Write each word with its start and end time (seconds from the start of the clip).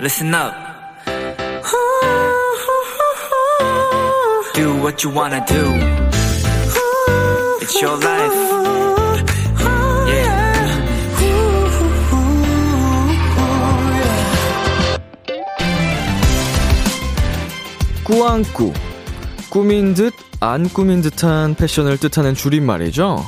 listen 0.00 0.34
up. 0.34 0.54
Do 4.54 4.74
what 4.80 5.04
you 5.04 5.10
wanna 5.14 5.44
do. 5.46 5.62
It's 7.60 7.80
your 7.82 7.96
life. 7.98 8.34
Yeah. 10.08 10.40
꾸안꾸. 18.04 18.72
꾸민 19.50 19.94
듯, 19.94 20.14
안 20.40 20.68
꾸민 20.68 21.02
듯한 21.02 21.54
패션을 21.56 21.98
뜻하는 21.98 22.34
줄임말이죠. 22.34 23.24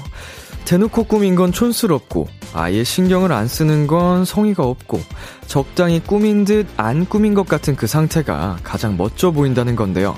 대놓고 0.65 1.05
꾸민 1.05 1.35
건 1.35 1.53
촌스럽고, 1.53 2.29
아예 2.55 2.85
신경을 2.85 3.33
안 3.33 3.49
쓰는 3.49 3.87
건 3.87 4.25
성의가 4.25 4.63
없고, 4.65 5.01
적당히 5.47 6.01
꾸민 6.01 6.45
듯 6.45 6.67
안 6.77 7.07
꾸민 7.07 7.35
것 7.35 7.47
같은 7.47 7.77
그 7.77 7.87
상태가 7.87 8.59
가장 8.63 8.97
멋져 8.97 9.31
보인다는 9.31 9.77
건데요. 9.77 10.17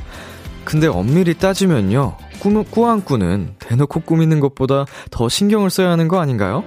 근데 0.64 0.86
엄밀히 0.86 1.34
따지면요, 1.34 2.16
꾸, 2.40 2.64
꾸안꾸는 2.64 3.54
대놓고 3.58 4.00
꾸미는 4.00 4.40
것보다 4.40 4.86
더 5.10 5.28
신경을 5.28 5.70
써야 5.70 5.90
하는 5.90 6.08
거 6.08 6.20
아닌가요? 6.20 6.64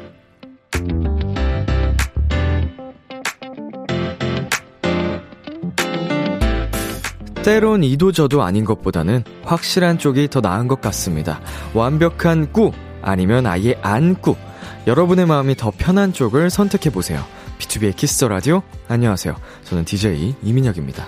때론 7.43 7.83
이도 7.83 8.11
저도 8.11 8.43
아닌 8.43 8.65
것보다는 8.65 9.23
확실한 9.43 9.99
쪽이 9.99 10.27
더 10.27 10.41
나은 10.41 10.67
것 10.67 10.81
같습니다. 10.81 11.39
완벽한 11.73 12.51
꾸, 12.51 12.73
아니면 13.01 13.45
아예 13.45 13.73
안 13.81 14.15
꾸. 14.15 14.35
여러분의 14.87 15.25
마음이 15.25 15.55
더 15.55 15.69
편한 15.77 16.13
쪽을 16.13 16.49
선택해 16.49 16.89
보세요. 16.89 17.21
비투비의 17.59 17.93
키스 17.93 18.16
더 18.16 18.29
라디오. 18.29 18.63
안녕하세요. 18.87 19.35
저는 19.65 19.83
DJ 19.83 20.35
이민혁입니다. 20.41 21.05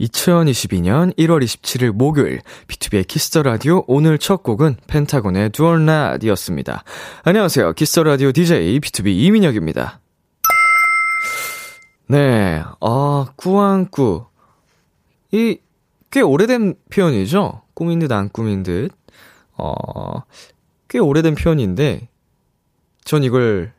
2022년 0.00 1.12
1월 1.16 1.42
27일 1.42 1.90
목요일 1.90 2.40
비투비의 2.68 3.04
키스 3.08 3.29
더 3.29 3.42
라디오 3.42 3.82
오늘 3.88 4.16
첫 4.16 4.44
곡은 4.44 4.76
펜타곤의 4.86 5.50
Do 5.50 5.63
or 5.63 5.76
Not이었습니다. 5.76 6.84
안녕하세요. 7.24 7.72
키스 7.72 7.92
더 7.92 8.04
라디오 8.04 8.30
DJ 8.30 8.78
비투비 8.78 9.08
이민혁입니다. 9.08 9.98
네, 12.06 12.62
아, 12.80 13.26
꾸안꾸. 13.34 14.26
이, 15.32 15.58
꽤 16.12 16.20
오래된 16.20 16.74
표현이죠? 16.90 17.62
꾸민 17.74 17.98
듯 17.98 18.12
안 18.12 18.28
꾸민 18.28 18.62
듯. 18.62 18.90
어, 19.56 20.22
꽤 20.92 20.98
오래된 20.98 21.36
표현인데, 21.36 22.06
전 23.02 23.24
이걸 23.24 23.72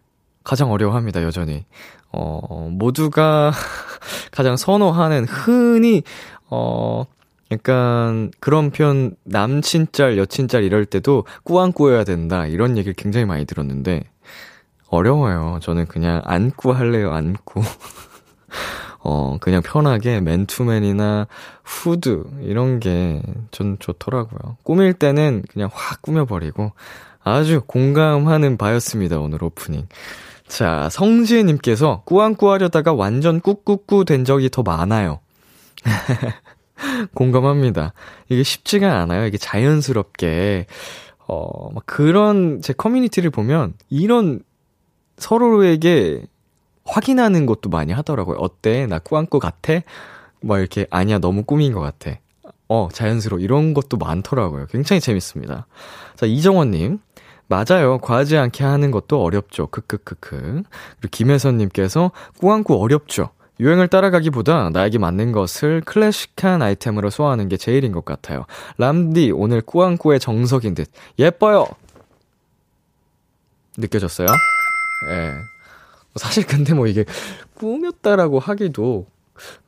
가장 0.44 0.72
어려워합니다, 0.72 1.22
여전히. 1.22 1.64
어, 2.12 2.70
모두가 2.72 3.52
가장 4.34 4.58
선호하는, 4.58 5.26
흔히, 5.26 6.02
어, 6.50 7.06
약간 7.52 8.32
그런 8.40 8.72
표현, 8.72 9.16
남친짤, 9.26 10.18
여친짤 10.18 10.64
이럴 10.64 10.88
때도 10.88 11.26
꾸안꾸여야 11.44 12.04
된다, 12.04 12.48
이런 12.48 12.78
얘기를 12.78 12.96
굉장히 12.96 13.28
많이 13.28 13.46
들었는데, 13.46 14.10
어려워요. 14.88 15.60
저는 15.62 15.86
그냥 15.86 16.20
안꾸 16.26 16.72
할래요, 16.72 17.12
안꾸. 17.14 17.62
어, 19.06 19.38
그냥 19.42 19.62
편하게 19.62 20.22
맨투맨이나 20.22 21.28
후드, 21.64 22.24
이런 22.42 22.80
게 22.80 23.22
전 23.52 23.78
좋더라고요. 23.80 24.58
꾸밀 24.64 24.94
때는 24.94 25.44
그냥 25.52 25.70
확 25.74 26.02
꾸며버리고 26.02 26.72
아주 27.24 27.62
공감하는 27.66 28.58
바였습니다, 28.58 29.20
오늘 29.20 29.44
오프닝. 29.44 29.88
자, 30.48 30.90
성지혜님께서 30.92 32.04
꾸안꾸 32.06 32.52
하려다가 32.52 32.94
완전 32.94 33.40
꾹꾹꾸 33.42 34.06
된 34.06 34.26
적이 34.26 34.50
더 34.50 34.62
많아요. 34.64 35.20
공감합니다. 37.16 37.94
이게 38.30 38.44
쉽지가 38.44 39.00
않아요. 39.02 39.26
이게 39.26 39.38
자연스럽게. 39.38 40.66
어, 41.28 41.72
막 41.72 41.84
그런 41.86 42.62
제 42.62 42.74
커뮤니티를 42.74 43.30
보면 43.30 43.74
이런 43.90 44.42
서로에게 45.18 46.26
확인하는 46.86 47.46
것도 47.46 47.70
많이 47.70 47.94
하더라고요. 47.94 48.38
어때? 48.40 48.86
나 48.88 49.00
꾸안꾸 49.00 49.40
같아? 49.40 49.80
뭐 50.42 50.58
이렇게 50.60 50.86
아니야 50.90 51.20
너무 51.20 51.44
꾸민 51.44 51.74
것 51.74 51.80
같아. 51.80 52.18
어 52.68 52.90
자연스러워 52.92 53.40
이런 53.42 53.74
것도 53.74 53.98
많더라고요. 53.98 54.68
굉장히 54.68 55.00
재밌습니다. 55.00 55.68
자 56.16 56.26
이정원님 56.26 57.00
맞아요. 57.48 58.00
과하지 58.00 58.38
않게 58.38 58.64
하는 58.64 58.92
것도 58.92 59.22
어렵죠. 59.22 59.68
크크크크. 59.68 60.64
그리고 61.00 61.08
김혜선님께서 61.12 62.12
꾸안꾸 62.40 62.82
어렵죠. 62.82 63.30
유행을 63.60 63.88
따라가기보다 63.88 64.72
나에게 64.72 64.98
맞는 64.98 65.32
것을 65.32 65.82
클래식한 65.82 66.62
아이템으로 66.62 67.10
소화하는 67.10 67.50
게 67.50 67.58
제일인 67.58 67.92
것 67.92 68.04
같아요. 68.04 68.46
람디 68.78 69.32
오늘 69.32 69.62
꾸안꾸의 69.62 70.20
정석인 70.20 70.74
듯 70.74 70.90
예뻐요. 71.20 71.68
느껴졌어요? 73.78 74.28
예. 75.10 75.16
네. 75.16 75.34
사실 76.16 76.46
근데 76.46 76.74
뭐 76.74 76.88
이게 76.88 77.06
꾸몄다라고 77.56 78.40
하기도 78.40 79.08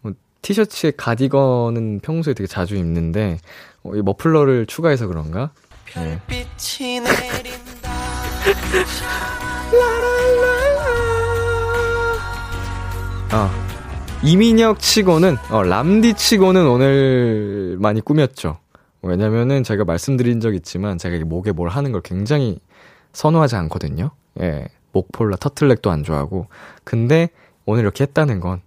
뭐 0.01 0.13
티셔츠에 0.41 0.91
가디건은 0.95 1.99
평소에 2.01 2.33
되게 2.33 2.47
자주 2.47 2.75
입는데 2.75 3.39
어, 3.83 3.95
이 3.95 4.01
머플러를 4.01 4.67
추가해서 4.67 5.07
그런가? 5.07 5.51
네. 5.95 6.19
아 13.31 13.51
이민혁 14.23 14.79
치고는 14.79 15.37
어, 15.49 15.63
람디 15.63 16.13
치고는 16.13 16.67
오늘 16.67 17.77
많이 17.79 18.01
꾸몄죠. 18.01 18.57
왜냐면은 19.01 19.63
제가 19.63 19.85
말씀드린 19.85 20.39
적 20.39 20.55
있지만 20.55 20.97
제가 20.97 21.17
목에 21.25 21.51
뭘 21.51 21.69
하는 21.69 21.91
걸 21.91 22.01
굉장히 22.01 22.59
선호하지 23.13 23.55
않거든요. 23.55 24.11
예. 24.41 24.67
목폴라, 24.95 25.35
터틀넥도 25.37 25.91
안 25.91 26.03
좋아하고. 26.03 26.47
근데 26.85 27.29
오늘 27.65 27.83
이렇게 27.83 28.05
했다는 28.05 28.39
건 28.39 28.61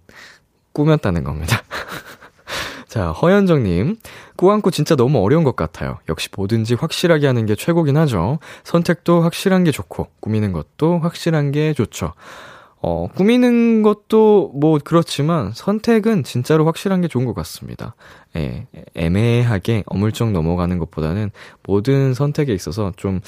꾸몄다는 0.73 1.23
겁니다. 1.23 1.63
자, 2.87 3.11
허현정님. 3.11 3.97
꾸안꾸 4.35 4.71
진짜 4.71 4.95
너무 4.95 5.19
어려운 5.19 5.43
것 5.43 5.55
같아요. 5.55 5.97
역시 6.07 6.29
뭐든지 6.35 6.75
확실하게 6.75 7.27
하는 7.27 7.45
게 7.45 7.55
최고긴 7.55 7.97
하죠. 7.97 8.39
선택도 8.63 9.21
확실한 9.21 9.63
게 9.63 9.71
좋고, 9.71 10.07
꾸미는 10.21 10.53
것도 10.53 10.99
확실한 10.99 11.51
게 11.51 11.73
좋죠. 11.73 12.13
어, 12.81 13.07
꾸미는 13.13 13.83
것도 13.83 14.53
뭐 14.55 14.79
그렇지만 14.83 15.51
선택은 15.53 16.23
진짜로 16.23 16.65
확실한 16.65 17.01
게 17.01 17.09
좋은 17.09 17.25
것 17.25 17.33
같습니다. 17.33 17.95
예, 18.37 18.67
애매하게 18.95 19.83
어물쩍 19.87 20.31
넘어가는 20.31 20.79
것보다는 20.79 21.31
모든 21.63 22.13
선택에 22.13 22.53
있어서 22.53 22.93
좀 22.95 23.19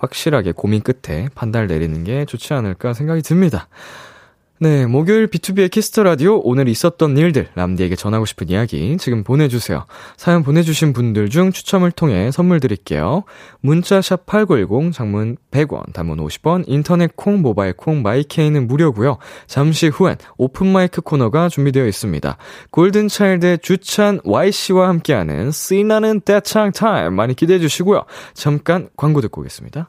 확실하게 0.00 0.52
고민 0.52 0.82
끝에 0.82 1.28
판단을 1.34 1.68
내리는 1.68 2.02
게 2.04 2.24
좋지 2.24 2.52
않을까 2.54 2.92
생각이 2.92 3.22
듭니다. 3.22 3.68
네, 4.62 4.84
목요일 4.84 5.26
비투비의 5.28 5.70
키스 5.70 5.90
더 5.90 6.02
라디오 6.02 6.38
오늘 6.44 6.68
있었던 6.68 7.16
일들 7.16 7.48
람디에게 7.54 7.96
전하고 7.96 8.26
싶은 8.26 8.50
이야기 8.50 8.94
지금 8.98 9.24
보내주세요. 9.24 9.86
사연 10.18 10.42
보내주신 10.42 10.92
분들 10.92 11.30
중 11.30 11.50
추첨을 11.50 11.90
통해 11.90 12.30
선물 12.30 12.60
드릴게요. 12.60 13.24
문자 13.62 14.02
샵 14.02 14.26
#8910 14.26 14.92
장문 14.92 15.38
100원, 15.50 15.94
단문 15.94 16.18
50원, 16.18 16.64
인터넷 16.66 17.16
콩, 17.16 17.40
모바일 17.40 17.72
콩, 17.72 18.02
마이 18.02 18.26
K는 18.26 18.66
무료고요. 18.66 19.16
잠시 19.46 19.88
후엔 19.88 20.16
오픈 20.36 20.66
마이크 20.66 21.00
코너가 21.00 21.48
준비되어 21.48 21.86
있습니다. 21.86 22.36
골든 22.70 23.08
차일드 23.08 23.58
주찬 23.62 24.20
Y 24.24 24.52
씨와 24.52 24.88
함께하는 24.88 25.52
씨나는 25.52 26.20
대창 26.20 26.70
타임 26.72 27.14
많이 27.14 27.32
기대해 27.34 27.60
주시고요. 27.60 28.04
잠깐 28.34 28.90
광고 28.94 29.22
듣고 29.22 29.40
오겠습니다. 29.40 29.88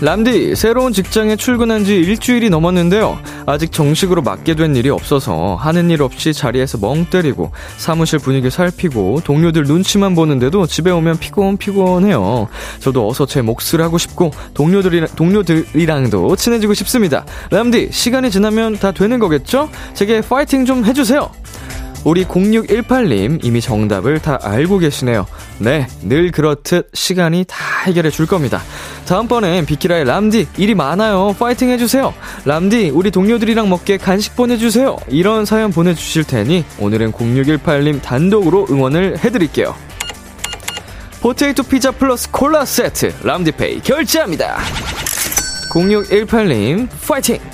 람디, 0.00 0.56
새로운 0.56 0.92
직장에 0.92 1.36
출근한 1.36 1.84
지 1.84 1.94
일주일이 1.94 2.50
넘었는데요. 2.50 3.18
아직 3.46 3.72
정식으로 3.72 4.22
맡게 4.22 4.54
된 4.54 4.74
일이 4.74 4.90
없어서 4.90 5.54
하는 5.54 5.88
일 5.88 6.02
없이 6.02 6.34
자리에서 6.34 6.78
멍 6.78 7.06
때리고 7.06 7.52
사무실 7.76 8.18
분위기 8.18 8.50
살피고 8.50 9.20
동료들 9.24 9.62
눈치만 9.64 10.14
보는데도 10.14 10.66
집에 10.66 10.90
오면 10.90 11.18
피곤 11.18 11.56
피곤해요. 11.56 12.48
저도 12.80 13.08
어서 13.08 13.24
제 13.24 13.40
몫을 13.40 13.80
하고 13.80 13.96
싶고 13.96 14.32
동료들이랑, 14.54 15.08
동료들이랑도 15.16 16.36
친해지고 16.36 16.74
싶습니다. 16.74 17.24
람디, 17.50 17.90
시간이 17.92 18.30
지나면 18.30 18.78
다 18.78 18.90
되는 18.92 19.18
거겠죠? 19.18 19.70
제게 19.94 20.20
파이팅 20.20 20.66
좀 20.66 20.84
해주세요. 20.84 21.30
우리 22.04 22.24
0618님 22.26 23.42
이미 23.42 23.60
정답을 23.60 24.20
다 24.20 24.38
알고 24.42 24.78
계시네요. 24.78 25.26
네, 25.58 25.86
늘 26.02 26.30
그렇듯 26.30 26.90
시간이 26.92 27.46
다 27.48 27.56
해결해 27.86 28.10
줄 28.10 28.26
겁니다. 28.26 28.60
다음번엔 29.06 29.64
비키라의 29.64 30.04
람디 30.04 30.48
일이 30.58 30.74
많아요. 30.74 31.34
파이팅 31.38 31.70
해주세요. 31.70 32.12
람디 32.44 32.90
우리 32.90 33.10
동료들이랑 33.10 33.68
먹게 33.70 33.96
간식 33.96 34.36
보내주세요. 34.36 34.96
이런 35.08 35.44
사연 35.46 35.70
보내주실 35.70 36.24
테니 36.24 36.64
오늘은 36.78 37.12
0618님 37.12 38.02
단독으로 38.02 38.66
응원을 38.70 39.18
해드릴게요. 39.24 39.74
포테이토 41.22 41.62
피자 41.62 41.90
플러스 41.90 42.30
콜라 42.30 42.66
세트 42.66 43.14
람디페이 43.22 43.80
결제합니다. 43.80 44.58
0618님 45.72 46.86
파이팅! 47.08 47.53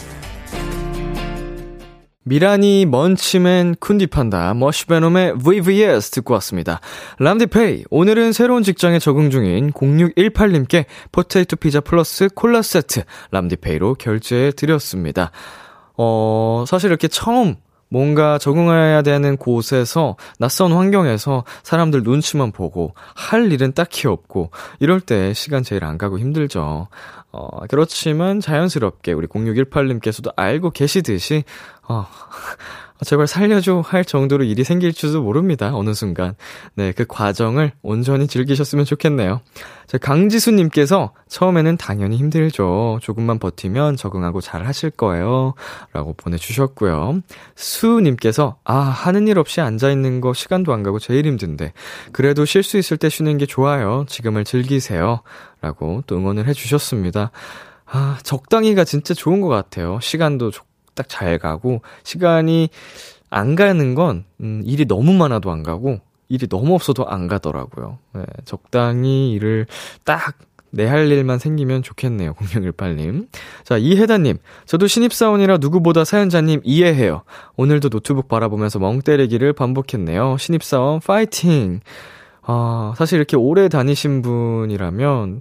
미라니 2.31 2.87
먼치맨 2.87 3.75
쿤디판다 3.81 4.57
머쉬베놈의 4.57 5.39
VVS 5.39 6.13
듣고 6.13 6.35
왔습니다. 6.35 6.79
람디페이 7.19 7.87
오늘은 7.91 8.33
새로운 8.33 8.63
직장에 8.63 9.01
적응 9.01 9.31
중인 9.31 9.73
0618님께 9.73 10.85
포테이토 11.11 11.57
피자 11.57 11.81
플러스 11.81 12.29
콜라 12.33 12.63
세트 12.63 13.03
람디페이로 13.33 13.95
결제해 13.95 14.53
드렸습니다. 14.53 15.33
어 15.97 16.63
사실 16.69 16.91
이렇게 16.91 17.09
처음 17.09 17.57
뭔가 17.89 18.39
적응해야 18.39 19.03
되는 19.03 19.37
곳에서 19.37 20.17
낯선 20.39 20.73
환경에서 20.73 21.43
사람들 21.65 22.05
눈치만 22.05 22.53
보고 22.53 22.95
할 23.17 23.51
일은 23.51 23.73
딱히 23.73 24.07
없고 24.07 24.53
이럴 24.79 25.01
때 25.01 25.35
시간 25.35 25.65
제일 25.65 25.85
안 25.85 25.99
가고 25.99 26.21
힘들죠. 26.21 26.87
어, 27.33 27.49
그렇지만 27.69 28.41
자연스럽게 28.41 29.13
우리 29.13 29.27
0618님께서도 29.27 30.33
알고 30.35 30.71
계시듯이 30.71 31.45
어, 31.91 32.07
제발 33.05 33.27
살려줘 33.27 33.83
할 33.85 34.05
정도로 34.05 34.45
일이 34.45 34.63
생길 34.63 34.93
줄도 34.93 35.23
모릅니다. 35.23 35.75
어느 35.75 35.93
순간. 35.95 36.35
네, 36.75 36.93
그 36.93 37.05
과정을 37.09 37.73
온전히 37.83 38.29
즐기셨으면 38.29 38.85
좋겠네요. 38.85 39.41
자, 39.87 39.99
강지수님께서 39.99 41.13
처음에는 41.29 41.79
당연히 41.79 42.19
힘들죠. 42.19 43.01
조금만 43.03 43.39
버티면 43.39 43.97
적응하고 43.97 44.41
잘 44.41 44.67
하실 44.67 44.91
거예요. 44.91 45.55
라고 45.93 46.13
보내주셨고요. 46.13 47.23
수님께서, 47.57 48.59
아, 48.65 48.77
하는 48.77 49.27
일 49.27 49.39
없이 49.39 49.61
앉아있는 49.61 50.21
거 50.21 50.33
시간도 50.33 50.73
안 50.73 50.83
가고 50.83 50.99
제일 50.99 51.27
힘든데. 51.27 51.73
그래도 52.13 52.45
쉴 52.45 52.63
수 52.63 52.77
있을 52.77 52.99
때 52.99 53.09
쉬는 53.09 53.39
게 53.39 53.47
좋아요. 53.47 54.05
지금을 54.09 54.45
즐기세요. 54.45 55.23
라고 55.63 56.05
또 56.07 56.17
응원을 56.17 56.47
해주셨습니다. 56.47 57.31
아, 57.87 58.19
적당히가 58.23 58.85
진짜 58.85 59.15
좋은 59.15 59.41
것 59.41 59.49
같아요. 59.49 59.99
시간도 60.01 60.53
딱 60.95 61.07
잘 61.09 61.39
가고, 61.39 61.83
시간이 62.05 62.69
안 63.31 63.55
가는 63.55 63.95
건, 63.95 64.25
음, 64.41 64.63
일이 64.65 64.87
너무 64.87 65.13
많아도 65.13 65.51
안 65.51 65.63
가고, 65.63 66.01
일이 66.29 66.47
너무 66.47 66.75
없어도 66.75 67.07
안 67.09 67.27
가더라고요. 67.29 67.99
네, 68.15 68.23
적당히 68.45 69.33
일을 69.33 69.67
딱 70.05 70.37
내할 70.71 71.11
일만 71.11 71.39
생기면 71.39 71.83
좋겠네요. 71.83 72.35
0618님. 72.35 73.27
자, 73.65 73.77
이혜다님. 73.77 74.39
저도 74.67 74.87
신입사원이라 74.87 75.59
누구보다 75.59 76.05
사연자님 76.05 76.61
이해해요. 76.63 77.23
오늘도 77.57 77.89
노트북 77.89 78.29
바라보면서 78.29 78.79
멍 78.79 79.03
때리기를 79.03 79.53
반복했네요. 79.53 80.37
신입사원 80.39 81.01
파이팅! 81.01 81.81
아, 82.43 82.95
사실 82.97 83.17
이렇게 83.17 83.37
오래 83.37 83.69
다니신 83.69 84.23
분이라면 84.23 85.41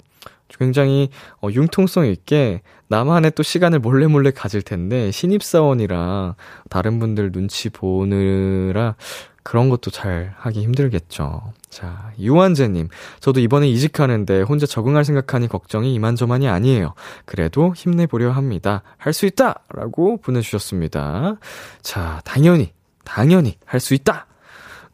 굉장히 0.58 1.10
어, 1.42 1.50
융통성 1.52 2.08
있게 2.08 2.62
나만의 2.90 3.32
또 3.36 3.44
시간을 3.44 3.80
몰래 3.80 4.08
몰래 4.08 4.32
가질 4.32 4.62
텐데 4.64 5.12
신입사원이라 5.12 6.36
다른 6.70 7.00
분들 7.00 7.32
눈치 7.32 7.70
보느라 7.70 8.96
그런 9.44 9.70
것도 9.70 9.90
잘 9.90 10.34
하기 10.38 10.62
힘들겠죠. 10.62 11.54
자, 11.70 12.12
유한재님. 12.20 12.90
저도 13.20 13.40
이번에 13.40 13.68
이직하는데 13.70 14.42
혼자 14.42 14.66
적응할 14.66 15.06
생각하니 15.06 15.48
걱정이 15.48 15.94
이만저만이 15.96 16.48
아니에요. 16.48 16.94
그래도 17.26 17.74
힘내보려 17.76 18.32
합니다. 18.32 18.84
할 18.98 19.14
수 19.14 19.26
있다! 19.26 19.64
라고 19.74 20.18
보내주셨습니다. 20.18 21.38
자, 21.82 22.22
당연히, 22.26 22.74
당연히 23.06 23.58
할 23.66 23.80
수 23.80 23.94
있다! 23.96 24.28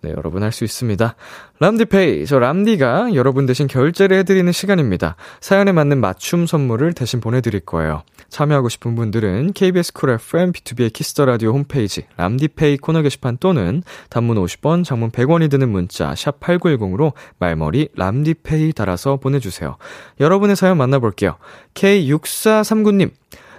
네, 0.06 0.14
여러분 0.16 0.44
할 0.44 0.52
수 0.52 0.64
있습니다. 0.64 1.16
람디페이, 1.60 2.28
저 2.28 2.38
람디가 2.38 3.16
여러분 3.16 3.48
대신 3.48 3.66
결제를 3.66 4.20
해드리는 4.20 4.52
시간입니다. 4.52 5.16
사연에 5.42 5.72
맞는 5.72 6.00
맞춤 6.00 6.46
선물을 6.46 6.94
대신 6.94 7.20
보내드릴 7.20 7.62
거예요. 7.62 8.04
참여하고 8.30 8.70
싶은 8.70 8.94
분들은 8.96 9.54
KBS 9.54 9.94
쿨 9.94 10.12
FM 10.12 10.52
비투비의 10.52 10.94
키스 10.94 11.14
더 11.14 11.26
라디오 11.26 11.54
홈페이지 11.54 12.06
람디페이 12.18 12.78
코너 12.78 13.02
게시판 13.02 13.38
또는 13.40 13.82
단문 14.12 14.38
50원, 14.38 14.84
장문 14.84 15.10
100원이 15.10 15.50
드는 15.50 15.70
문자 15.70 16.14
샵 16.14 16.40
#8910으로 16.40 17.14
말머리 17.40 17.90
람디페이 17.96 18.74
달아서 18.74 19.18
보내주세요. 19.18 19.78
여러분의 20.20 20.56
사연 20.56 20.78
만나볼게요. 20.78 21.38
K6439님. 21.74 23.10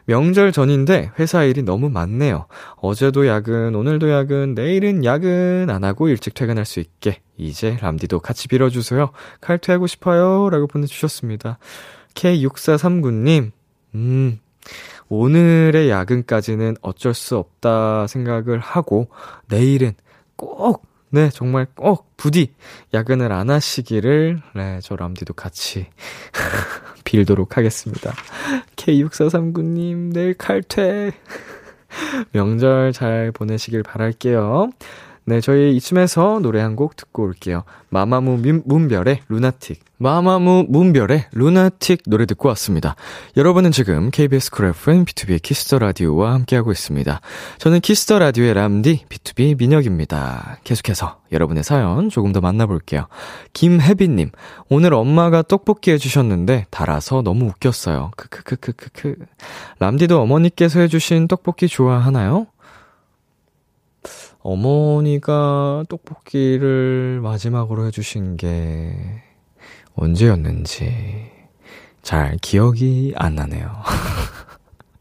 명절 0.07 0.53
전인데 0.53 1.11
회사 1.19 1.45
일이 1.45 1.63
너무 1.63 1.91
많네요. 1.91 2.47
어제도 2.77 3.27
야근, 3.27 3.75
오늘도 3.75 4.11
야근, 4.11 4.55
내일은 4.55 5.05
야근 5.05 5.69
안 5.69 5.85
하고 5.85 6.09
일찍 6.09 6.35
퇴근할 6.35 6.65
수 6.65 6.81
있게 6.81 7.21
이제 7.37 7.77
람디도 7.81 8.21
같이 8.21 8.49
빌어주세요. 8.49 9.11
칼퇴하고 9.41 9.87
싶어요. 9.87 10.49
라고 10.49 10.69
보내주셨습니다. 10.69 11.59
K6439님, 12.15 13.51
음, 13.95 14.39
오늘의 15.09 15.91
야근까지는 15.91 16.77
어쩔 16.83 17.13
수 17.13 17.37
없다 17.37 18.07
생각을 18.07 18.59
하고 18.59 19.09
내일은 19.49 19.93
꼭 20.37 20.87
네, 21.17 21.31
정말 21.31 21.67
꼭 21.75 22.15
부디 22.19 22.53
야근을 22.93 23.33
안 23.33 23.49
하시기를, 23.49 24.43
네, 24.55 24.81
저 24.83 24.97
람디도 24.97 25.33
같이 25.33 25.87
빌도록 27.07 27.57
하겠습니다. 27.57 28.13
K6439님, 28.77 30.13
내일 30.13 30.35
칼퇴. 30.35 31.13
명절 32.33 32.93
잘 32.93 33.33
보내시길 33.33 33.83
바랄게요. 33.83 34.69
네, 35.29 35.41
저희 35.41 35.75
이쯤에서 35.77 36.39
노래 36.41 36.61
한 36.61 36.77
곡 36.77 36.95
듣고 36.95 37.25
올게요. 37.25 37.65
마마무 37.89 38.37
문별의 38.65 39.23
LUNATIC. 39.29 39.81
마마무 39.99 40.67
문별의 40.69 41.25
LUNATIC 41.33 42.03
노래 42.07 42.27
듣고 42.27 42.49
왔습니다. 42.51 42.95
여러분은 43.37 43.73
지금 43.73 44.11
KBS 44.11 44.51
쿨 44.51 44.67
FM 44.67 45.05
비투비 45.07 45.41
키스 45.43 45.65
더 45.65 45.79
라디오와 45.79 46.35
함께하고 46.35 46.71
있습니다. 46.71 47.21
저는 47.59 47.81
키스 47.81 48.05
더 48.05 48.19
라디오의 48.19 48.53
람디 48.55 49.07
비투비 49.09 49.59
민혁입니다. 49.59 50.59
계속해서 50.65 51.21
여러분의 51.33 51.65
사연 51.65 52.11
조금 52.11 52.33
더 52.33 52.41
만나볼게요. 52.43 53.07
김혜빈님, 53.55 54.31
오늘 54.69 54.93
엄마가 54.93 55.43
떡볶이 55.43 55.93
해주셨는데 55.93 56.67
달아서 56.71 57.23
너무 57.23 57.47
웃겼어요. 57.47 58.11
크크크크크크. 58.17 59.17
람디도 59.79 60.21
어머니께서 60.21 60.81
해주신 60.81 61.27
떡볶이 61.27 61.69
좋아하나요? 61.69 62.47
어머니가 64.47 65.85
떡볶이를 65.89 67.19
마지막으로 67.21 67.87
해주신 67.87 68.37
게 68.37 68.95
언제였는지 69.97 71.33
잘 72.01 72.39
기억이 72.41 73.13
안 73.17 73.35
나네요. 73.35 73.69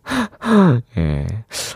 예. 0.98 1.28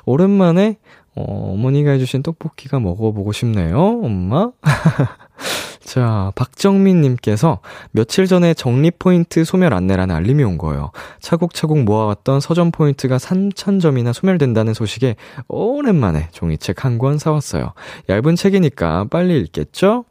오랜만에 0.06 0.78
어, 1.16 1.52
어머니가 1.54 1.92
해주신 1.92 2.24
떡볶이가 2.24 2.80
먹어보고 2.80 3.34
싶네요, 3.34 3.78
엄마? 3.78 4.52
자, 5.90 6.32
박정민님께서 6.36 7.62
며칠 7.90 8.28
전에 8.28 8.54
적립 8.54 9.00
포인트 9.00 9.44
소멸 9.44 9.74
안내라는 9.74 10.14
알림이 10.16 10.44
온 10.44 10.60
거예요. 10.60 10.92
차곡차곡 11.20 11.80
모아왔던 11.80 12.42
서점 12.42 12.70
포인트가 12.70 13.18
3,000점이나 13.18 14.14
소멸된다는 14.14 14.76
소식에 14.76 15.16
오랜만에 15.48 16.28
종이책 16.32 16.86
한 16.86 17.00
권 17.00 17.18
사왔어요. 17.18 17.74
얇은 18.08 18.36
책이니까 18.36 19.06
빨리 19.10 19.40
읽겠죠? 19.40 20.06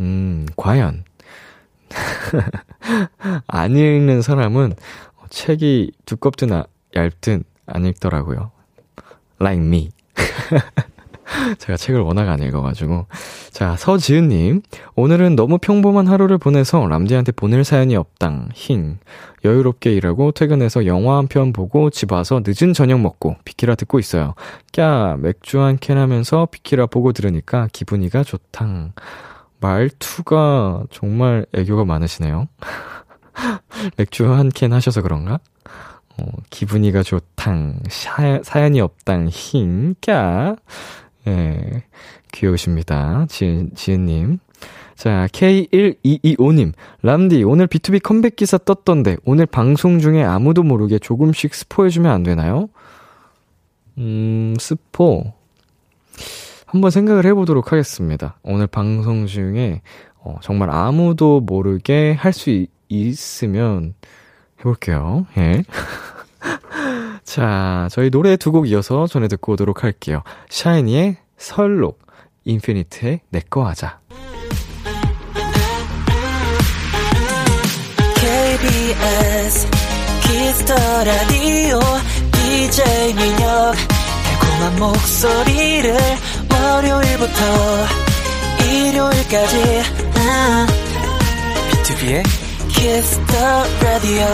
음, 0.00 0.44
과연. 0.56 1.04
안 3.46 3.76
읽는 3.76 4.20
사람은 4.20 4.74
책이 5.30 5.92
두껍든 6.04 6.52
아, 6.52 6.64
얇든 6.94 7.44
안 7.64 7.86
읽더라고요. 7.86 8.50
like 9.40 9.64
me. 9.64 9.88
제가 11.58 11.76
책을 11.76 12.00
워낙 12.00 12.28
안 12.28 12.42
읽어가지고. 12.42 13.06
자, 13.50 13.76
서지은님. 13.76 14.62
오늘은 14.96 15.36
너무 15.36 15.58
평범한 15.58 16.06
하루를 16.08 16.38
보내서 16.38 16.84
람디한테 16.86 17.32
보낼 17.32 17.64
사연이 17.64 17.96
없당. 17.96 18.48
힝. 18.54 18.98
여유롭게 19.44 19.92
일하고 19.94 20.32
퇴근해서 20.32 20.86
영화 20.86 21.16
한 21.16 21.26
편 21.28 21.52
보고 21.52 21.90
집 21.90 22.12
와서 22.12 22.42
늦은 22.44 22.72
저녁 22.74 23.00
먹고 23.00 23.36
비키라 23.44 23.74
듣고 23.76 23.98
있어요. 23.98 24.34
까 24.74 25.16
맥주 25.20 25.60
한 25.60 25.76
캔 25.78 25.96
하면서 25.98 26.46
비키라 26.50 26.86
보고 26.86 27.12
들으니까 27.12 27.68
기분이가 27.72 28.24
좋당. 28.24 28.92
말투가 29.60 30.84
정말 30.90 31.46
애교가 31.54 31.84
많으시네요. 31.84 32.48
맥주 33.96 34.30
한 34.32 34.48
캔 34.50 34.72
하셔서 34.72 35.02
그런가? 35.02 35.38
어, 36.18 36.24
기분이가 36.50 37.02
좋당. 37.02 37.78
사, 37.88 38.40
사연이 38.42 38.80
없당. 38.80 39.28
힝. 39.30 39.94
까 40.04 40.56
예, 41.30 41.82
귀여우십니다. 42.32 43.26
지은, 43.28 43.70
지은님. 43.74 44.38
자, 44.96 45.26
K1225님. 45.32 46.72
람디, 47.02 47.42
오늘 47.44 47.66
B2B 47.66 48.02
컴백 48.02 48.36
기사 48.36 48.58
떴던데, 48.58 49.16
오늘 49.24 49.46
방송 49.46 49.98
중에 49.98 50.22
아무도 50.22 50.62
모르게 50.62 50.98
조금씩 50.98 51.54
스포해주면 51.54 52.10
안 52.12 52.22
되나요? 52.22 52.68
음, 53.98 54.54
스포. 54.58 55.32
한번 56.66 56.90
생각을 56.90 57.24
해보도록 57.26 57.72
하겠습니다. 57.72 58.38
오늘 58.42 58.66
방송 58.66 59.26
중에, 59.26 59.80
어, 60.22 60.36
정말 60.42 60.70
아무도 60.70 61.40
모르게 61.40 62.12
할 62.12 62.32
수 62.32 62.66
있으면 62.88 63.94
해볼게요. 64.60 65.26
예. 65.38 65.62
자, 67.30 67.86
저희 67.92 68.10
노래 68.10 68.36
두 68.36 68.50
곡 68.50 68.68
이어서 68.68 69.06
전해 69.06 69.28
듣고 69.28 69.52
오도록 69.52 69.84
할게요. 69.84 70.22
샤이니의 70.48 71.16
Sherlock, 71.38 72.00
인피니트의 72.44 73.20
내꺼 73.30 73.64
하자. 73.68 74.00
KBS 78.16 79.68
키스 80.22 80.54
더 80.54 80.74
라디오 81.04 81.78
DJ 82.32 83.14
민혁 83.14 83.74
달콤한 84.40 84.78
목소리를 84.80 85.96
월요일부터 86.52 87.86
일요일까지 88.68 89.82
아, 90.16 90.66
비투비의 91.70 92.24
키스 92.70 93.29
더 93.29 93.64
라디오 93.82 94.26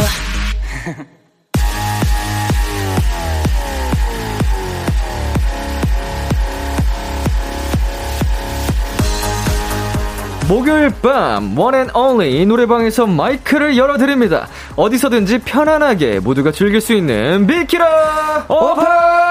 목요일 10.49 10.91
밤 11.03 11.59
one 11.59 11.74
and 11.74 11.89
only 11.93 12.47
노래방에서 12.47 13.07
마이크를 13.07 13.77
열어드립니다. 13.77 14.47
어디서든지 14.77 15.41
편안하게 15.41 16.21
모두가 16.21 16.53
즐길 16.53 16.81
수 16.81 16.93
있는 16.93 17.49
비키라 17.49 18.47
오픈 18.49 19.26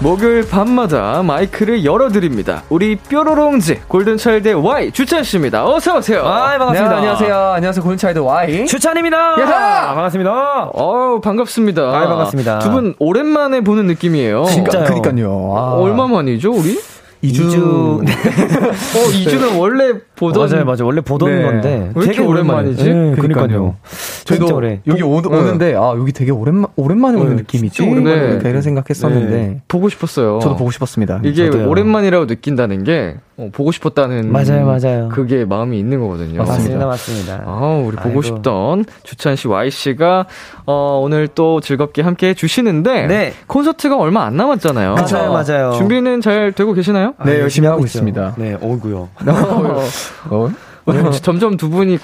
목요일 0.00 0.48
밤마다 0.48 1.22
마이크를 1.24 1.84
열어드립니다. 1.84 2.62
우리 2.68 2.94
뾰로롱즈 2.94 3.80
골든차일드 3.88 4.50
Y 4.54 4.92
주찬씨입니다. 4.92 5.66
어서오세요. 5.66 6.20
아, 6.24 6.56
반갑습니다. 6.56 6.88
네, 6.88 6.96
안녕하세요. 6.98 7.36
안녕하세요. 7.36 7.82
골든차이드 7.82 8.18
Y. 8.20 8.66
추찬입니다. 8.66 9.16
야하! 9.40 9.94
반갑습니다. 9.94 10.70
어우, 10.72 11.20
반갑습니다. 11.20 11.82
아이, 11.82 12.06
반갑습니다. 12.06 12.58
두 12.60 12.70
분 12.70 12.94
오랜만에 13.00 13.60
보는 13.62 13.86
느낌이에요. 13.88 14.44
진짜요? 14.44 14.84
그러니까요. 14.84 15.54
아, 15.56 15.72
얼마 15.72 16.06
만이죠, 16.06 16.52
우리? 16.52 16.78
2주. 17.22 18.04
네. 18.04 18.12
어, 18.12 19.08
2주는 19.10 19.58
원래 19.58 19.92
보던. 20.16 20.48
맞아요, 20.48 20.64
맞아요. 20.64 20.86
원래 20.86 21.00
보던 21.00 21.30
네. 21.36 21.42
건데. 21.42 21.90
왜 21.94 22.06
되게 22.06 22.22
오랜만이지? 22.22 22.84
네. 22.84 23.14
진짜 23.16 23.58
저희도 24.24 24.54
오래. 24.54 24.80
여기 24.86 25.02
오, 25.02 25.16
오는데, 25.16 25.74
아, 25.74 25.94
여기 25.96 26.12
되게 26.12 26.30
오랜만, 26.30 26.66
오랜만에 26.76 27.18
오는 27.18 27.36
네, 27.36 27.42
느낌이지. 27.42 27.82
오랜만에. 27.82 28.28
이렇게 28.32 28.50
이런 28.50 28.62
생각했었는데. 28.62 29.36
네, 29.36 29.60
보고 29.68 29.88
싶었어요. 29.88 30.38
저도 30.40 30.56
보고 30.56 30.70
싶었습니다. 30.70 31.20
이게 31.24 31.50
저도요. 31.50 31.68
오랜만이라고 31.68 32.26
느낀다는 32.26 32.84
게, 32.84 33.16
어, 33.38 33.48
보고 33.52 33.70
싶었다는. 33.70 34.32
맞아요, 34.32 34.66
맞아요. 34.66 35.08
그게 35.10 35.44
마음이 35.44 35.78
있는 35.78 36.00
거거든요. 36.00 36.42
맞습니다, 36.42 36.86
맞습니다. 36.86 37.42
아, 37.46 37.82
우리 37.84 37.94
보고 37.96 38.08
아이고. 38.08 38.22
싶던 38.22 38.84
주찬 39.04 39.36
씨, 39.36 39.46
Y 39.46 39.70
씨가 39.70 40.26
어, 40.66 41.00
오늘 41.02 41.28
또 41.28 41.60
즐겁게 41.60 42.02
함께 42.02 42.30
해 42.30 42.34
주시는데 42.34 43.06
네. 43.06 43.32
콘서트가 43.46 43.96
얼마 43.96 44.24
안 44.24 44.36
남았잖아요. 44.36 44.96
맞아요, 44.96 45.32
맞아요. 45.32 45.72
준비는 45.78 46.20
잘 46.20 46.50
되고 46.52 46.72
계시나요? 46.72 47.14
네, 47.24 47.38
열심히 47.40 47.68
하고 47.68 47.80
있죠. 47.80 47.98
있습니다. 47.98 48.34
네, 48.38 48.58
어이구요. 48.60 49.08
어? 50.30 50.50
점점 51.22 51.56
두 51.56 51.70
분이 51.70 51.98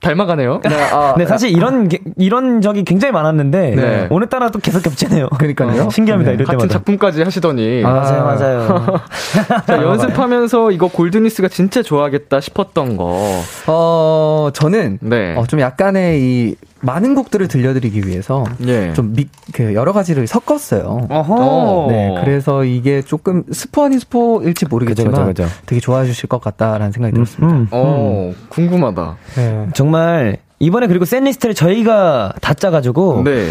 닮아가네요. 0.00 0.60
네, 1.18 1.26
사실 1.26 1.50
이런, 1.50 1.88
게- 1.88 2.00
이런 2.16 2.60
적이 2.60 2.84
굉장히 2.84 3.12
많았는데, 3.12 3.74
네. 3.74 4.06
오늘따라 4.10 4.50
또 4.50 4.58
계속 4.58 4.82
겹치네요. 4.82 5.28
그러니까요. 5.30 5.90
신기합니다, 5.92 6.30
이럴 6.32 6.46
같은 6.46 6.58
때마다. 6.58 6.72
작품까지 6.78 7.22
하시더니 7.22 7.82
아, 7.84 7.90
맞아요, 7.90 8.24
맞아요. 8.24 9.00
자, 9.66 9.82
연습하면서 9.82 10.70
이거 10.70 10.88
골드니스가 10.88 11.48
진짜 11.48 11.82
좋아하겠다 11.82 12.40
싶었던 12.40 12.96
거. 12.96 13.40
어, 13.66 14.50
저는, 14.52 14.98
네. 15.00 15.34
어, 15.36 15.44
좀 15.46 15.60
약간의 15.60 16.20
이, 16.22 16.54
많은 16.80 17.14
곡들을 17.14 17.48
들려드리기 17.48 18.06
위해서, 18.06 18.44
예. 18.66 18.92
좀 18.92 19.12
미, 19.14 19.26
그, 19.52 19.74
여러 19.74 19.92
가지를 19.92 20.26
섞었어요. 20.26 21.06
어. 21.10 21.86
네, 21.90 22.14
그래서 22.22 22.64
이게 22.64 23.02
조금 23.02 23.42
스포 23.50 23.84
아닌 23.84 23.98
스포일지 23.98 24.66
모르겠지만 24.66 25.12
그죠, 25.12 25.26
그죠, 25.26 25.44
그죠. 25.44 25.56
되게 25.66 25.80
좋아해 25.80 26.06
주실 26.06 26.28
것 26.28 26.40
같다라는 26.40 26.92
생각이 26.92 27.14
들었습니다. 27.14 27.56
음, 27.56 27.68
어, 27.72 28.32
궁금하다. 28.48 29.16
네. 29.36 29.66
정말, 29.74 30.38
이번에 30.60 30.86
그리고 30.86 31.04
set 31.04 31.24
list를 31.24 31.54
저희가 31.54 32.34
다 32.40 32.54
짜가지고, 32.54 33.22
네. 33.24 33.50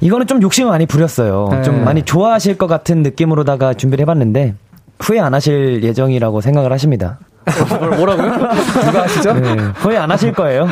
이거는 0.00 0.28
좀 0.28 0.40
욕심을 0.40 0.70
많이 0.70 0.86
부렸어요. 0.86 1.48
네. 1.50 1.62
좀 1.62 1.84
많이 1.84 2.02
좋아하실 2.02 2.56
것 2.58 2.68
같은 2.68 3.02
느낌으로다가 3.02 3.74
준비를 3.74 4.02
해봤는데 4.02 4.54
후회 5.00 5.18
안 5.18 5.34
하실 5.34 5.82
예정이라고 5.82 6.40
생각을 6.40 6.72
하십니다. 6.72 7.18
뭐라고요? 7.96 8.30
누가 8.84 9.04
아시죠? 9.04 9.32
네, 9.34 9.56
후회 9.76 9.96
안 9.96 10.10
하실 10.10 10.32
거예요. 10.32 10.66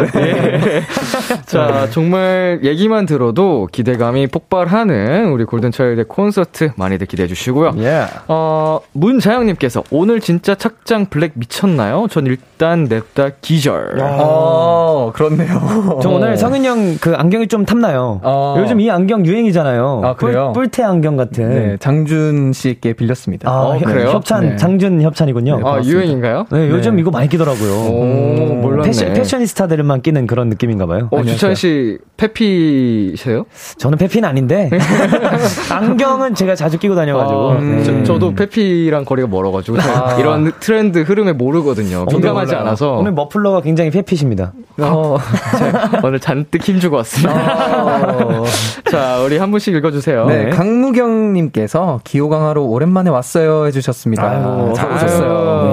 자, 1.46 1.88
정말 1.90 2.60
얘기만 2.62 3.06
들어도 3.06 3.68
기대감이 3.70 4.26
폭발하는 4.28 5.30
우리 5.30 5.44
골든차일드 5.44 6.06
콘서트 6.06 6.72
많이들 6.76 7.06
기대해 7.06 7.26
주시고요. 7.26 7.74
예. 7.78 8.06
어, 8.28 8.80
문자영님께서 8.92 9.84
오늘 9.90 10.20
진짜 10.20 10.54
착장 10.54 11.06
블랙 11.06 11.32
미쳤나요? 11.34 12.06
전 12.10 12.26
일단 12.26 12.55
냅다 12.58 13.30
기절. 13.42 13.98
어, 14.00 15.12
그렇네요. 15.14 15.98
저 16.02 16.08
오늘 16.08 16.36
성인 16.38 16.64
형그 16.64 17.14
안경이 17.14 17.48
좀 17.48 17.66
탐나요. 17.66 18.20
어. 18.22 18.56
요즘 18.58 18.80
이 18.80 18.90
안경 18.90 19.26
유행이잖아요. 19.26 20.00
아, 20.02 20.14
그래요? 20.14 20.52
뿔, 20.54 20.62
뿔테 20.64 20.82
안경 20.82 21.16
같은. 21.16 21.48
네, 21.50 21.76
장준 21.78 22.52
씨께 22.54 22.94
빌렸습니다. 22.94 23.50
아, 23.50 23.52
어, 23.60 23.76
협- 23.76 23.84
그래요? 23.84 24.08
협찬, 24.08 24.40
네. 24.50 24.56
장준 24.56 25.02
협찬이군요. 25.02 25.60
아, 25.64 25.82
유행인가요? 25.84 26.46
네, 26.50 26.70
요즘 26.70 26.96
네. 26.96 27.02
이거 27.02 27.10
많이 27.10 27.28
끼더라고요. 27.28 27.72
오, 27.90 28.54
몰랐네. 28.62 28.86
패션, 28.86 29.12
패셔니스타들만 29.12 30.00
끼는 30.00 30.26
그런 30.26 30.48
느낌인가 30.48 30.86
봐요. 30.86 31.08
어, 31.10 31.22
주찬 31.22 31.54
씨 31.54 31.98
페피세요? 32.16 33.44
저는 33.76 33.98
페피는 33.98 34.26
아닌데 34.28 34.70
안경은 35.70 36.34
제가 36.34 36.54
자주 36.54 36.78
끼고 36.78 36.94
다녀가지고. 36.94 37.50
아, 37.50 37.60
네. 37.60 37.82
저, 37.82 38.02
저도 38.02 38.34
페피랑 38.34 39.04
거리가 39.04 39.28
멀어가지고 39.28 39.76
이런 40.18 40.52
트렌드 40.58 41.00
흐름에 41.02 41.32
모르거든요. 41.32 42.06
민감하 42.10 42.45
지 42.46 42.54
오늘- 42.54 42.66
않아서 42.66 42.92
오늘 42.92 43.12
머플러가 43.12 43.60
굉장히 43.60 43.90
페핏입니다. 43.90 44.52
어, 44.78 45.16
제가 45.58 46.00
오늘 46.04 46.20
잔뜩 46.20 46.62
힘 46.62 46.78
주고 46.80 46.96
왔습니다. 46.96 48.44
자, 48.90 49.18
우리 49.24 49.38
한 49.38 49.50
분씩 49.50 49.74
읽어주세요. 49.74 50.26
네, 50.26 50.50
강무경님께서 50.50 52.00
기호 52.04 52.28
강화로 52.28 52.66
오랜만에 52.66 53.10
왔어요 53.10 53.66
해주셨습니다. 53.66 54.22
아이고, 54.30 54.72
잘 54.74 54.86
아유, 54.90 54.96
오셨어요. 54.96 55.28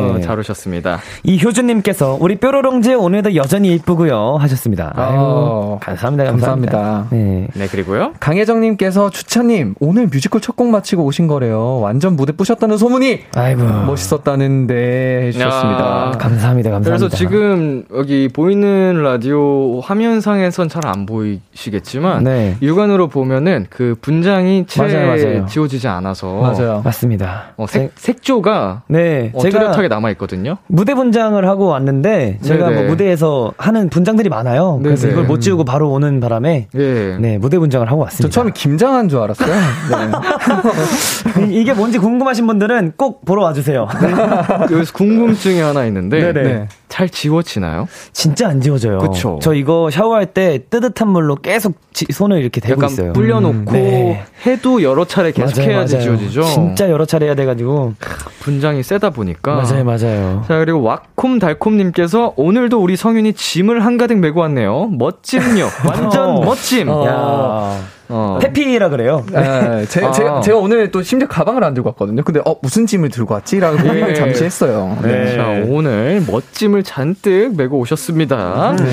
네. 0.07 0.13
네. 0.15 0.21
잘 0.21 0.39
오셨습니다. 0.39 0.99
이효준님께서 1.23 2.17
우리 2.19 2.35
뾰로롱즈 2.37 2.95
오늘도 2.95 3.35
여전히 3.35 3.73
이쁘고요 3.75 4.37
하셨습니다. 4.39 4.93
아이고, 4.95 5.79
감사합니다, 5.81 6.25
감사합니다. 6.25 6.71
감사합니다. 6.77 7.07
네. 7.11 7.47
네, 7.53 7.67
그리고요. 7.67 8.13
강혜정님께서 8.19 9.09
주차님 9.09 9.75
오늘 9.79 10.07
뮤지컬 10.07 10.39
첫 10.41 10.53
곡 10.55 10.67
마치고 10.67 11.03
오신 11.05 11.25
거래요. 11.25 11.79
완전 11.79 12.15
무대 12.15 12.31
뿌셨다는 12.31 12.77
소문이 12.77 13.21
아이고 13.35 13.63
멋있었다는데 13.63 15.23
해주셨습니다. 15.27 15.79
야. 15.79 16.11
감사합니다, 16.17 16.69
감사합니다. 16.69 16.81
그래서 16.89 17.09
지금 17.09 17.85
여기 17.95 18.27
보이는 18.27 19.01
라디오 19.01 19.79
화면상에선 19.81 20.69
잘 20.69 20.83
안 20.85 21.05
보이시겠지만 21.05 22.25
네. 22.25 22.57
육안으로 22.61 23.07
보면은 23.07 23.65
그 23.69 23.95
분장이 24.01 24.65
채 24.67 24.81
맞아요, 24.81 25.07
맞아요. 25.07 25.45
지워지지 25.45 25.87
않아서 25.87 26.33
맞아요. 26.41 26.81
맞습니다. 26.83 27.53
어, 27.55 27.65
색, 27.67 27.93
색조가 27.95 28.81
네, 28.87 29.31
어, 29.33 29.39
제가 29.39 29.59
뚜렷하게 29.59 29.87
남아 29.93 30.09
있거든요. 30.11 30.57
무대 30.67 30.93
분장을 30.95 31.47
하고 31.47 31.67
왔는데 31.67 32.39
제가. 32.41 32.71
뭐 32.71 32.83
무대에서 32.83 33.53
하는 33.57 33.89
분장들이 33.89 34.29
많아요. 34.29 34.79
그래서 34.83 35.03
네네. 35.03 35.13
이걸 35.13 35.25
못 35.27 35.39
지우고 35.39 35.63
바로 35.65 35.91
오는 35.91 36.19
바람에 36.19 36.67
예. 36.75 37.17
네 37.19 37.37
무대 37.37 37.59
분장을 37.59 37.85
하고 37.87 38.01
저 38.01 38.03
왔습니다. 38.05 38.33
처음에 38.33 38.51
김장한 38.53 39.09
줄 39.09 39.19
알았어요. 39.19 39.53
네. 39.53 41.45
이- 41.53 41.61
이게 41.61 41.73
뭔지 41.73 41.97
궁금하신 41.99 42.47
분들은 42.47 42.93
꼭 42.97 43.23
보러 43.25 43.43
와주세요. 43.43 43.87
여기서 44.71 44.93
궁금증이 44.93 45.59
하나 45.59 45.85
있는데 45.85 46.19
네네. 46.33 46.43
네. 46.53 46.67
잘 46.89 47.09
지워지나요? 47.09 47.87
진짜 48.11 48.47
안 48.49 48.61
지워져요. 48.61 48.99
그쵸. 48.99 49.39
저 49.41 49.53
이거 49.55 49.89
샤워할 49.89 50.27
때 50.27 50.59
뜨뜻한 50.69 51.07
물로 51.09 51.35
계속 51.35 51.73
지- 51.91 52.05
손을 52.11 52.39
이렇게 52.39 52.61
대고 52.61 52.85
있어요. 52.85 53.13
불려놓고 53.13 53.71
네. 53.71 54.23
해도 54.45 54.83
여러 54.83 55.03
차례 55.05 55.31
계속 55.31 55.59
맞아요, 55.59 55.71
해야지 55.71 55.95
맞아요. 55.95 56.03
지워지죠. 56.17 56.43
진짜 56.43 56.89
여러 56.91 57.05
차례 57.05 57.25
해야 57.25 57.35
돼가지고. 57.35 57.93
분장이 58.41 58.83
세다 58.83 59.09
보니까. 59.09 59.55
맞아요, 59.55 59.82
맞아요. 59.83 60.43
자, 60.47 60.59
그리고 60.59 60.81
왁콤달콤님께서 60.81 62.33
오늘도 62.35 62.81
우리 62.81 62.95
성윤이 62.95 63.33
짐을 63.33 63.85
한가득 63.85 64.17
메고 64.19 64.39
왔네요. 64.41 64.87
멋짐요. 64.97 65.67
완전 65.87 66.29
어. 66.29 66.41
멋짐. 66.41 66.89
어. 66.89 67.05
야 67.07 67.79
어. 68.09 68.39
해피라 68.43 68.89
그래요. 68.89 69.25
네, 69.31 69.85
제, 69.87 70.03
아. 70.05 70.11
제가, 70.11 70.41
제가 70.41 70.57
오늘 70.57 70.91
또 70.91 71.01
심지어 71.01 71.27
가방을 71.27 71.63
안 71.63 71.73
들고 71.73 71.89
왔거든요. 71.89 72.23
근데, 72.23 72.41
어, 72.45 72.55
무슨 72.61 72.85
짐을 72.85 73.09
들고 73.09 73.33
왔지? 73.33 73.59
라고 73.59 73.77
고민을 73.77 74.09
예. 74.09 74.13
잠시 74.13 74.43
했어요. 74.43 74.97
네. 75.01 75.35
자, 75.35 75.47
오늘 75.67 76.23
멋짐을 76.27 76.83
잔뜩 76.83 77.55
메고 77.55 77.79
오셨습니다. 77.79 78.75
네. 78.77 78.85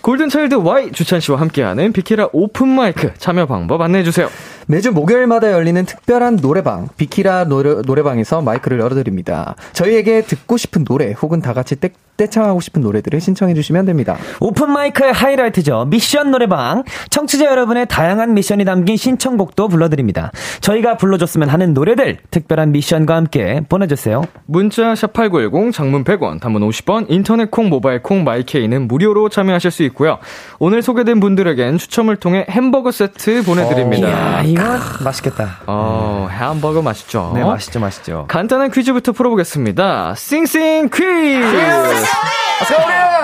골든차일드 0.00 0.56
Y 0.56 0.90
주찬 0.90 1.20
씨와 1.20 1.40
함께하는 1.40 1.92
비키라 1.92 2.28
오픈 2.32 2.68
마이크 2.68 3.12
참여 3.18 3.46
방법 3.46 3.80
안내해 3.82 4.02
주세요. 4.02 4.28
매주 4.66 4.92
목요일마다 4.92 5.52
열리는 5.52 5.84
특별한 5.84 6.36
노래방, 6.36 6.88
비키라 6.96 7.44
노래, 7.44 7.82
노래방에서 7.84 8.42
마이크를 8.42 8.80
열어드립니다. 8.80 9.56
저희에게 9.72 10.22
듣고 10.22 10.56
싶은 10.56 10.84
노래, 10.84 11.12
혹은 11.12 11.40
다 11.40 11.52
같이 11.52 11.78
떼, 11.80 11.90
떼창하고 12.16 12.60
싶은 12.60 12.82
노래들을 12.82 13.20
신청해 13.20 13.54
주시면 13.54 13.86
됩니다. 13.86 14.16
오픈 14.38 14.70
마이크의 14.70 15.12
하이라이트죠. 15.12 15.86
미션 15.88 16.30
노래방. 16.30 16.84
청취자 17.10 17.46
여러분의 17.46 17.86
다양한 17.88 18.34
미션이 18.34 18.64
담긴 18.64 18.96
신청곡도 18.96 19.68
불러드립니다. 19.68 20.30
저희가 20.60 20.98
불러줬으면 20.98 21.48
하는 21.48 21.74
노래들, 21.74 22.18
특별한 22.30 22.72
미션과 22.72 23.16
함께 23.16 23.62
보내주세요. 23.68 24.22
문자 24.46 24.92
샵8910 24.92 25.72
장문 25.72 26.04
100원, 26.04 26.40
단문 26.40 26.62
50원, 26.68 27.06
인터넷 27.08 27.50
콩, 27.50 27.70
모바일 27.70 28.02
콩, 28.02 28.24
마이케이는 28.24 28.88
무료로 28.88 29.28
참여하실 29.30 29.70
수 29.70 29.82
있고요. 29.84 30.18
오늘 30.58 30.82
소개된 30.82 31.18
분들에겐 31.18 31.78
추첨을 31.78 32.16
통해 32.16 32.46
햄버거 32.48 32.92
세트 32.92 33.42
보내드립니다. 33.44 34.08
이야, 34.08 34.42
이거 34.42 34.61
맛있겠다. 35.04 35.58
어, 35.66 36.28
햄버거 36.30 36.82
맛있죠? 36.82 37.32
네, 37.34 37.44
맛있죠, 37.44 37.80
맛있죠. 37.80 38.24
간단한 38.28 38.70
퀴즈부터 38.70 39.12
풀어보겠습니다. 39.12 40.14
싱싱 40.16 40.88
퀴즈! 40.90 41.44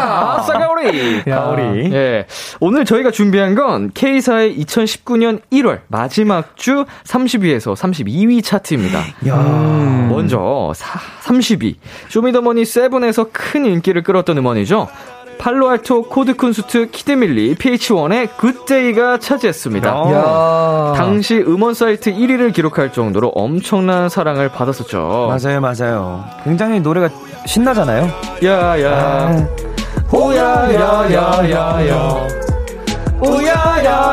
아싸 0.00 0.52
가오리! 0.58 1.22
가오리. 1.24 1.92
예. 1.92 2.26
오늘 2.60 2.84
저희가 2.84 3.10
준비한 3.10 3.54
건 3.54 3.90
K사의 3.94 4.56
2019년 4.58 5.40
1월 5.52 5.80
마지막 5.88 6.56
주 6.56 6.84
30위에서 7.04 7.74
32위 7.74 8.42
차트입니다. 8.42 8.98
야 9.28 9.36
먼저 10.08 10.72
30위. 11.24 11.76
쇼미더머니 12.08 12.62
7에서 12.62 13.28
큰 13.32 13.66
인기를 13.66 14.02
끌었던 14.02 14.36
음원이죠. 14.38 14.88
팔로알토, 15.38 16.08
코드쿤스트, 16.08 16.90
키드밀리, 16.90 17.54
PH1의 17.54 18.36
굿데이가 18.36 19.18
차지했습니다. 19.18 19.88
야 19.88 20.92
당시 20.96 21.36
음원 21.36 21.74
사이트 21.74 22.12
1위를 22.12 22.52
기록할 22.52 22.92
정도로 22.92 23.28
엄청난 23.34 24.08
사랑을 24.08 24.48
받았었죠. 24.48 25.28
맞아요, 25.28 25.60
맞아요. 25.60 26.24
굉장히 26.44 26.80
노래가 26.80 27.08
신나잖아요. 27.46 28.10
야야. 28.44 29.46
오야야야야야. 30.12 32.26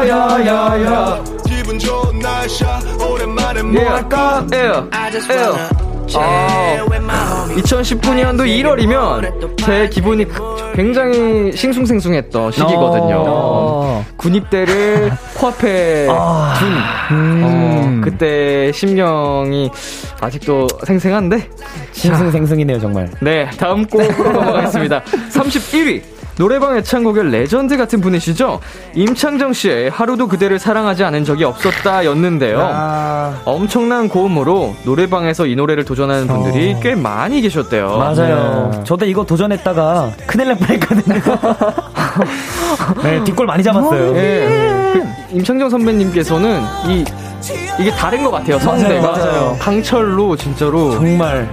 오야야야야야. 0.05 1.23
기분 1.47 1.79
좋은 1.79 2.19
날씨야 2.19 2.79
오랜만에 3.09 3.63
뭐랄까? 3.63 4.45
에어. 4.53 4.87
에어. 5.31 5.84
아, 6.17 6.85
2019년도 7.55 8.45
1월이면 8.45 9.57
제 9.57 9.87
기분이 9.89 10.25
굉장히 10.73 11.51
싱숭생숭했던 11.53 12.51
시기거든요. 12.51 13.23
어. 13.27 14.05
군입대를 14.17 15.11
코앞에 15.35 16.07
둔 16.07 16.13
어, 17.43 18.01
그때 18.03 18.71
심경이 18.73 19.69
아직도 20.19 20.67
생생한데 20.85 21.49
싱숭생숭이네요, 21.93 22.79
정말. 22.79 23.09
네 23.21 23.49
다음 23.57 23.85
곡으로 23.85 24.31
넘어가겠습니다 24.31 25.01
31위 25.31 26.01
노래방 26.37 26.75
애창곡의 26.77 27.31
레전드 27.31 27.77
같은 27.77 28.01
분이시죠 28.01 28.59
임창정 28.93 29.53
씨의 29.53 29.89
하루도 29.89 30.27
그대를 30.27 30.59
사랑하지 30.59 31.03
않은 31.05 31.23
적이 31.23 31.45
없었다 31.45 32.05
였는데요 32.05 32.59
아, 32.61 33.41
엄청난 33.45 34.09
고음으로 34.09 34.75
노래방에서 34.83 35.45
이 35.47 35.55
노래를 35.55 35.85
도전하는 35.85 36.27
분들이 36.27 36.75
꽤 36.81 36.95
많이 36.95 37.41
계셨대요 37.41 37.97
맞아요. 37.97 38.71
네. 38.73 38.83
저도 38.83 39.05
이거 39.05 39.23
도전했다가 39.25 40.11
큰일 40.27 40.47
날 40.49 40.57
뻔했거든요. 40.57 41.21
네, 43.03 43.23
뒷골 43.23 43.45
많이 43.45 43.63
잡았어요. 43.63 44.15
예. 44.15 44.93
그 44.93 45.35
임창정 45.37 45.69
선배님께서는 45.69 46.61
이 46.87 47.05
이게 47.79 47.91
다른 47.91 48.23
것 48.23 48.31
같아요 48.31 48.59
성대가 48.59 49.11
맞아요, 49.11 49.23
맞아요. 49.25 49.57
강철로 49.59 50.35
진짜로 50.35 50.91
정말. 50.91 51.49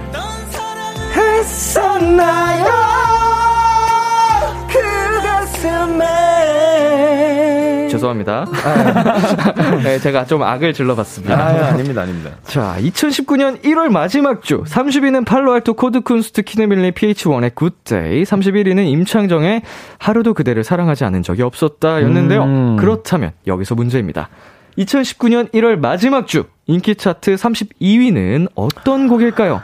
죄송합니다. 7.93 8.45
네, 9.83 9.99
제가 9.99 10.25
좀 10.25 10.41
악을 10.43 10.73
질러봤습니다. 10.73 11.35
아, 11.35 11.67
아닙니다, 11.67 12.01
아닙니다. 12.01 12.31
자, 12.43 12.75
2019년 12.79 13.61
1월 13.63 13.89
마지막 13.89 14.41
주 14.43 14.63
30위는 14.63 15.25
팔로알토 15.25 15.75
코드쿤스트 15.75 16.43
키드밀리 16.43 16.91
pH-1의 16.91 17.53
Good 17.55 17.94
Day 17.94 18.23
31위는 18.23 18.87
임창정의 18.87 19.61
하루도 19.99 20.33
그대를 20.33 20.63
사랑하지 20.63 21.03
않은 21.05 21.23
적이 21.23 21.43
없었다 21.43 22.01
였는데요. 22.01 22.43
음. 22.43 22.77
그렇다면 22.77 23.31
여기서 23.47 23.75
문제입니다. 23.75 24.29
2019년 24.77 25.51
1월 25.53 25.77
마지막 25.77 26.27
주 26.27 26.45
인기 26.65 26.95
차트 26.95 27.35
32위는 27.35 28.47
어떤 28.55 29.07
곡일까요? 29.07 29.61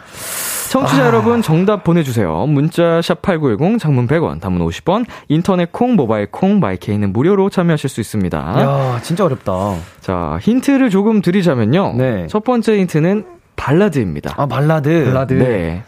청취자 0.69 1.07
여러분 1.07 1.41
정답 1.41 1.83
보내주세요. 1.83 2.45
문자 2.45 3.01
샵 3.01 3.23
8910 3.23 3.79
장문 3.79 4.07
100원 4.07 4.39
단문 4.39 4.67
50원 4.67 5.05
인터넷 5.27 5.71
콩 5.71 5.95
모바일 5.95 6.27
콩 6.29 6.59
마이케이는 6.59 7.11
무료로 7.11 7.49
참여하실 7.49 7.89
수 7.89 7.99
있습니다. 7.99 8.37
야, 8.37 8.99
진짜 9.01 9.25
어렵다. 9.25 9.77
자, 10.01 10.37
힌트를 10.41 10.91
조금 10.91 11.21
드리자면요. 11.21 11.95
네. 11.97 12.27
첫 12.27 12.43
번째 12.43 12.77
힌트는 12.77 13.25
발라드입니다. 13.55 14.35
아, 14.37 14.45
발라드. 14.45 15.05
발라드. 15.05 15.33
네. 15.33 15.81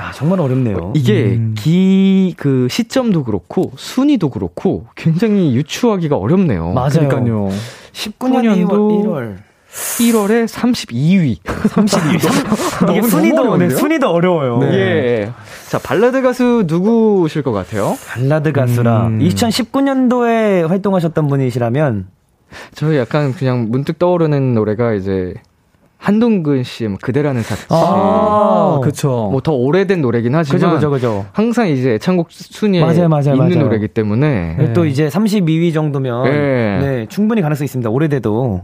야, 0.00 0.12
정말 0.14 0.40
어렵네요. 0.40 0.92
이게 0.94 1.36
음. 1.36 1.54
기, 1.56 2.34
그 2.38 2.68
시점도 2.70 3.24
그렇고 3.24 3.72
순위도 3.76 4.30
그렇고 4.30 4.86
굉장히 4.94 5.54
유추하기가 5.54 6.16
어렵네요. 6.16 6.72
맞아요. 6.72 7.08
그러니까요. 7.08 7.50
19년도 7.92 8.68
1월. 9.04 9.36
1월에 9.76 10.46
32위. 10.48 11.38
32위. 11.44 12.14
이게 12.16 13.00
너무 13.00 13.08
순위도, 13.08 13.56
네? 13.58 13.70
순위도 13.70 14.08
어려워요. 14.10 14.60
예. 14.72 15.30
자, 15.68 15.78
발라드 15.78 16.22
가수 16.22 16.64
누구실 16.66 17.42
것 17.42 17.52
같아요? 17.52 17.96
발라드 18.08 18.52
가수라. 18.52 19.08
음. 19.08 19.18
2019년도에 19.20 20.66
활동하셨던 20.66 21.28
분이시라면, 21.28 22.06
저 22.74 22.96
약간 22.96 23.32
그냥 23.34 23.66
문득 23.70 23.98
떠오르는 23.98 24.54
노래가 24.54 24.94
이제 24.94 25.34
한동근 25.98 26.62
씨의 26.62 26.90
뭐 26.90 26.98
그대라는 27.02 27.42
사치. 27.42 27.64
아, 27.70 28.80
그쵸. 28.82 29.28
뭐 29.30 29.40
더 29.40 29.52
오래된 29.52 30.00
노래긴 30.02 30.34
하지만 30.34 30.58
그죠, 30.60 30.70
그죠, 30.74 30.90
그죠. 30.90 31.26
항상 31.32 31.68
이제 31.68 31.94
애창곡 31.94 32.28
순위에 32.30 32.80
맞아요, 32.80 33.08
맞아요, 33.08 33.32
있는 33.34 33.48
맞아요. 33.48 33.62
노래이기 33.64 33.88
때문에 33.88 34.56
네. 34.58 34.72
또 34.72 34.84
이제 34.86 35.08
32위 35.08 35.72
정도면, 35.74 36.24
네. 36.24 36.78
네, 36.80 37.06
충분히 37.08 37.42
가능성이 37.42 37.64
있습니다. 37.66 37.90
오래돼도. 37.90 38.62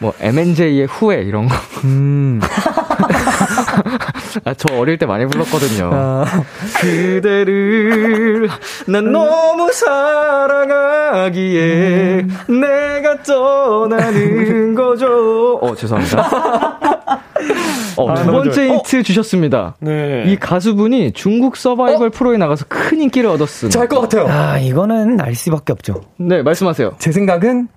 뭐 0.00 0.12
M&J의 0.20 0.86
후회 0.86 1.22
이런 1.22 1.46
거. 1.48 1.54
음. 1.84 2.40
아, 4.44 4.54
저 4.54 4.74
어릴 4.76 4.98
때 4.98 5.06
많이 5.06 5.26
불렀거든요. 5.26 5.90
아, 5.92 6.24
그대를 6.80 8.48
난 8.86 9.12
너무 9.12 9.70
사랑하기에 10.92 12.26
내가 12.48 13.22
떠나는 13.22 14.74
거죠. 14.74 15.56
어, 15.56 15.74
죄송합니다. 15.74 16.78
어, 17.96 18.10
아, 18.10 18.14
두 18.14 18.30
번째. 18.32 18.68
힌트 18.68 19.02
주셨습니다. 19.02 19.74
네. 19.80 20.24
이 20.26 20.36
가수분이 20.36 21.12
중국 21.12 21.56
서바이벌 21.56 22.10
프로에 22.10 22.38
나가서 22.38 22.64
큰 22.68 23.00
인기를 23.02 23.28
얻었음. 23.30 23.68
잘것 23.70 24.00
같아요. 24.02 24.26
아, 24.28 24.58
이거는 24.58 25.20
알 25.20 25.34
수밖에 25.34 25.72
없죠. 25.72 26.00
네, 26.16 26.42
말씀하세요. 26.42 26.92
제 26.98 27.12
생각은 27.12 27.68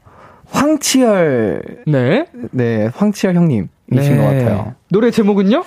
황치열, 0.50 1.62
네. 1.88 2.26
네, 2.52 2.90
황치열 2.96 3.36
형님이신 3.36 3.70
네. 3.88 4.18
것 4.18 4.24
같아요. 4.24 4.74
노래 4.90 5.12
제목은요? 5.12 5.64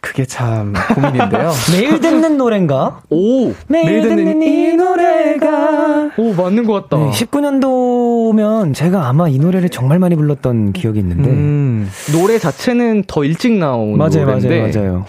그게 0.00 0.26
참 0.26 0.74
고민인데요. 0.94 1.50
매일 1.72 1.98
듣는 1.98 2.36
노래인가? 2.36 3.00
오! 3.08 3.52
매일 3.68 4.02
듣는 4.02 4.42
이 4.42 4.74
노래가. 4.74 6.10
오, 6.18 6.34
맞는 6.34 6.66
것 6.66 6.88
같다. 6.88 7.02
네, 7.02 7.10
19년도면 7.10 8.74
제가 8.74 9.08
아마 9.08 9.28
이 9.28 9.38
노래를 9.38 9.70
정말 9.70 9.98
많이 9.98 10.14
불렀던 10.14 10.72
기억이 10.72 10.98
있는데. 10.98 11.30
음. 11.30 11.90
노래 12.12 12.38
자체는 12.38 13.04
더 13.06 13.24
일찍 13.24 13.52
나온 13.52 13.96
맞아요, 13.96 14.26
노래인데 14.26 14.60
맞아요, 14.60 14.72
맞아요. 14.92 15.06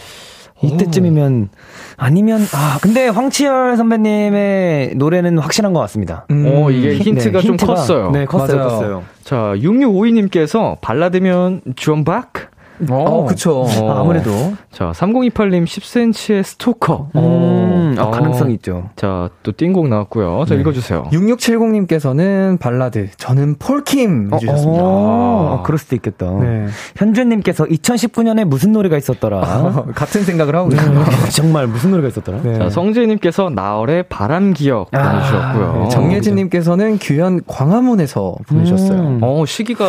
이때쯤이면 0.64 1.50
아니면 1.98 2.42
아 2.54 2.78
근데 2.82 3.08
황치열 3.08 3.78
선배님의 3.78 4.96
노래는 4.96 5.38
확실한 5.38 5.74
것 5.74 5.80
같습니다. 5.82 6.26
음. 6.32 6.46
어, 6.48 6.72
이게 6.72 6.96
힌트가 6.96 7.42
좀 7.42 7.52
힌트가, 7.52 7.74
컸어요. 7.74 8.12
네, 8.12 8.26
컸어요, 8.26 8.58
맞아요. 8.58 8.70
컸어요. 8.70 9.04
자, 9.24 9.54
6652님께서 9.56 10.80
발라드면 10.82 11.62
존박? 11.76 12.55
어, 12.90 13.26
그쵸. 13.26 13.62
어. 13.62 13.92
아, 13.92 14.02
아무래도 14.02 14.32
자, 14.72 14.92
3028님 14.92 15.64
10cm의 15.66 16.44
스토커. 16.44 17.10
음, 17.16 17.96
아, 17.98 18.04
어. 18.04 18.12
가능성 18.12 18.52
있죠. 18.52 18.90
자, 18.96 19.30
또 19.44 19.52
띵곡 19.56 19.88
나왔고요. 19.88 20.46
자, 20.48 20.56
읽어주세요. 20.56 21.10
6670님께서는 21.12 22.60
발라드, 22.60 23.10
저는 23.18 23.56
폴킴 23.56 24.32
해주셨습니다. 24.34 24.84
어, 24.84 25.64
그럴 25.66 25.78
수도 25.78 25.96
있겠다. 25.96 26.32
네. 26.40 26.68
현주님께서 26.98 27.66
2019년에 27.66 28.44
무슨 28.46 28.72
노래가 28.72 28.98
있었더라. 28.98 29.40
어, 29.40 29.86
같은 29.96 30.24
생각을 30.24 30.56
하고 30.56 30.70
계세요. 30.70 31.04
정말 31.32 31.68
무슨 31.68 31.92
노래가 31.92 32.08
있었더라. 32.10 32.42
네. 32.42 32.58
자, 32.58 32.70
성재님께서 32.70 33.50
나얼의 33.50 34.04
바람 34.10 34.54
기억 34.54 34.90
아, 34.92 35.12
보내주셨고요. 35.12 35.84
네, 35.84 35.90
정예진님께서는 35.90 36.98
규현 37.00 37.42
광화문에서 37.46 38.36
보내셨어요. 38.48 39.00
음. 39.00 39.20
어, 39.22 39.46
시기가 39.46 39.86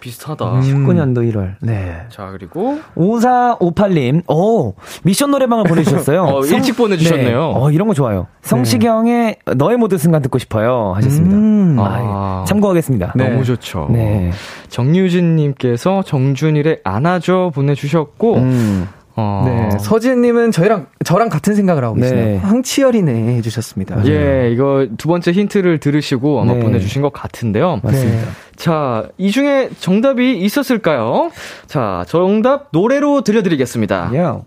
비슷하다. 0.00 0.44
19년도 0.44 1.30
1월. 1.32 1.54
네. 1.60 2.02
자, 2.08 2.30
그리고 2.32 2.78
5458님, 2.96 4.22
오, 4.28 4.74
미션 5.04 5.30
노래방을 5.30 5.64
보내주셨어요. 5.64 6.22
어, 6.24 6.44
일찍 6.44 6.76
보내주셨네요. 6.76 7.28
네. 7.28 7.34
어, 7.34 7.70
이런 7.70 7.86
거 7.88 7.94
좋아요. 7.94 8.26
성시경의 8.42 9.36
너의 9.56 9.76
모든 9.76 9.98
순간 9.98 10.22
듣고 10.22 10.38
싶어요. 10.38 10.92
하셨습니다. 10.96 11.36
음. 11.36 11.76
아, 11.78 12.42
예. 12.42 12.48
참고하겠습니다. 12.48 13.12
네. 13.16 13.28
너무 13.28 13.44
좋죠. 13.44 13.88
네. 13.90 14.32
정유진님께서 14.68 16.02
정준일의 16.02 16.80
안아줘 16.84 17.52
보내주셨고, 17.54 18.36
음. 18.36 18.88
어, 19.20 19.42
네, 19.44 19.78
서지은님은 19.78 20.50
저희랑 20.50 20.86
저랑 21.04 21.28
같은 21.28 21.54
생각을 21.54 21.84
하고 21.84 21.96
네. 21.96 22.02
계시네요. 22.02 22.38
황치열이네 22.40 23.36
해주셨습니다. 23.36 24.06
예, 24.06 24.50
이거 24.52 24.86
두 24.96 25.08
번째 25.08 25.32
힌트를 25.32 25.78
들으시고 25.78 26.40
아마 26.40 26.54
네. 26.54 26.60
보내주신 26.60 27.02
것 27.02 27.12
같은데요. 27.12 27.80
맞습니다. 27.82 28.28
자, 28.56 29.08
이 29.18 29.30
중에 29.30 29.68
정답이 29.78 30.38
있었을까요? 30.40 31.30
자, 31.66 32.04
정답 32.08 32.68
노래로 32.72 33.22
들려드리겠습니다. 33.22 34.12
야. 34.16 34.40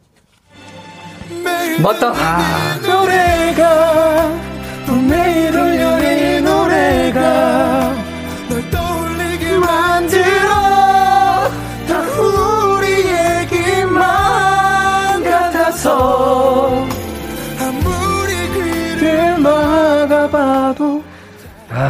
맞다. 1.81 2.13
노래가 2.81 4.31
매일 5.09 5.55
울려 5.55 6.37
이 6.37 6.41
노래가 6.41 7.92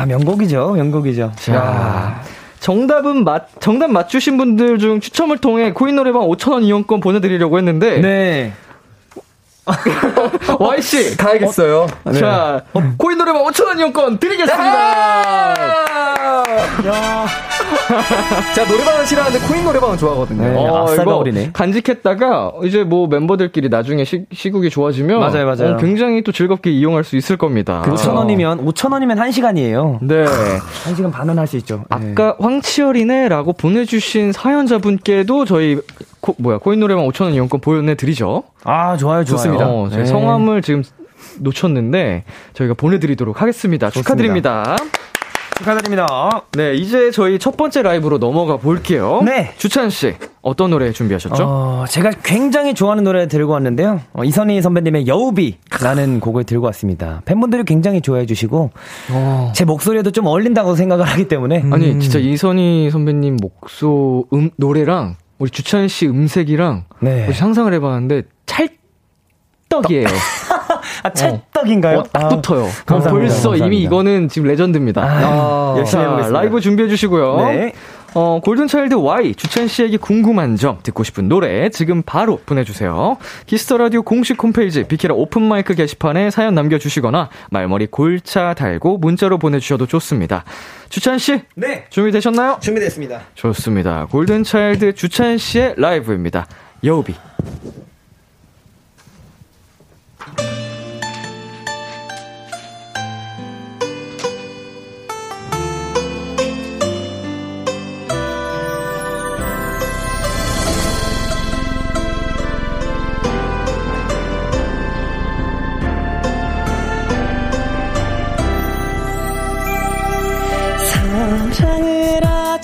아, 0.04 0.06
명곡이죠. 0.06 0.72
명곡이죠. 0.74 1.32
자, 1.38 2.22
정답은 2.60 3.24
맞, 3.24 3.48
정답 3.62 3.90
맞추신 3.90 4.36
분들 4.38 4.78
중 4.78 5.00
추첨을 5.00 5.38
통해 5.38 5.72
코인 5.72 5.96
노래방 5.96 6.24
5,000원 6.24 6.64
이용권 6.64 7.00
보내드리려고 7.00 7.58
했는데, 7.58 8.02
네. 8.02 8.52
Y씨! 10.60 11.16
가야겠어요. 11.16 11.88
자, 12.20 12.64
코인 12.98 13.18
노래방 13.18 13.46
5,000원 13.46 13.80
이용권 13.80 14.20
드리겠습니다! 14.20 15.54
제가 18.56 18.70
노래방은 18.70 19.06
싫어하는데 19.06 19.48
코인 19.48 19.64
노래방은 19.64 19.98
좋아하거든요. 19.98 20.42
네. 20.42 20.68
아싸가 20.68 21.02
이거 21.04 21.16
어리네. 21.18 21.50
간직했다가 21.54 22.54
이제 22.66 22.84
뭐 22.84 23.08
멤버들끼리 23.08 23.70
나중에 23.70 24.04
시, 24.04 24.26
시국이 24.32 24.70
좋아지면 24.70 25.20
맞아요, 25.20 25.46
맞아요. 25.46 25.74
어, 25.74 25.78
굉장히 25.78 26.22
또 26.24 26.32
즐겁게 26.32 26.72
이용할 26.72 27.04
수 27.04 27.16
있을 27.16 27.38
겁니다. 27.38 27.82
5,000원이면, 27.86 28.66
5,000원이면 28.66 29.18
1시간이에요. 29.18 30.00
네. 30.02 30.26
1시간 30.86 31.12
반은 31.12 31.38
할 31.40 31.48
수 31.48 31.58
있죠. 31.58 31.84
네. 32.00 32.14
아까 32.14 32.36
황치열이네라고 32.40 33.54
보내주신 33.54 34.32
사연자분께도 34.32 35.46
저희 35.46 35.78
코, 36.22 36.36
뭐야 36.38 36.58
코인 36.60 36.80
노래방 36.80 37.06
5,000원 37.10 37.34
이용권 37.34 37.60
보내드리죠. 37.60 38.44
아, 38.64 38.96
좋아요, 38.98 39.24
좋아요. 39.24 39.38
좋습니다. 39.38 39.68
어, 39.68 39.90
저희 39.90 40.00
네. 40.00 40.06
성함을 40.06 40.62
지금 40.62 40.84
놓쳤는데 41.40 42.24
저희가 42.54 42.74
보내드리도록 42.76 43.42
하겠습니다. 43.42 43.90
축하드립니다. 43.90 44.76
축하드립니다. 45.58 46.44
네, 46.54 46.74
이제 46.74 47.12
저희 47.12 47.40
첫 47.40 47.56
번째 47.58 47.82
라이브로 47.84 48.18
넘어가 48.18 48.58
볼게요. 48.58 49.22
네. 49.24 49.54
주찬 49.58 49.90
씨, 49.90 50.16
어떤 50.42 50.72
노래 50.72 50.92
준비하셨죠? 50.92 51.44
어, 51.44 51.86
제가 51.88 52.12
굉장히 52.24 52.74
좋아하는 52.74 53.04
노래 53.04 53.28
들고 53.28 53.54
왔는데요. 53.54 54.02
어, 54.14 54.24
이선희 54.24 54.62
선배님의 54.62 55.08
여우비라는 55.08 56.20
곡을 56.20 56.44
들고 56.44 56.66
왔습니다. 56.68 57.22
팬분들이 57.26 57.64
굉장히 57.64 58.02
좋아해 58.02 58.26
주시고 58.26 58.72
제 59.54 59.66
목소리에도 59.66 60.12
좀 60.12 60.26
어울린다고 60.26 60.76
생각을 60.76 61.06
하기 61.06 61.28
때문에 61.28 61.64
아니, 61.72 62.00
진짜 62.00 62.20
이선희 62.20 62.90
선배님 62.92 63.38
목소, 63.42 64.26
음, 64.34 64.50
노래랑 64.58 65.16
우리 65.40 65.50
주찬 65.50 65.88
씨 65.88 66.08
음색이랑 66.08 66.86
네. 67.02 67.32
상상을 67.32 67.72
해 67.74 67.80
봤는데 67.80 68.24
찰 68.46 68.70
떡이에요. 69.82 70.08
아, 71.04 71.10
찰떡인가요? 71.12 72.00
어, 72.00 72.04
딱 72.12 72.24
아, 72.26 72.30
붙어요. 72.30 72.68
감사합니다. 72.86 73.12
벌써 73.12 73.34
감사합니다. 73.50 73.66
이미 73.66 73.82
이거는 73.82 74.30
지금 74.30 74.48
레전드입니다. 74.48 75.02
아, 75.02 75.76
열심히 75.78 76.04
자, 76.04 76.10
해보겠습니다. 76.10 76.40
라이브 76.40 76.62
준비해 76.62 76.90
주시고요. 76.90 77.38
네. 77.48 77.74
어, 78.16 78.40
골든차일드 78.44 78.94
Y, 78.94 79.34
주찬 79.34 79.68
씨에게 79.68 79.98
궁금한 79.98 80.56
점, 80.56 80.78
듣고 80.84 81.04
싶은 81.04 81.28
노래, 81.28 81.70
지금 81.70 82.04
바로 82.04 82.38
보내주세요. 82.46 83.18
Kiss 83.48 83.65
the 83.65 83.78
Radio 83.78 84.04
공식 84.04 84.42
홈페이지, 84.44 84.84
비키라 84.84 85.16
open 85.16 85.49
mic 85.49 85.74
게시판에 85.74 86.30
사연 86.30 86.54
남겨주시거나, 86.54 87.30
말머리 87.50 87.88
골차 87.88 88.54
달고 88.54 89.00
문자로 89.00 89.40
보내주셔도 89.40 89.88
좋습니다. 89.88 90.44
주찬 90.90 91.18
씨, 91.18 91.42
네. 91.56 91.86
준비되셨나요? 91.90 92.58
준비됐습니다. 92.62 93.22
좋습니다. 93.34 94.06
골든차일드 94.12 94.94
주찬 94.94 95.40
씨의 95.40 95.74
라이브입니다. 95.78 96.46
여우비. 96.84 97.16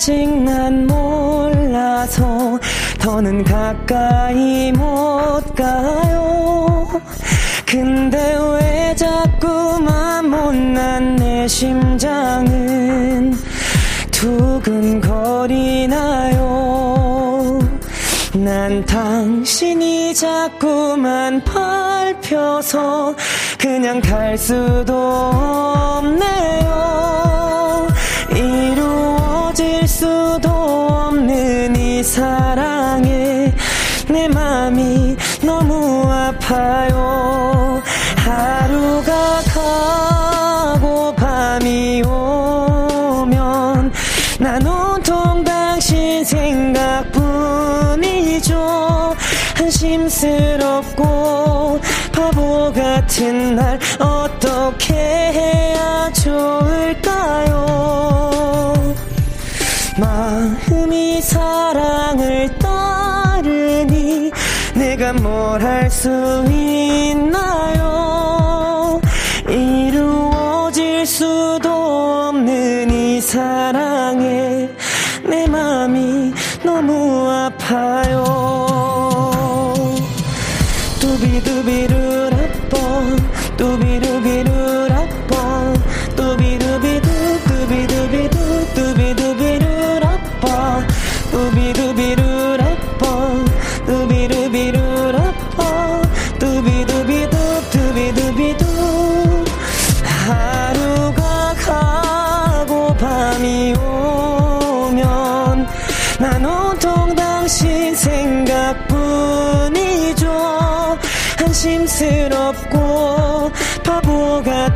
아직 0.00 0.26
난 0.44 0.86
몰라서 0.86 2.58
더는 2.98 3.44
가까이 3.44 4.72
못 4.72 5.42
가요. 5.54 6.88
근데 7.66 8.34
왜 8.54 8.94
자꾸만 8.96 10.30
못난 10.30 11.16
내 11.16 11.46
심장은 11.46 13.34
두근거리나요? 14.10 14.78
난 18.36 18.82
당신이 18.86 20.14
자꾸만 20.14 21.44
밟혀서 21.44 23.14
그냥 23.58 24.00
갈 24.00 24.38
수도 24.38 24.94
없네요 24.94 26.70
사랑에 32.20 33.50
내 34.08 34.28
맘이 34.28 35.16
너무 35.42 36.04
아파요. 36.12 37.82
하루가 38.18 39.40
가고 39.54 41.14
밤이 41.14 42.02
오면 42.02 43.90
난 44.38 44.66
온통 44.66 45.44
당신 45.44 46.22
생각뿐이죠. 46.22 47.06
한심스럽고 49.54 51.00
바보 52.12 52.70
같은 52.70 53.56
날 53.56 53.78
어떻게 53.98 54.92
해야 54.92 56.12
좋을까 56.12 57.09
마음이 62.10 62.48
사랑을 62.50 62.58
따르니 62.58 64.30
내가 64.74 65.12
뭘 65.12 65.62
할 65.62 65.88
수 65.90 66.08
있나요? 66.50 67.90
이루어질 69.48 71.06
수도 71.06 71.68
없는 72.30 72.90
이 72.90 73.20
사랑에 73.20 74.68
내 75.24 75.46
맘이 75.46 76.32
너무 76.64 77.30
아파요 77.30 78.39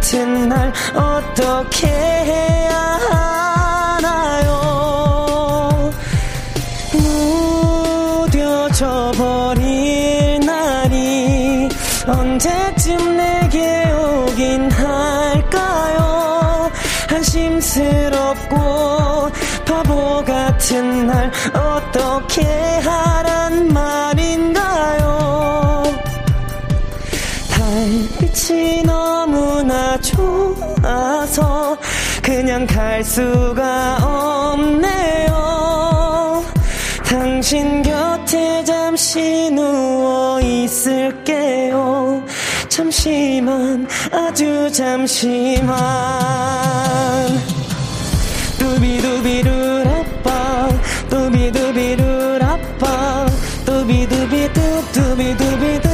같은 0.04 0.50
날 0.50 0.70
어떻게 0.94 1.86
해야 1.86 2.98
하나요? 3.98 4.50
무뎌져 8.20 9.12
버릴 9.16 10.40
날이 10.44 11.70
언제쯤 12.06 13.16
내게 13.16 13.90
오긴 13.92 14.70
할까요? 14.72 16.70
한심스럽고 17.08 18.56
바보 19.64 20.22
같은 20.22 21.06
날 21.06 21.32
어떻게 21.54 22.42
하란 22.42 23.68
말 23.72 24.13
좋아서 30.84 31.78
그냥 32.22 32.66
갈 32.66 33.02
수가 33.02 34.52
없네요. 34.52 36.44
당신 37.04 37.82
곁에 37.82 38.62
잠시 38.64 39.50
누워 39.50 40.38
있을게요. 40.42 42.22
잠시만 42.68 43.88
아주 44.12 44.70
잠시만. 44.70 45.74
두비두비루라빠 48.58 50.68
두비두비루라빠 51.08 53.26
두비두비두 53.64 54.92
두비두비두 54.92 55.93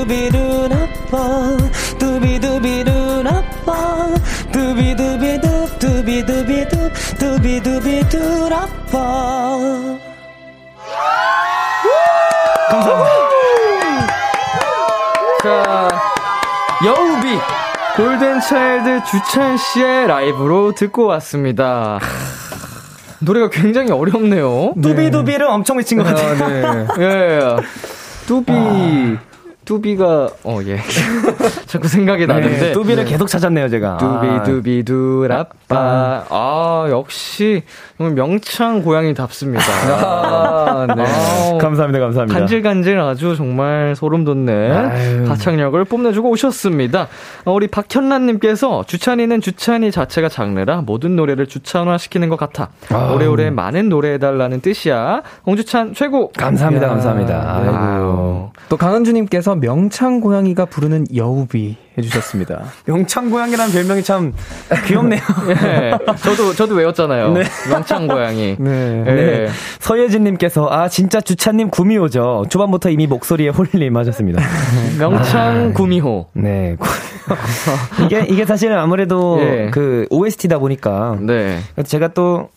두비두비루라빠 0.00 1.18
두비두비루라빠 1.98 3.72
두비두비두 4.52 5.78
두비두비두 5.78 6.90
두비두비두라빠 7.18 8.68
자, 15.42 15.88
여우비 16.84 17.38
골든차일드 17.96 19.04
주찬 19.04 19.56
씨의 19.56 20.06
라이브로 20.06 20.72
듣고 20.74 21.06
왔습니다. 21.06 21.98
노래가 23.20 23.50
굉장히 23.50 23.90
어렵네요. 23.92 24.74
두비두비를 24.80 25.46
엄청 25.46 25.76
외친 25.78 25.98
것 25.98 26.04
같아요. 26.04 26.44
아, 26.44 26.48
네. 26.48 26.86
예. 27.00 27.40
뚜비, 28.26 28.52
뚜비가, 29.70 30.28
어, 30.42 30.58
예. 30.66 30.80
자꾸 31.66 31.86
생각이 31.86 32.26
나는데. 32.26 32.58
네, 32.58 32.72
두비를 32.72 33.04
계속 33.04 33.28
찾았네요, 33.28 33.68
제가. 33.68 33.98
아. 34.00 34.42
두비두비 34.42 34.82
두라빠. 34.82 36.24
아, 36.28 36.86
역시, 36.90 37.62
명창 38.08 38.82
고양이답습니다. 38.82 39.62
아, 39.92 40.86
네. 40.96 41.04
감사합니다, 41.60 42.00
감사합니다. 42.00 42.38
간질간질 42.38 42.98
아주 42.98 43.36
정말 43.36 43.94
소름 43.94 44.24
돋는 44.24 44.72
아유. 44.90 45.24
가창력을 45.26 45.84
뽐내주고 45.84 46.30
오셨습니다. 46.30 47.08
어, 47.44 47.52
우리 47.52 47.66
박현란님께서 47.68 48.84
주찬이는 48.86 49.40
주찬이 49.40 49.90
자체가 49.90 50.28
장르라 50.28 50.82
모든 50.82 51.16
노래를 51.16 51.46
주찬화시키는 51.46 52.28
것 52.30 52.36
같아. 52.36 52.70
오래오래 53.14 53.50
많은 53.50 53.88
노래 53.88 54.14
해달라는 54.14 54.60
뜻이야. 54.60 55.22
홍주찬 55.46 55.94
최고! 55.94 56.30
감사합니다, 56.32 56.86
야, 56.86 56.90
감사합니다. 56.90 57.60
네. 57.62 57.68
아이고. 57.68 58.52
또 58.68 58.76
강은주님께서 58.76 59.56
명창 59.56 60.20
고양이가 60.20 60.64
부르는 60.66 61.06
여우비 61.14 61.76
해주셨습니다. 61.98 62.64
명창 62.86 63.30
고양이라는 63.30 63.72
별명이 63.72 64.02
참 64.02 64.32
귀엽네요. 64.86 65.20
예, 65.48 65.92
저도, 66.22 66.54
저도 66.54 66.74
외웠잖아요. 66.74 67.32
네. 67.32 67.42
명창 67.68 68.06
고양이. 68.06 68.56
네. 68.60 69.04
예. 69.06 69.12
네. 69.12 69.48
서예진님께서, 69.80 70.68
아, 70.70 70.88
진짜 70.88 71.20
주차님 71.20 71.70
구미호죠. 71.70 72.46
초반부터 72.48 72.90
이미 72.90 73.06
목소리에 73.06 73.48
홀림 73.48 73.96
하셨습니다. 73.96 74.42
명창 74.98 75.72
구미호. 75.74 76.28
네. 76.34 76.76
이게, 78.04 78.24
이게 78.28 78.44
사실은 78.44 78.78
아무래도 78.78 79.38
예. 79.40 79.70
그 79.70 80.06
OST다 80.10 80.58
보니까. 80.58 81.16
네. 81.20 81.58
제가 81.84 82.08
또 82.08 82.50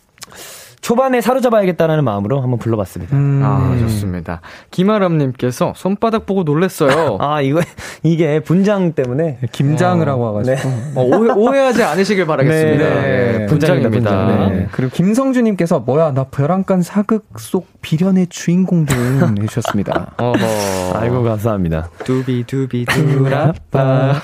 초반에 0.84 1.22
사로잡아야겠다는 1.22 2.04
마음으로 2.04 2.42
한번 2.42 2.58
불러봤습니다. 2.58 3.16
음, 3.16 3.40
아, 3.42 3.74
좋습니다. 3.80 4.42
김아람님께서 4.70 5.72
손바닥 5.74 6.26
보고 6.26 6.42
놀랬어요. 6.42 7.16
아, 7.24 7.40
이거, 7.40 7.62
이게 8.02 8.40
분장 8.40 8.92
때문에. 8.92 9.38
김장을 9.50 10.06
하고 10.10 10.24
와가지고. 10.24 10.68
어, 10.96 11.02
오해, 11.02 11.30
오해 11.32 11.58
하지 11.60 11.82
않으시길 11.82 12.26
바라겠습니다. 12.26 12.84
네. 12.84 13.38
예, 13.40 13.46
분장입니다. 13.46 13.88
분장. 13.88 14.52
네. 14.52 14.68
그리고 14.72 14.92
김성주님께서 14.92 15.80
뭐야 15.80 16.12
나 16.12 16.24
벼랑간 16.24 16.82
사극 16.82 17.24
속 17.38 17.66
비련의 17.80 18.26
주인공 18.26 18.84
등 18.84 19.36
해주셨습니다. 19.40 20.10
어허. 20.18 20.98
아이고, 20.98 21.22
감사합니다. 21.22 21.88
두비 22.04 22.44
두비 22.44 22.84
두라빠. 22.92 24.16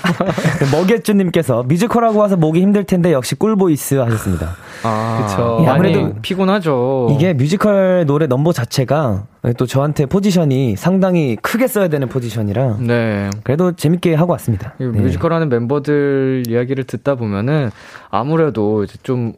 먹예쭈님께서 0.71 1.63
뮤지컬하고 1.63 2.19
와서 2.19 2.37
목이 2.37 2.61
힘들 2.61 2.83
텐데 2.83 3.11
역시 3.13 3.33
꿀보이스 3.33 3.95
하셨습니다. 3.95 4.49
아, 4.83 5.25
그쵸. 5.27 5.55
많이 5.65 5.67
아무래도 5.67 6.13
피곤 6.21 6.50
하죠. 6.51 7.09
이게 7.11 7.33
뮤지컬 7.33 8.05
노래 8.05 8.27
넘버 8.27 8.53
자체가 8.53 9.25
또 9.57 9.65
저한테 9.65 10.05
포지션이 10.05 10.75
상당히 10.75 11.35
크게 11.41 11.67
써야 11.67 11.87
되는 11.87 12.07
포지션이라 12.07 12.77
네. 12.79 13.29
그래도 13.43 13.71
재밌게 13.71 14.13
하고 14.15 14.31
왔습니다. 14.33 14.75
이 14.79 14.83
네. 14.83 15.01
뮤지컬 15.01 15.33
하는 15.33 15.49
멤버들 15.49 16.43
이야기를 16.47 16.83
듣다 16.83 17.15
보면은 17.15 17.71
아무래도 18.09 18.83
이제 18.83 18.97
좀 19.03 19.33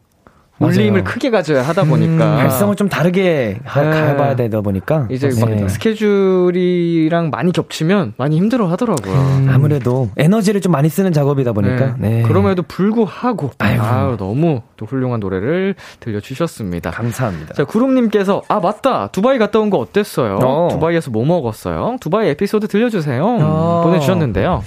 울림을. 0.60 1.04
크게 1.04 1.30
가져야 1.30 1.62
하다 1.62 1.84
보니까 1.84 2.36
발성을 2.36 2.74
좀 2.76 2.88
다르게 2.88 3.58
하, 3.64 3.82
네. 3.82 3.90
가봐야 3.90 4.36
되다 4.36 4.60
보니까 4.60 5.06
이제 5.10 5.28
네. 5.28 5.40
막 5.60 5.68
스케줄이랑 5.68 7.30
많이 7.30 7.52
겹치면 7.52 8.14
많이 8.16 8.36
힘들어 8.36 8.66
하더라고요. 8.68 9.14
아무래도 9.50 10.10
에너지를 10.16 10.60
좀 10.60 10.72
많이 10.72 10.88
쓰는 10.88 11.12
작업이다 11.12 11.52
보니까 11.52 11.96
네. 11.98 12.22
그럼에도 12.22 12.62
불구하고. 12.62 13.50
아유, 13.58 14.16
너무 14.18 14.62
또 14.76 14.86
훌륭한 14.86 15.20
노래를 15.20 15.74
들려주셨습니다. 16.00 16.90
감사합니다. 16.90 17.54
자, 17.54 17.64
구름님께서, 17.64 18.42
아, 18.48 18.60
맞다. 18.60 19.08
두바이 19.08 19.38
갔다 19.38 19.58
온 19.60 19.70
거 19.70 19.78
어땠어요? 19.78 20.36
어. 20.42 20.68
두바이에서 20.70 21.10
뭐 21.10 21.24
먹었어요? 21.24 21.96
두바이 22.00 22.28
에피소드 22.28 22.68
들려주세요. 22.68 23.24
어. 23.24 23.80
보내주셨는데요. 23.84 24.62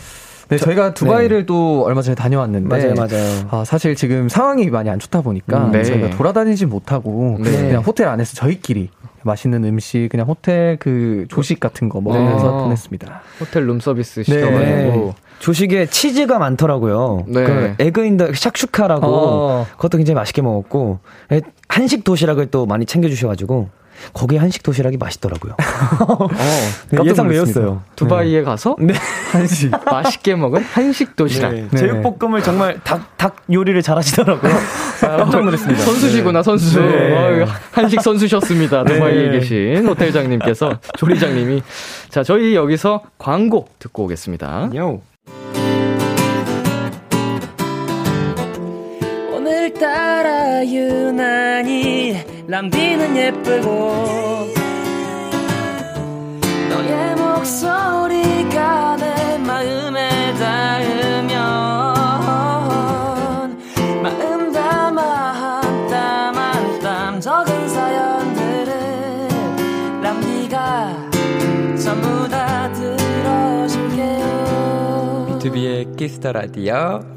네, 0.49 0.57
저희가 0.57 0.93
두바이를 0.93 1.45
또 1.45 1.83
얼마 1.85 2.01
전에 2.01 2.15
다녀왔는데 2.15 2.67
맞아요, 2.69 2.93
맞아요. 2.95 3.47
아, 3.51 3.63
사실 3.65 3.95
지금 3.95 4.29
상황이 4.29 4.69
많이 4.69 4.89
안 4.89 4.97
좋다 4.99 5.21
보니까 5.21 5.65
음, 5.65 5.71
네. 5.71 5.83
저희가 5.83 6.09
돌아다니지 6.11 6.65
못하고 6.65 7.37
네. 7.41 7.51
그냥 7.51 7.83
호텔 7.83 8.07
안에서 8.07 8.35
저희끼리 8.35 8.89
맛있는 9.23 9.65
음식 9.65 10.07
그냥 10.09 10.25
호텔 10.27 10.77
그 10.77 11.25
조식 11.29 11.59
같은 11.59 11.89
거 11.89 11.99
먹으면서 11.99 12.51
네. 12.51 12.63
보냈습니다. 12.63 13.21
호텔 13.41 13.65
룸 13.67 13.79
서비스 13.79 14.23
네. 14.23 14.23
시켜가지고. 14.23 15.15
조식에 15.39 15.85
치즈가 15.87 16.39
많더라고요. 16.39 17.25
네. 17.27 17.43
그 17.43 17.75
egg 17.79 17.97
in 17.97 18.09
the 18.09 18.27
shakshuka라고 18.27 19.03
어. 19.03 19.65
그것도 19.75 19.97
굉장히 19.97 20.15
맛있게 20.15 20.41
먹었고 20.41 20.99
에, 21.31 21.41
한식 21.67 22.03
도시락을 22.03 22.47
또 22.47 22.65
많이 22.65 22.85
챙겨주셔가지고 22.85 23.69
거기 24.13 24.37
한식 24.37 24.63
도시락이 24.63 24.97
맛있더라고요. 24.97 25.53
어, 26.07 26.27
네, 26.89 26.99
예상. 27.05 27.27
외웠어요. 27.27 27.83
두바이에 27.95 28.43
가서 28.43 28.75
네. 28.79 28.93
한식. 29.31 29.71
맛있게 29.85 30.35
먹은 30.35 30.61
한식 30.63 31.15
도시락. 31.15 31.53
네. 31.53 31.67
네. 31.69 31.77
제육볶음을 31.77 32.41
정말 32.43 32.79
닭, 32.83 33.17
닭 33.17 33.35
요리를 33.51 33.81
잘하시더라고요. 33.81 34.53
깜짝 35.01 35.43
놀랐습니다. 35.43 35.83
선수시구나, 35.83 36.43
선수. 36.43 36.79
네. 36.81 37.13
어휴, 37.13 37.45
한식 37.71 38.01
선수셨습니다. 38.01 38.83
두바이에 38.83 39.29
네. 39.29 39.39
계신 39.39 39.87
호텔장님께서, 39.87 40.79
조리장님이. 40.97 41.61
자, 42.09 42.23
저희 42.23 42.55
여기서 42.55 43.01
광고 43.17 43.67
듣고 43.79 44.05
오겠습니다. 44.05 44.71
요. 44.75 45.01
오늘따라 49.33 50.65
유난히 50.65 52.15
람비는 52.47 53.17
예쁘고 53.17 54.47
너의 56.69 57.15
목소리가 57.15 58.95
내 58.97 59.37
마음에 59.39 60.33
닿으면 60.35 61.37
마음 64.01 64.51
담아 64.53 65.01
한 65.01 65.87
땀 65.89 66.35
한 66.37 66.79
땀 66.79 67.19
적은 67.19 67.67
사연들을 67.69 68.71
람디가 70.01 71.09
전부 71.83 72.29
다 72.29 72.71
들어줄게요 72.71 74.25
B2B의 75.41 75.97
키스터 75.97 76.31
라디오. 76.31 77.16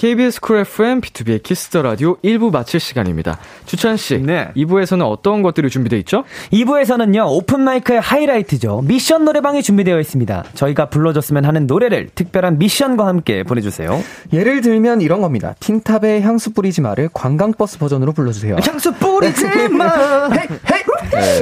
KBS 0.00 0.40
Cool 0.40 0.60
FM, 0.60 1.02
B2B의 1.02 1.42
키스터 1.42 1.82
라디오 1.82 2.16
1부 2.24 2.50
마칠 2.50 2.80
시간입니다. 2.80 3.38
주찬 3.66 3.98
씨, 3.98 4.16
네. 4.16 4.48
2부에서는 4.56 5.02
어떤 5.06 5.42
것들이 5.42 5.68
준비되어 5.68 5.98
있죠? 5.98 6.24
2부에서는요, 6.54 7.26
open 7.28 7.60
mic의 7.60 8.00
하이라이트죠. 8.00 8.80
미션 8.86 9.26
노래방이 9.26 9.62
준비되어 9.62 10.00
있습니다. 10.00 10.44
저희가 10.54 10.88
불러줬으면 10.88 11.44
하는 11.44 11.66
노래를 11.66 12.08
특별한 12.14 12.58
미션과 12.58 13.06
함께 13.06 13.42
보내 13.42 13.60
주세요. 13.60 14.02
예를 14.32 14.62
들면 14.62 15.02
이런 15.02 15.20
겁니다. 15.20 15.54
틴탑의 15.60 16.22
향수 16.22 16.54
뿌리지 16.54 16.80
마를 16.80 17.10
관광버스 17.12 17.78
버전으로 17.78 18.12
불러 18.12 18.32
주세요. 18.32 18.56
향수 18.58 18.94
뿌리지 18.94 19.68
마! 19.68 20.30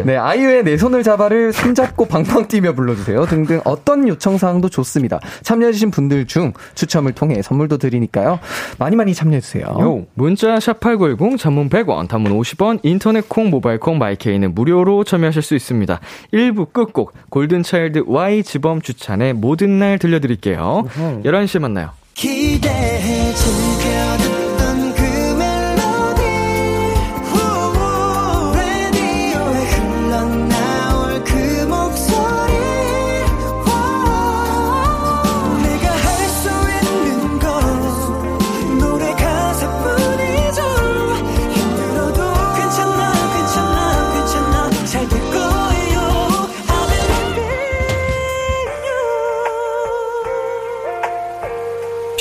네, 0.05 0.17
아이유의 0.17 0.65
내 0.65 0.77
손을 0.77 1.03
잡아를 1.03 1.53
손잡고 1.53 2.07
방방 2.07 2.49
뛰며 2.49 2.73
불러주세요. 2.75 3.27
등등 3.27 3.61
어떤 3.65 4.09
요청사항도 4.09 4.69
좋습니다. 4.69 5.21
참여해주신 5.43 5.91
분들 5.91 6.27
중 6.27 6.53
추첨을 6.75 7.13
통해 7.13 7.43
선물도 7.43 7.79
드리니까요. 7.79 8.39
많이 8.79 8.97
많이 8.97 9.15
참여해주세요. 9.15 9.65
요. 9.65 10.07
문자 10.15 10.57
샵8910 10.57 11.41
단문 11.41 11.69
100원, 11.69 12.09
단문 12.09 12.39
50원, 12.39 12.81
인터넷 12.83 13.29
콩, 13.29 13.51
모바일 13.51 13.81
콩, 13.81 13.99
마이케이는 13.99 14.55
무료로 14.55 15.05
참여하실 15.05 15.43
수 15.43 15.55
있습니다. 15.55 16.01
1부 16.33 16.73
끝곡 16.73 17.15
골든차일드 17.31 18.05
Y 18.07 18.43
지범 18.43 18.81
주찬의 18.83 19.33
모든 19.33 19.79
날 19.79 19.99
들려드릴게요. 19.99 20.85
11시에 21.25 21.61
만나요. 21.61 21.91
기대해 22.15 23.33
즐 23.35 23.78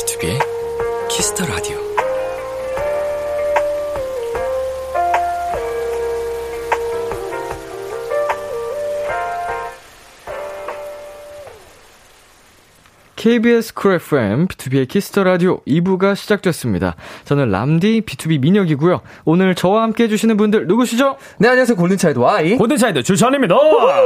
B2B의 0.08 0.40
키스터 1.10 1.46
라디오. 1.46 1.97
KBS 13.32 13.74
Cool 13.74 13.96
FM, 13.96 14.48
B2B의 14.48 14.88
키스터 14.88 15.22
라디오 15.26 15.60
2부가 15.68 16.16
시작됐습니다. 16.16 16.96
저는 17.26 17.50
람디, 17.52 18.04
BTOB 18.06 18.40
민혁이고요. 18.40 19.02
오늘 19.26 19.54
저와 19.54 19.84
함께 19.84 20.06
해주시는 20.06 20.38
분들 20.38 20.68
누구시죠? 20.68 21.18
네, 21.38 21.50
안녕하세요. 21.50 21.76
골든차일드 21.76 22.18
Y. 22.20 22.56
골든차일드 22.58 23.04
주찬입니다. 23.04 23.54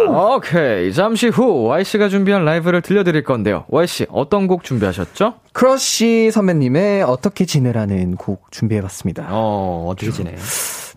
오케이. 0.07 0.91
잠시 0.91 1.27
후 1.27 1.65
Y씨가 1.67 2.09
준비한 2.09 2.45
라이브를 2.45 2.81
들려드릴 2.81 3.23
건데요. 3.23 3.65
Y씨, 3.69 4.07
어떤 4.09 4.47
곡 4.47 4.63
준비하셨죠? 4.63 5.35
크러쉬 5.53 6.31
선배님의 6.31 7.03
어떻게 7.03 7.45
지내라는 7.45 8.15
곡 8.15 8.51
준비해봤습니다. 8.51 9.27
어, 9.29 9.85
어떻게 9.87 10.09
지내? 10.09 10.35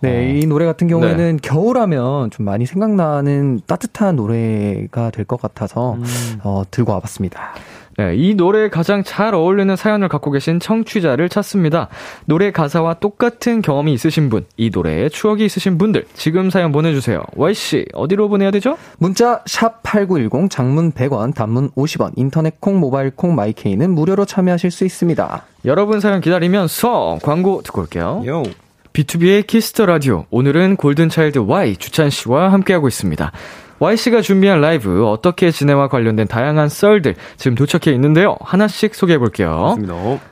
네, 0.01 0.39
이 0.39 0.47
노래 0.47 0.65
같은 0.65 0.87
경우에는 0.89 1.41
겨울하면 1.43 2.31
좀 2.31 2.47
많이 2.47 2.65
생각나는 2.65 3.61
따뜻한 3.67 4.17
노래가 4.17 5.11
될 5.11 5.27
것 5.27 5.39
같아서 5.43 5.99
어, 6.43 6.63
들고 6.71 6.93
와봤습니다. 6.93 7.53
네, 7.97 8.15
이 8.17 8.35
노래에 8.35 8.71
가장 8.71 9.05
잘 9.05 9.35
어울리는 9.35 9.75
사연을 9.77 10.09
갖고 10.09 10.31
계신 10.31 10.59
청취자를 10.59 11.29
찾습니다. 11.29 11.89
노래 12.25 12.51
가사와 12.51 12.95
똑같은 12.95 13.63
경험이 13.63 13.93
있으신 13.93 14.31
분, 14.31 14.45
이 14.57 14.71
노래에 14.73 15.09
추억이 15.09 15.45
있으신 15.45 15.79
분들, 15.79 16.05
지금 16.15 16.51
사연 16.51 16.73
보내주세요. 16.73 17.23
Y씨, 17.37 17.87
어디로 17.93 18.29
보내야 18.29 18.51
되죠? 18.51 18.77
문자 18.99 19.43
샵 19.47 19.83
8910 19.83 20.51
장문 20.51 20.93
100원 20.93 21.35
단문 21.35 21.71
50원 21.71 22.13
인터넷 22.17 22.61
콩 22.61 22.81
모바일 22.81 23.11
콩 23.11 23.35
마이케이는 23.35 23.91
무료로 23.91 24.25
참여하실 24.25 24.71
수 24.71 24.85
있습니다. 24.85 25.45
여러분 25.65 26.01
사연 26.01 26.21
기다리면서 26.21 27.19
광고 27.23 27.63
듣고 27.63 27.83
올게요. 27.83 28.23
요. 28.27 28.43
B2B의 28.93 29.47
키스터 29.47 29.87
라디오. 29.87 30.25
오늘은 30.31 30.77
골든차일드 30.77 31.41
Y 31.41 31.77
주찬 31.77 32.11
씨와 32.11 32.53
함께하고 32.53 32.87
있습니다. 32.87 33.33
Y 33.81 33.97
씨가 33.97 34.21
준비한 34.23 34.61
라이브 34.61 35.07
어떻게 35.07 35.51
지내와 35.51 35.89
관련된 35.89 36.27
다양한 36.29 36.69
썰들 36.69 37.17
지금 37.37 37.55
도착해 37.55 37.93
있는데요. 37.95 38.37
하나씩 38.41 38.95
소개해 38.95 39.19
볼게요. 39.19 39.77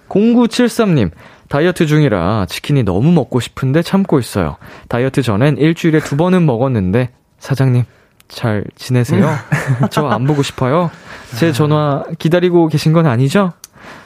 0973님. 0.09 1.11
다이어트 1.49 1.87
중이라 1.87 2.47
치킨이 2.49 2.83
너무 2.85 3.13
먹고 3.13 3.41
싶은데 3.41 3.83
참고 3.83 4.19
있어요. 4.19 4.57
다이어트 4.89 5.21
전엔 5.23 5.59
일주일에 5.59 6.01
두 6.01 6.17
번은 6.17 6.47
먹었는데 6.47 7.11
사장님 7.41 7.85
잘 8.29 8.65
지내세요? 8.77 9.29
저 9.91 10.09
안 10.09 10.25
보고 10.27 10.43
싶어요. 10.43 10.91
제 11.39 11.53
전화 11.53 12.05
기다리고 12.19 12.69
계신 12.69 12.93
건 12.95 13.07
아니죠? 13.07 13.53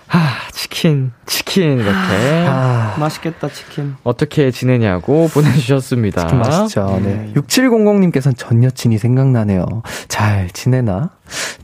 아, 0.08 0.36
치킨, 0.52 1.12
치킨 1.26 1.78
이렇게 1.78 2.46
아, 2.48 2.94
맛있겠다, 2.98 3.48
치킨. 3.48 3.96
어떻게 4.04 4.50
지내냐고 4.50 5.28
보내주셨습니다. 5.28 6.22
치킨 6.22 6.38
맛있죠. 6.38 7.00
네. 7.02 7.32
6700님께서는 7.34 8.36
전 8.36 8.62
여친이 8.62 8.98
생각나네요. 8.98 9.66
잘 10.08 10.48
지내나? 10.50 11.10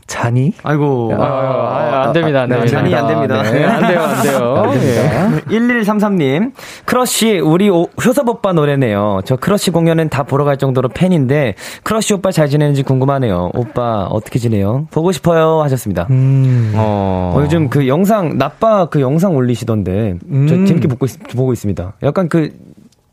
자니? 0.07 0.53
아이고. 0.63 1.15
아, 1.17 1.23
아, 1.23 2.03
안 2.05 2.13
됩니다, 2.13 2.41
안 2.41 2.49
네, 2.49 2.55
됩니다. 2.57 2.77
자니 2.77 2.93
안 2.95 3.07
됩니다. 3.07 3.41
네, 3.43 3.63
안 3.65 3.87
돼요, 3.87 4.01
안 4.01 4.21
돼요. 4.21 4.73
예. 4.75 5.41
1133님, 5.49 6.51
크러쉬, 6.85 7.39
우리 7.39 7.69
오, 7.69 7.87
효섭 8.03 8.27
오빠 8.29 8.53
노래네요. 8.53 9.21
저 9.25 9.35
크러쉬 9.35 9.71
공연은 9.71 10.09
다 10.09 10.23
보러 10.23 10.43
갈 10.45 10.57
정도로 10.57 10.89
팬인데, 10.89 11.55
크러쉬 11.83 12.13
오빠 12.13 12.31
잘 12.31 12.47
지내는지 12.47 12.83
궁금하네요. 12.83 13.51
오빠, 13.55 14.05
어떻게 14.05 14.39
지내요? 14.39 14.87
보고 14.91 15.11
싶어요. 15.11 15.61
하셨습니다. 15.63 16.07
음. 16.11 16.73
어, 16.75 17.33
어, 17.35 17.41
요즘 17.41 17.69
그 17.69 17.87
영상, 17.87 18.37
나빠 18.37 18.85
그 18.85 19.01
영상 19.01 19.35
올리시던데, 19.35 20.17
저 20.21 20.55
음. 20.55 20.65
재밌게 20.65 20.87
보고, 20.89 21.05
있, 21.05 21.17
보고 21.35 21.53
있습니다. 21.53 21.93
약간 22.03 22.29
그, 22.29 22.51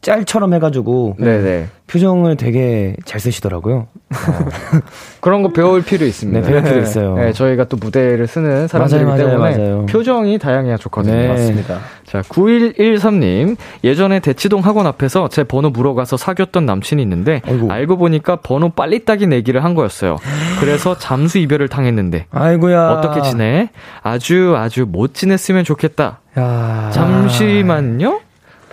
짤처럼 0.02 0.54
해가지고, 0.54 1.16
네네. 1.18 1.68
표정을 1.86 2.36
되게 2.36 2.94
잘 3.04 3.20
쓰시더라고요. 3.20 3.88
그런 5.20 5.42
거 5.42 5.48
배울 5.52 5.82
필요 5.82 6.06
있습니다. 6.06 6.40
네, 6.40 6.46
배울 6.46 6.62
필요 6.62 6.80
있어요. 6.80 7.16
네, 7.16 7.32
저희가 7.32 7.64
또 7.64 7.76
무대를 7.76 8.26
서는 8.26 8.68
사람들이기 8.68 9.04
맞아요, 9.04 9.16
맞아요, 9.24 9.30
때문에 9.30 9.58
맞아요. 9.58 9.86
표정이 9.86 10.38
다양해야 10.38 10.76
좋거든요. 10.78 11.14
네. 11.14 11.28
맞습니다. 11.28 11.80
자, 12.06 12.22
9113님. 12.22 13.56
예전에 13.84 14.20
대치동 14.20 14.60
학원 14.64 14.86
앞에서 14.86 15.28
제 15.28 15.44
번호 15.44 15.70
물어가서 15.70 16.16
사귀었던 16.16 16.64
남친이 16.64 17.02
있는데 17.02 17.42
아이고. 17.44 17.70
알고 17.70 17.96
보니까 17.98 18.36
번호 18.36 18.70
빨리 18.70 19.04
따기 19.04 19.26
내기를 19.26 19.64
한 19.64 19.74
거였어요. 19.74 20.16
그래서 20.60 20.96
잠수 20.96 21.38
이별을 21.38 21.68
당했는데 21.68 22.26
아이고야. 22.30 22.90
어떻게 22.90 23.20
지내? 23.28 23.70
아주 24.02 24.54
아주 24.56 24.86
못 24.88 25.14
지냈으면 25.14 25.64
좋겠다. 25.64 26.20
야. 26.38 26.90
잠시만요. 26.92 28.20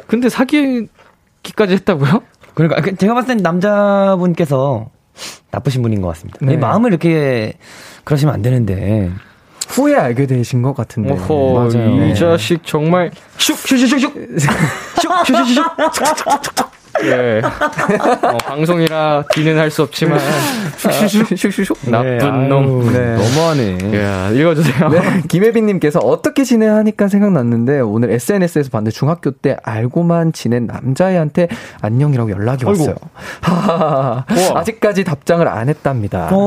근데 0.08 0.30
사귀 0.30 0.88
기까지 1.44 1.74
했다고요? 1.74 2.22
그러니까 2.54 2.82
그 2.82 2.96
제가 2.96 3.14
봤을 3.14 3.36
땐 3.36 3.38
남자분께서 3.38 4.90
나쁘신 5.52 5.82
분인 5.82 6.02
것 6.02 6.10
같습니다. 6.10 6.40
네. 6.42 6.54
이 6.54 6.58
마음을 6.58 6.90
이렇게 6.92 7.54
그러시면 8.04 8.34
안 8.34 8.42
되는데. 8.42 9.12
후에 9.70 9.96
알게 9.96 10.28
되신 10.28 10.62
것 10.62 10.74
같은데. 10.76 11.12
어허, 11.12 11.54
맞아요. 11.54 11.90
이 11.92 12.00
네. 12.00 12.14
자식 12.14 12.66
정말 12.66 13.12
슉슉슉슉슉 13.38 14.40
슉슉슉슉 14.96 16.77
예. 17.04 17.42
어, 17.44 18.38
방송이라 18.46 19.24
뒤는 19.34 19.58
할 19.60 19.70
수 19.72 19.84
없지만 19.84 20.18
슉슉슉슉슉. 20.78 21.90
나쁜 21.90 22.18
네, 22.18 22.48
놈. 22.48 22.92
네. 22.94 23.16
너무하네. 23.16 23.78
야, 24.04 24.30
읽어주세요. 24.32 24.90
네, 24.90 25.22
김혜빈님께서 25.28 26.00
어떻게 26.00 26.44
지내 26.44 26.68
하니까 26.68 27.08
생각났는데 27.08 27.82
오늘 27.82 28.12
SNS에서 28.12 28.70
봤는데 28.70 28.92
중학교 28.92 29.32
때 29.32 29.58
알고만 29.64 30.34
지낸 30.34 30.66
남자애한테 30.68 31.48
안녕이라고 31.82 32.32
연락이 32.32 32.66
왔어요. 32.66 32.96
하하하. 33.42 34.26
아직까지 34.56 35.04
답장을 35.04 35.46
안 35.48 35.70
했답니다. 35.70 36.30
오, 36.34 36.38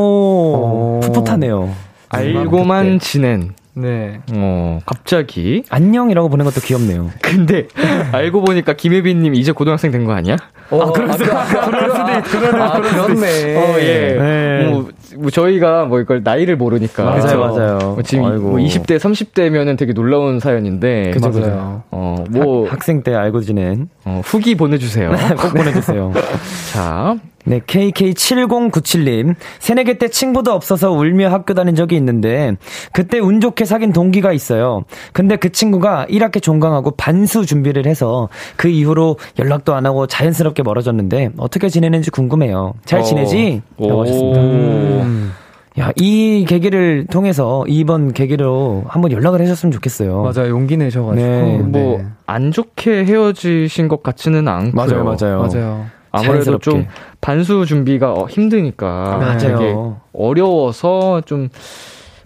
오. 0.98 1.00
풋풋하네요. 1.02 1.70
알고만 2.08 2.98
지낸. 3.00 3.54
네. 3.74 4.20
어, 4.32 4.80
갑자기. 4.84 5.62
안녕이라고 5.70 6.28
보낸 6.28 6.44
것도 6.44 6.60
귀엽네요. 6.60 7.10
근데 7.22 7.68
알고 8.12 8.42
보니까 8.42 8.72
김혜빈님 8.74 9.34
이제 9.34 9.52
고등학생 9.52 9.90
된 9.92 10.04
거 10.04 10.12
아니야? 10.12 10.36
아, 10.70 10.92
그럴 10.92 11.12
수도 11.12 11.24
그럴 11.24 11.90
수도 11.90 12.46
있 12.46 12.54
아, 12.54 12.80
그렇네. 12.80 13.56
어, 13.56 13.80
예. 13.80 14.16
네. 14.18 14.68
뭐, 14.70 14.88
뭐 15.18 15.30
저희가 15.30 15.84
뭐 15.84 16.00
이걸 16.00 16.22
나이를 16.24 16.56
모르니까. 16.56 17.04
맞아요, 17.04 17.38
맞아요. 17.40 17.78
뭐 17.78 18.02
지금 18.02 18.24
아이고. 18.24 18.50
뭐 18.50 18.58
20대, 18.58 18.96
30대면은 18.98 19.76
되게 19.78 19.92
놀라운 19.92 20.40
사연인데. 20.40 21.10
그죠, 21.12 21.30
그죠. 21.30 21.46
맞아요. 21.48 21.82
어, 21.90 22.24
뭐, 22.30 22.68
학, 22.68 22.82
생 22.82 23.02
때 23.02 23.14
알고 23.14 23.40
지낸 23.42 23.88
어, 24.04 24.20
후기 24.24 24.54
보내주세요. 24.56 25.10
꼭 25.40 25.54
보내주세요. 25.54 26.12
자, 26.72 27.16
네, 27.44 27.60
KK7097님. 27.60 29.34
새내기 29.58 29.98
때 29.98 30.08
친구도 30.08 30.52
없어서 30.52 30.92
울며 30.92 31.28
학교 31.28 31.54
다닌 31.54 31.74
적이 31.74 31.96
있는데, 31.96 32.52
그때 32.92 33.18
운 33.18 33.40
좋게 33.40 33.64
사귄 33.64 33.92
동기가 33.92 34.32
있어요. 34.32 34.84
근데 35.12 35.36
그 35.36 35.50
친구가 35.50 36.06
1학기 36.10 36.42
종강하고 36.42 36.92
반수 36.92 37.46
준비를 37.46 37.86
해서 37.86 38.28
그 38.56 38.68
이후로 38.68 39.16
연락도 39.38 39.74
안 39.74 39.86
하고 39.86 40.06
자연스럽게 40.06 40.62
멀어졌는데, 40.62 41.30
어떻게 41.38 41.68
지내는지 41.68 42.10
궁금해요. 42.10 42.74
잘 42.84 43.00
어. 43.00 43.02
지내지? 43.02 43.62
라고 43.78 44.02
하셨습니다. 44.02 44.40
오. 44.40 45.00
야, 45.78 45.92
이 45.96 46.44
계기를 46.46 47.06
통해서, 47.10 47.64
이번 47.68 48.12
계기로 48.12 48.84
한번 48.86 49.12
연락을 49.12 49.40
하셨으면 49.40 49.72
좋겠어요. 49.72 50.22
맞아요. 50.22 50.50
용기 50.50 50.76
내셔가지고. 50.76 51.26
네. 51.26 51.58
뭐, 51.58 51.98
네. 51.98 52.06
안 52.26 52.52
좋게 52.52 53.04
헤어지신 53.06 53.88
것 53.88 54.02
같지는 54.02 54.46
않고요. 54.46 54.74
맞아요, 54.74 55.04
맞아요. 55.04 55.38
맞아요. 55.40 55.99
아무래도 56.12 56.44
자연스럽게. 56.44 56.64
좀 56.70 56.86
반수 57.20 57.64
준비가 57.66 58.12
어, 58.12 58.26
힘드니까 58.26 59.18
맞아요. 59.18 60.00
어려워서 60.12 61.22
좀 61.26 61.48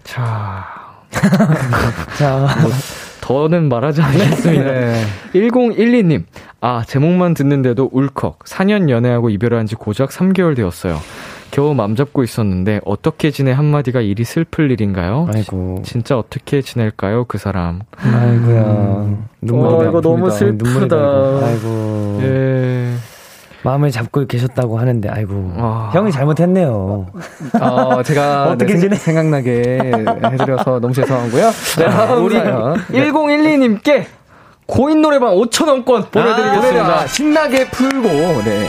자, 0.03 0.65
자, 2.17 2.47
더는 3.21 3.69
말하지 3.69 4.01
않겠습니다. 4.01 4.63
네. 4.63 5.03
1012님. 5.33 6.23
아, 6.61 6.83
제목만 6.85 7.33
듣는데도 7.33 7.89
울컥. 7.91 8.39
4년 8.45 8.89
연애하고 8.89 9.29
이별한 9.29 9.65
지 9.65 9.75
고작 9.75 10.09
3개월 10.09 10.55
되었어요. 10.55 10.99
겨우 11.51 11.73
맘 11.73 11.95
잡고 11.95 12.23
있었는데 12.23 12.81
어떻게 12.85 13.31
지내 13.31 13.51
한마디가 13.51 14.01
일이 14.01 14.23
슬플 14.23 14.71
일인가요? 14.71 15.27
아이고. 15.33 15.81
진짜 15.85 16.17
어떻게 16.17 16.61
지낼까요, 16.61 17.25
그 17.25 17.37
사람? 17.37 17.81
아이고야. 17.97 19.15
눈물이 19.41 19.73
어, 19.85 19.89
이거 19.89 20.01
너무 20.01 20.27
아픕니다. 20.27 20.31
슬프다. 20.31 20.95
나고. 20.97 21.45
아이고. 21.45 22.19
예. 22.23 22.93
마음을 23.65 23.91
잡고 23.91 24.27
계셨다고 24.27 24.77
하는데, 24.79 25.09
아이고. 25.09 25.53
아. 25.57 25.89
형이 25.93 26.11
잘못했네요. 26.11 27.07
어, 27.61 28.03
제가 28.03 28.49
어떻게 28.53 28.73
네, 28.75 28.79
지내? 28.79 28.95
생, 28.95 29.15
각나게 29.15 29.79
해드려서 30.31 30.79
너무 30.79 30.93
죄송하고요. 30.93 31.51
네, 31.79 31.85
다음 31.85 32.25
우리 32.25 32.35
사연. 32.37 32.75
1012님께 32.91 34.05
고인 34.67 35.01
노래방 35.01 35.35
5천 35.35 35.67
원권 35.67 36.05
보내드리겠습니다. 36.11 36.85
아, 37.01 37.07
신나게 37.07 37.67
풀고, 37.69 38.07
네. 38.43 38.67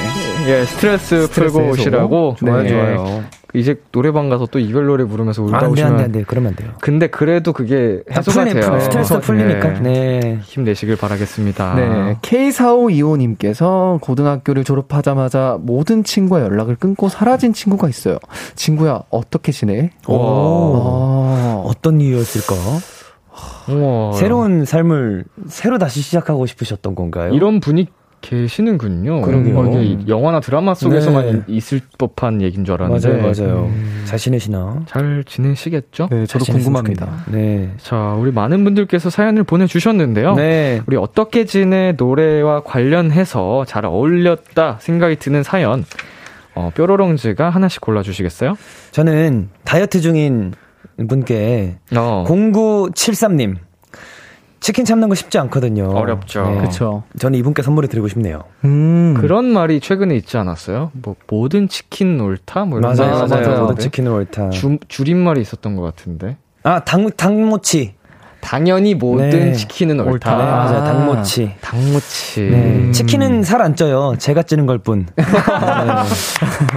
예, 0.49 0.65
스트레스, 0.65 1.15
풀고 1.15 1.27
스트레스 1.29 1.59
해소. 1.59 1.71
오시라고. 1.71 2.37
좋아요, 2.39 2.63
네. 2.63 2.69
좋아요. 2.69 3.25
이제 3.59 3.81
노래방 3.93 4.29
가서 4.29 4.47
또 4.47 4.59
이별 4.59 4.87
노래 4.87 5.05
부르면서 5.05 5.43
울다 5.43 5.57
안 5.57 5.63
돼, 5.65 5.71
오시면. 5.71 5.91
안 5.93 5.97
돼, 5.99 6.05
안 6.05 6.13
돼. 6.13 6.25
그러면 6.27 6.51
안 6.51 6.57
돼요. 6.57 6.71
근데 6.81 7.07
그래도 7.07 7.53
그게 7.53 8.03
해소가 8.11 8.45
풀리- 8.45 8.53
돼요. 8.53 8.81
스트레스 8.81 9.19
풀리니까. 9.21 9.81
네. 9.81 10.39
힘내시길 10.43 10.97
바라겠습니다. 10.97 11.75
네. 11.75 12.17
K4525 12.23 13.17
님께서 13.19 13.99
고등학교를 14.03 14.65
졸업하자마자 14.65 15.59
모든 15.61 16.05
친구와 16.05 16.43
연락을 16.43 16.77
끊고 16.77 17.09
사라진 17.09 17.53
친구가 17.53 17.89
있어요. 17.89 18.19
친구야, 18.55 19.01
어떻게 19.11 19.53
지내? 19.53 19.91
오. 20.07 20.15
아, 20.19 21.63
어떤 21.65 22.01
이유였을까? 22.01 22.55
우와. 23.69 24.13
새로운 24.13 24.65
삶을 24.65 25.25
새로 25.49 25.79
다시 25.79 26.01
시작하고 26.01 26.47
싶으셨던 26.47 26.95
건가요? 26.95 27.33
이런 27.35 27.61
분이 27.61 27.87
계시는군요. 28.21 29.23
그러게요. 29.23 29.59
어, 29.59 29.81
이게 29.81 30.09
영화나 30.09 30.41
드라마 30.41 30.75
속에서만 30.75 31.45
네. 31.47 31.55
있을 31.55 31.81
법한 31.99 32.43
얘기인 32.43 32.65
줄 32.65 32.75
알았는데. 32.75 33.09
맞아요, 33.23 33.23
맞아요. 33.23 33.71
잘 34.05 34.19
지내시나? 34.19 34.83
잘 34.87 35.25
지내시겠죠? 35.27 36.09
네, 36.11 36.27
저도 36.27 36.45
궁금합니다. 36.47 37.25
네. 37.31 37.71
자, 37.79 38.15
우리 38.19 38.33
많은 38.33 38.65
분들께서 38.65 39.11
사연을 39.11 39.45
보내주셨는데요. 39.45 40.35
네. 40.35 40.81
우리 40.87 40.97
어떻게 40.97 41.45
지내 41.45 41.93
노래와 41.97 42.63
관련해서 42.63 43.65
잘 43.67 43.85
어울렸다 43.85 44.79
생각이 44.81 45.17
드는 45.17 45.43
사연, 45.43 45.85
어, 46.55 46.71
뾰로롱즈가 46.75 47.51
하나씩 47.51 47.81
골라주시겠어요? 47.81 48.57
저는 48.91 49.51
다이어트 49.65 50.01
중인 50.01 50.55
분께 51.09 51.77
어, 51.95 52.25
0973님. 52.27 53.57
치킨 54.61 54.85
참는 54.85 55.09
거 55.09 55.15
쉽지 55.15 55.39
않거든요. 55.39 55.91
어렵죠. 55.91 56.59
그쵸. 56.63 57.03
저는 57.19 57.39
이분께 57.39 57.63
선물을 57.63 57.89
드리고 57.89 58.09
싶네요. 58.09 58.43
음. 58.65 59.15
그런 59.21 59.45
말이 59.47 59.81
최근에 59.81 60.17
있지 60.17 60.37
않았어요? 60.39 60.91
뭐, 60.95 61.15
모든 61.29 61.69
치킨 61.69 62.21
옳다? 62.21 62.65
뭐 62.65 62.79
이런 62.79 62.97
맞아요, 62.97 63.27
말이 63.27 63.45
맞아요. 63.47 63.61
모든 63.63 63.77
치킨을 63.77 64.13
옳다. 64.13 64.51
주, 64.51 64.79
줄임말이 64.89 65.41
있었던 65.41 65.77
것 65.77 65.83
같은데. 65.83 66.37
아, 66.63 66.81
당, 66.81 67.09
당모치. 67.11 67.95
당연히 68.47 68.95
모든 68.95 69.29
네. 69.31 69.53
치킨은 69.53 69.99
옳다. 69.99 70.37
네, 70.37 70.43
아. 70.45 70.47
맞아요. 70.47 70.85
당모치. 70.85 71.53
당무치. 71.61 72.41
네. 72.43 72.93
치킨은 72.93 73.43
살 73.43 73.61
안 73.61 73.75
쪄요. 73.75 74.15
제가 74.19 74.45
찌는 74.45 74.67
걸 74.67 74.79
뿐. 74.79 75.07
네. 75.17 75.25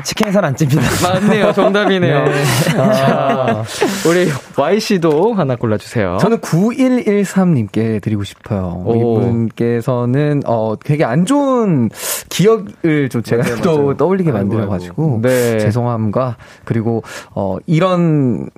치킨은 0.03 0.31
살안 0.33 0.55
찝니다. 0.55 0.81
맞네요. 1.03 1.53
정답이네요. 1.53 2.25
자, 2.73 3.63
우리 4.07 4.31
Y씨도 4.57 5.33
하나 5.35 5.55
골라주세요. 5.55 6.17
저는 6.21 6.39
9113님께 6.39 8.01
드리고 8.01 8.23
싶어요. 8.23 8.81
오. 8.85 9.19
이분께서는, 9.21 10.41
어, 10.47 10.73
되게 10.83 11.03
안 11.05 11.25
좋은 11.27 11.89
기억을 12.29 13.09
좀 13.11 13.21
제가 13.21 13.43
맞아요, 13.43 13.61
또 13.61 13.77
맞아요. 13.77 13.97
떠올리게 13.97 14.31
만들어가지고, 14.31 15.19
네. 15.21 15.59
죄송함과, 15.59 16.37
그리고, 16.65 17.03
어, 17.35 17.57
이런 17.67 18.49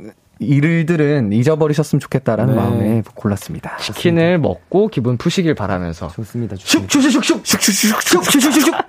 일들은 0.42 1.32
잊어버리셨으면 1.32 2.00
좋겠다라는 2.00 2.56
네. 2.56 2.60
마음에 2.60 3.04
골랐습니다. 3.14 3.78
치킨을 3.78 4.40
먹고 4.40 4.88
기분 4.88 5.18
푸시길 5.18 5.56
바라면서. 5.56 6.08
좋습니다. 6.10 6.56
좋습니다. 6.56 6.92
슉슉슉슉슉 6.92 7.44
슉슉슉슉슉슉슉 7.44 8.86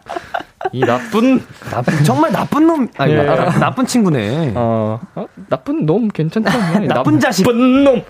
이 0.73 0.81
나쁜 0.81 1.43
나쁜 1.71 2.05
정말 2.05 2.33
나쁜 2.33 2.67
놈 2.67 2.89
아니 2.97 3.13
예. 3.13 3.23
나, 3.23 3.51
나쁜 3.59 3.85
친구네. 3.85 4.53
어, 4.55 5.01
어 5.15 5.27
나쁜 5.49 5.85
놈 5.85 6.09
괜찮다. 6.09 6.87
나쁜 6.87 7.21
자식. 7.21 7.45
나쁜 7.45 7.85
놈. 7.85 8.03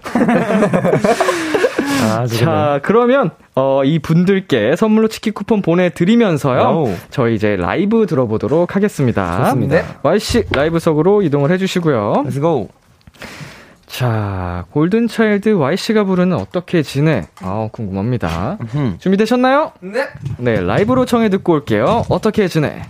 아, 2.05 2.27
자, 2.27 2.81
그러면 2.83 3.31
어, 3.55 3.83
이 3.85 3.99
분들께 3.99 4.77
선물로 4.77 5.09
치킨 5.09 5.33
쿠폰 5.33 5.63
보내드리면서요. 5.63 6.61
와우. 6.61 6.95
저희 7.11 7.35
이제 7.35 7.57
라이브 7.57 8.07
들어보도록 8.07 8.77
하겠습니다. 8.77 9.45
좋습니다. 9.45 9.77
네. 9.77 9.85
Y씨 10.03 10.45
라이브석으로 10.51 11.23
이동을 11.23 11.51
해주시고요. 11.51 12.25
Let's 12.27 12.41
go. 12.41 12.69
자, 13.87 14.65
골든차일드 14.71 15.51
Y씨가 15.51 16.05
부르는 16.05 16.37
어떻게 16.39 16.83
지내? 16.83 17.25
아, 17.41 17.69
궁금합니다. 17.71 18.57
음. 18.75 18.97
준비되셨나요? 18.99 19.73
네. 19.81 20.09
네, 20.39 20.61
라이브로 20.61 21.05
청해 21.05 21.29
듣고 21.29 21.53
올게요. 21.53 22.05
어떻게 22.09 22.49
지내? 22.49 22.83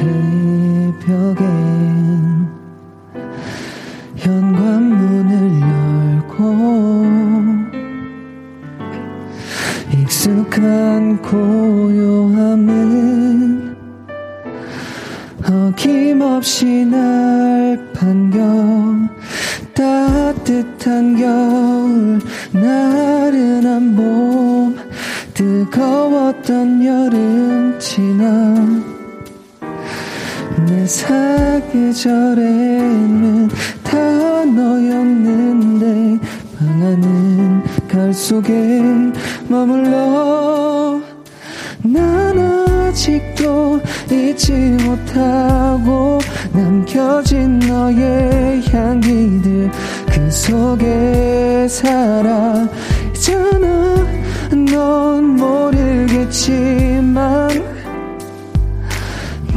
새벽엔 0.00 1.36
현관문을 4.16 5.60
열고 5.60 6.34
익숙한 9.92 11.20
고요함은 11.20 12.66
어김없이 15.44 16.86
날 16.86 17.92
반겨 17.92 18.40
따뜻한 19.74 21.16
겨울 21.16 22.18
나른한 22.52 23.96
봄 23.96 24.76
뜨거웠던 25.34 26.86
여름 26.86 27.78
지나 27.78 28.89
내 30.70 30.86
사계절에는 30.86 32.38
다 33.82 33.98
너였는데 34.44 36.24
방안은 36.56 37.62
가을 37.88 38.14
속에 38.14 38.80
머물러 39.48 41.00
난 41.82 42.38
아직도 42.38 43.80
잊지 44.12 44.52
못하고 44.84 46.20
남겨진 46.52 47.58
너의 47.58 48.62
향기들 48.66 49.72
그 50.06 50.30
속에 50.30 51.66
살아 51.68 52.68
있잖아. 53.08 54.06
넌 54.70 55.36
모르겠지만 55.36 56.70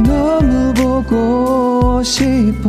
너무 0.02 0.72
보고 0.74 2.02
싶어. 2.02 2.68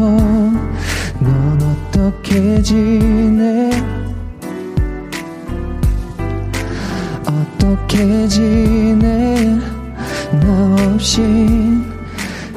넌 1.19 1.59
어떻게 1.61 2.61
지내? 2.61 3.69
어떻게 7.26 8.28
지내? 8.28 9.59
나 10.41 10.76
없이 10.93 11.21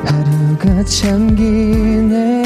하루가 0.05 0.85
참 0.85 1.35
기네 1.35 2.43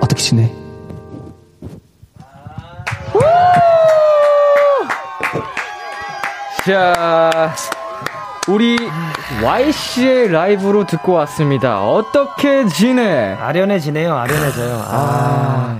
어떻게 0.00 0.20
지내? 0.22 0.52
자, 6.66 7.54
우리 8.48 8.76
Y씨의 9.42 10.30
라이브로 10.30 10.84
듣고 10.86 11.12
왔습니다. 11.12 11.82
어떻게 11.88 12.66
지내? 12.66 13.34
아련해지네요. 13.40 14.14
아련해져요. 14.14 14.74
아, 14.86 15.78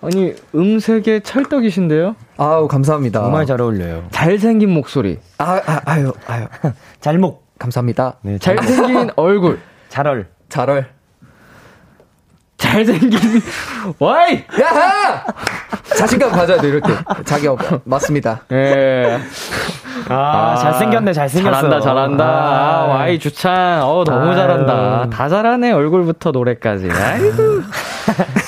아 0.00 0.08
니, 0.08 0.34
음색에 0.54 1.20
찰떡이신데요? 1.24 2.14
아우 2.36 2.68
감사합니다. 2.68 3.20
정말 3.20 3.46
잘 3.46 3.60
어울려요. 3.60 4.04
잘생긴 4.12 4.70
목소리, 4.70 5.18
아, 5.38 5.60
아 5.66 5.80
아유 5.86 6.12
아유 6.28 6.46
잘목. 7.00 7.47
감사합니다. 7.58 8.14
네, 8.22 8.38
잘, 8.38 8.56
잘생긴 8.56 9.10
얼굴, 9.16 9.60
잘얼. 9.88 10.28
잘얼. 10.48 10.86
잘생긴 12.56 13.10
Y! 14.00 14.44
야하! 14.60 15.24
자신감 15.96 16.32
가져야 16.32 16.60
돼 16.60 16.68
때. 16.80 16.88
자기 17.24 17.46
업 17.46 17.58
맞습니다. 17.84 18.40
예. 18.52 19.18
아, 20.08 20.56
잘생겼네, 20.60 21.12
잘생겼어. 21.12 21.54
잘한다, 21.54 21.80
잘한다. 21.80 22.24
아, 22.24 22.82
아, 22.82 22.86
와이 22.86 23.18
주찬. 23.18 23.82
어, 23.82 24.04
너무 24.04 24.28
아유. 24.28 24.34
잘한다. 24.34 25.08
다 25.10 25.28
잘하네, 25.28 25.72
얼굴부터 25.72 26.30
노래까지. 26.32 26.88
아이고. 26.90 27.62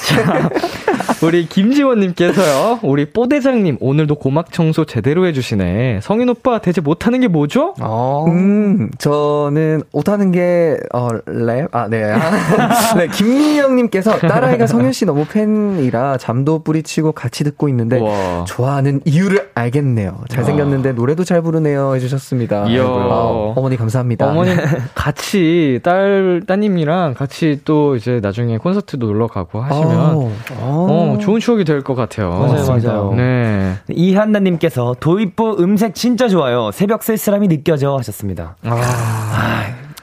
자, 0.07 0.49
우리 1.23 1.47
김지원님께서요. 1.47 2.81
우리 2.83 3.05
뽀대장님, 3.05 3.77
오늘도 3.81 4.15
고막 4.15 4.53
청소 4.53 4.87
제대로 4.87 5.27
해주시네. 5.27 6.01
성윤 6.03 6.31
오빠 6.31 6.59
대체 6.61 6.81
못하는 6.81 7.21
게 7.21 7.29
뭐죠? 7.29 7.75
어. 7.79 8.25
음, 8.27 8.91
저는 8.99 9.83
옷하는 9.93 10.33
게, 10.33 10.79
어, 10.95 11.09
랩? 11.27 11.69
아, 11.73 11.89
네. 11.89 12.15
네, 12.97 13.09
김민영님께서 13.09 14.19
딸아이가 14.19 14.67
성현 14.67 14.93
씨 14.93 15.05
너무 15.05 15.27
팬이라 15.27 16.17
잠도 16.17 16.61
뿌리치고 16.61 17.13
같이 17.13 17.45
듣고 17.45 17.69
있는데, 17.69 17.99
우와. 17.99 18.45
좋아하는 18.47 19.01
이유를 19.05 19.51
알겠네요. 19.55 20.21
잘생겼는데 20.31 20.93
노래도 20.93 21.25
잘 21.25 21.43
부르네요. 21.43 21.95
해주셨습니다. 21.97 22.67
이야. 22.69 22.81
아이고, 22.81 23.55
어머니 23.57 23.77
감사합니다. 23.77 24.27
어머님 24.31 24.57
같이 24.95 25.81
딸 25.83 26.43
따님이랑 26.47 27.13
같이 27.15 27.61
또 27.67 27.95
이제 27.97 28.21
나중에 28.23 28.57
콘서트도 28.57 29.07
놀러 29.07 29.27
가고 29.27 29.61
하시면 29.61 29.91
아우, 30.01 30.31
어, 30.59 31.10
좋은 31.19 31.41
추억이 31.41 31.65
될 31.65 31.83
것 31.83 31.95
같아요. 31.95 32.31
맞아요. 32.31 32.67
맞아요. 32.67 33.15
네. 33.17 33.75
이한나님께서 33.89 34.97
도입부 35.01 35.57
음색 35.61 35.95
진짜 35.95 36.29
좋아요. 36.29 36.71
새벽 36.73 37.03
쓸쓸함이 37.03 37.49
느껴져 37.49 37.97
하셨습니다. 37.99 38.57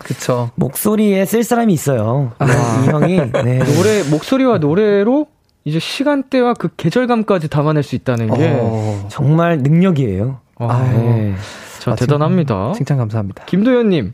그쵸. 0.03 0.51
목소리에 0.55 1.26
쓸쓸함이 1.26 1.74
있어요. 1.74 2.32
네, 2.39 2.45
이 2.47 2.88
형이 2.89 3.32
네. 3.43 3.60
노래 3.60 4.03
목소리와 4.10 4.58
노래로 4.58 5.28
이제 5.66 5.80
시간대와 5.80 6.53
그 6.53 6.70
계절감까지 6.78 7.49
담아낼 7.49 7.84
수 7.84 7.95
있다는 7.95 8.34
게 8.34 8.58
어, 8.62 9.05
정말 9.10 9.58
능력이에요. 9.60 10.39
아, 10.60 10.89
네. 10.93 11.36
자, 11.80 11.91
아, 11.91 11.95
대단합니다. 11.95 12.72
칭찬 12.74 12.97
감사합니다. 12.97 13.43
김도현님 13.45 14.14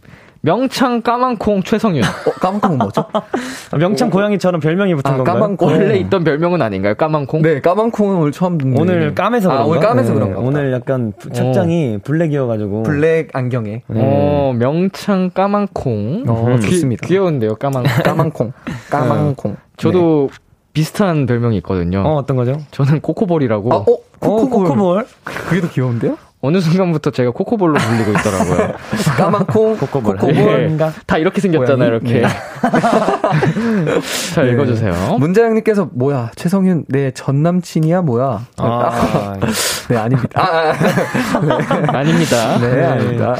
명창 0.54 1.02
까만콩 1.02 1.64
최성윤 1.64 2.04
어, 2.04 2.32
까만콩은 2.41 2.78
뭐죠? 2.80 3.06
아, 3.14 3.78
명창 3.78 4.10
고양이처럼 4.10 4.60
별명이 4.60 4.94
붙은 4.96 5.10
아, 5.10 5.16
건가요? 5.16 5.36
까만콩. 5.36 5.70
원래 5.70 5.96
있던 6.00 6.26
별명은 6.26 6.62
아닌가요? 6.62 6.96
까만콩? 6.96 7.41
네, 7.44 7.62
까만콩은 7.62 8.18
오늘 8.18 8.34
처음 8.34 8.58
듣는. 8.58 8.78
오늘 8.78 9.16
까매서 9.16 9.50
아, 9.50 9.54
그런가? 9.54 9.70
오늘 9.70 9.80
까매서 9.80 10.10
네, 10.10 10.20
그런가. 10.20 10.39
오늘 10.41 10.74
약간 10.74 11.14
착장이 11.32 12.00
블랙이어가지고 12.04 12.84
블랙 12.84 13.30
안경에. 13.34 13.84
어, 13.88 14.54
명창 14.60 15.30
까만콩. 15.34 16.26
어, 16.28 16.56
귀- 16.60 16.72
좋습니다. 16.72 17.08
귀여운데요, 17.08 17.56
까만콩. 17.56 17.84
까만콩. 18.04 18.54
까만콩. 18.89 19.56
저도 19.78 20.30
비슷한 20.74 21.26
별명이 21.26 21.56
있거든요. 21.58 22.02
어 22.06 22.16
어떤 22.16 22.36
거죠? 22.36 22.58
저는 22.72 23.00
코코볼이라고. 23.00 23.70
네. 23.70 23.76
아, 23.76 23.80
어? 23.80 23.86
어, 23.94 23.98
코코볼. 24.20 24.68
코코볼. 24.68 25.06
그게 25.24 25.62
더 25.62 25.70
귀여운데요? 25.70 26.18
어느 26.46 26.60
순간부터 26.60 27.12
제가 27.12 27.32
코코볼로 27.32 27.76
불리고 27.76 28.12
있더라고요. 28.12 28.74
까만 29.18 29.46
콩. 29.46 29.78
코코볼. 29.78 30.18
코코볼. 30.18 30.78
예. 30.78 30.91
다 31.08 31.18
이렇게 31.18 31.39
생겼잖아요? 31.39 31.88
이렇게. 31.88 32.20
네. 32.20 32.28
잘 34.36 34.50
읽어주세요. 34.50 35.18
문자영님께서 35.20 35.89
뭐야 35.94 36.32
최성윤 36.36 36.86
내 36.89 37.12
전 37.14 37.44
남친이야 37.44 38.02
뭐야? 38.02 38.46
아, 38.58 39.36
네 39.88 39.96
아닙니다. 39.98 40.41
아, 40.41 40.74
아, 40.74 41.98
아닙니다. 41.98 42.58
네 42.60 42.84
아닙니다. 42.84 43.36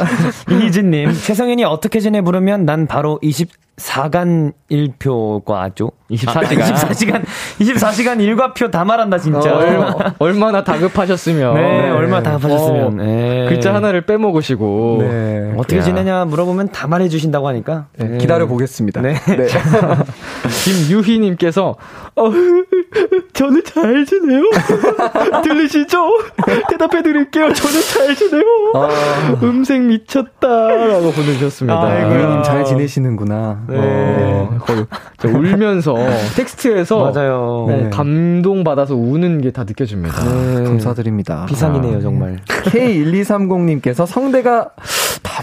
이희진님, 0.50 1.12
최성현이 1.14 1.66
어떻게 1.66 2.00
지내 2.00 2.22
부르면 2.22 2.64
난 2.66 2.88
바로 2.88 3.20
24간 3.78 4.54
1표과죠. 4.70 5.92
24시간. 6.12 6.60
24시간, 6.60 7.24
24시간 7.60 8.22
일과표 8.22 8.70
다 8.70 8.86
말한다, 8.86 9.18
진짜. 9.18 9.52
어, 9.52 9.58
얼마, 9.58 9.96
얼마나 10.20 10.64
다급하셨으면. 10.64 11.56
네, 11.56 11.90
얼마나 11.90 12.22
다급하셨으면. 12.24 12.86
어, 12.86 12.90
네. 13.04 13.46
글자 13.50 13.74
하나를 13.74 14.02
빼먹으시고. 14.06 14.98
네. 15.02 15.54
어떻게 15.58 15.78
야. 15.78 15.82
지내냐 15.82 16.26
물어보면 16.26 16.70
다 16.70 16.88
말해주신다고 16.88 17.48
하니까. 17.48 17.88
네, 17.98 18.18
기다려 18.20 18.46
보겠습니다. 18.48 19.02
네. 19.02 19.14
네. 19.14 19.48
김유희님께서, 20.64 21.76
어, 22.16 22.30
저는 23.34 23.64
잘 23.64 24.06
지내요. 24.06 24.44
들리시죠? 25.44 25.98
대답해 26.70 27.02
드릴게요. 27.02 27.52
저는 27.54 27.82
잘 27.82 28.16
지내요. 28.16 28.44
아. 28.76 29.38
음색 29.42 29.82
미쳤다라고 29.82 31.12
보내주셨습니다. 31.12 31.82
아이고야. 31.82 32.20
유희님 32.24 32.44
잘 32.44 32.64
지내시는구나. 32.66 33.62
네. 33.68 33.78
어, 33.80 34.58
거의 34.62 34.86
저 35.18 35.28
울면서 35.28 35.96
텍스트에서 36.36 37.12
맞아요. 37.12 37.66
어, 37.68 37.68
네. 37.70 37.90
감동 37.90 38.64
받아서 38.64 38.96
우는 38.96 39.42
게 39.42 39.54
다 39.54 39.64
느껴집니다. 39.66 40.24
네. 40.24 40.64
감사드립니다. 40.64 41.46
비상이네요, 41.48 42.02
정말. 42.02 42.40
K1230님께서 42.48 44.06
성대가 44.08 44.70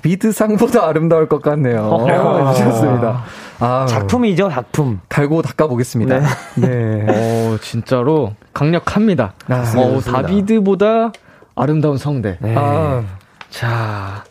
다비드상보다 0.05 0.86
아름다울 0.88 1.28
것 1.28 1.42
같네요. 1.42 1.82
어. 1.82 2.48
해주셨습니다. 2.51 3.24
아, 3.61 3.86
작품이죠, 3.88 4.48
작품. 4.51 5.01
달고 5.09 5.42
닦아보겠습니다. 5.42 6.20
네. 6.57 7.07
어, 7.09 7.57
진짜로 7.61 8.34
강력합니다. 8.55 9.34
아, 9.48 9.55
어, 9.76 9.88
그렇습니다. 9.88 10.12
다비드보다 10.12 11.12
아름다운 11.55 11.98
성대. 11.98 12.38
네. 12.40 12.55
아, 12.57 13.03
자, 13.51 14.24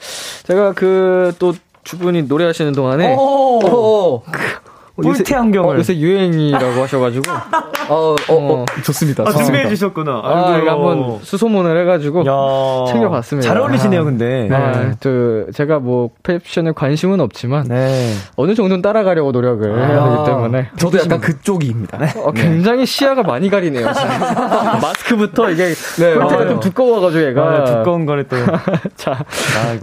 제가 0.43 0.74
그 0.74 1.32
또 1.39 1.53
주분이 1.84 2.24
노래하시는 2.24 2.74
동안에 2.74 3.15
오, 3.15 4.22
뿔테 5.02 5.36
안경을. 5.36 5.76
어, 5.76 5.78
요새 5.80 5.97
유행이라고 5.97 6.82
하셔가지고 6.84 7.32
어, 7.89 8.16
어, 8.16 8.16
어, 8.30 8.66
좋습니다. 8.84 9.24
아. 9.28 9.32
준비해 9.32 9.68
주셨구나. 9.70 10.22
아, 10.24 10.58
이거 10.62 10.72
한번 10.72 11.20
수소문을 11.24 11.80
해가지고 11.82 12.20
야. 12.26 12.91
챙겨봤습니다. 12.91 13.47
잘 13.47 13.58
어울리시네요, 13.60 14.04
근데. 14.06 14.50
아, 14.52 14.93
저 15.00 15.45
제가 15.54 15.80
뭐 15.80 16.10
패션에 16.24 16.72
관심은 16.76 17.20
없지만 17.20 17.66
네. 17.68 18.14
어느 18.36 18.56
정도는 18.56 18.82
따라가려고 18.82 19.32
노력을 19.32 19.78
해야 19.80 20.10
되기 20.10 20.24
때문에 20.26 20.70
저도 20.78 21.00
약간 21.00 21.20
그쪽입니다. 21.22 21.97
어, 22.18 22.32
굉장히 22.32 22.86
시야가 22.86 23.24
많이 23.24 23.50
가리네요. 23.50 23.88
마스크부터 24.82 25.50
이게 25.52 25.74
네, 26.00 26.14
폴테가 26.16 26.26
맞아요. 26.36 26.50
좀 26.50 26.60
두꺼워가지고 26.60 27.26
얘가 27.28 27.41
아, 27.43 27.66
두꺼운 27.66 28.06
거를 28.06 28.26
또. 28.28 28.36
자. 28.95 29.24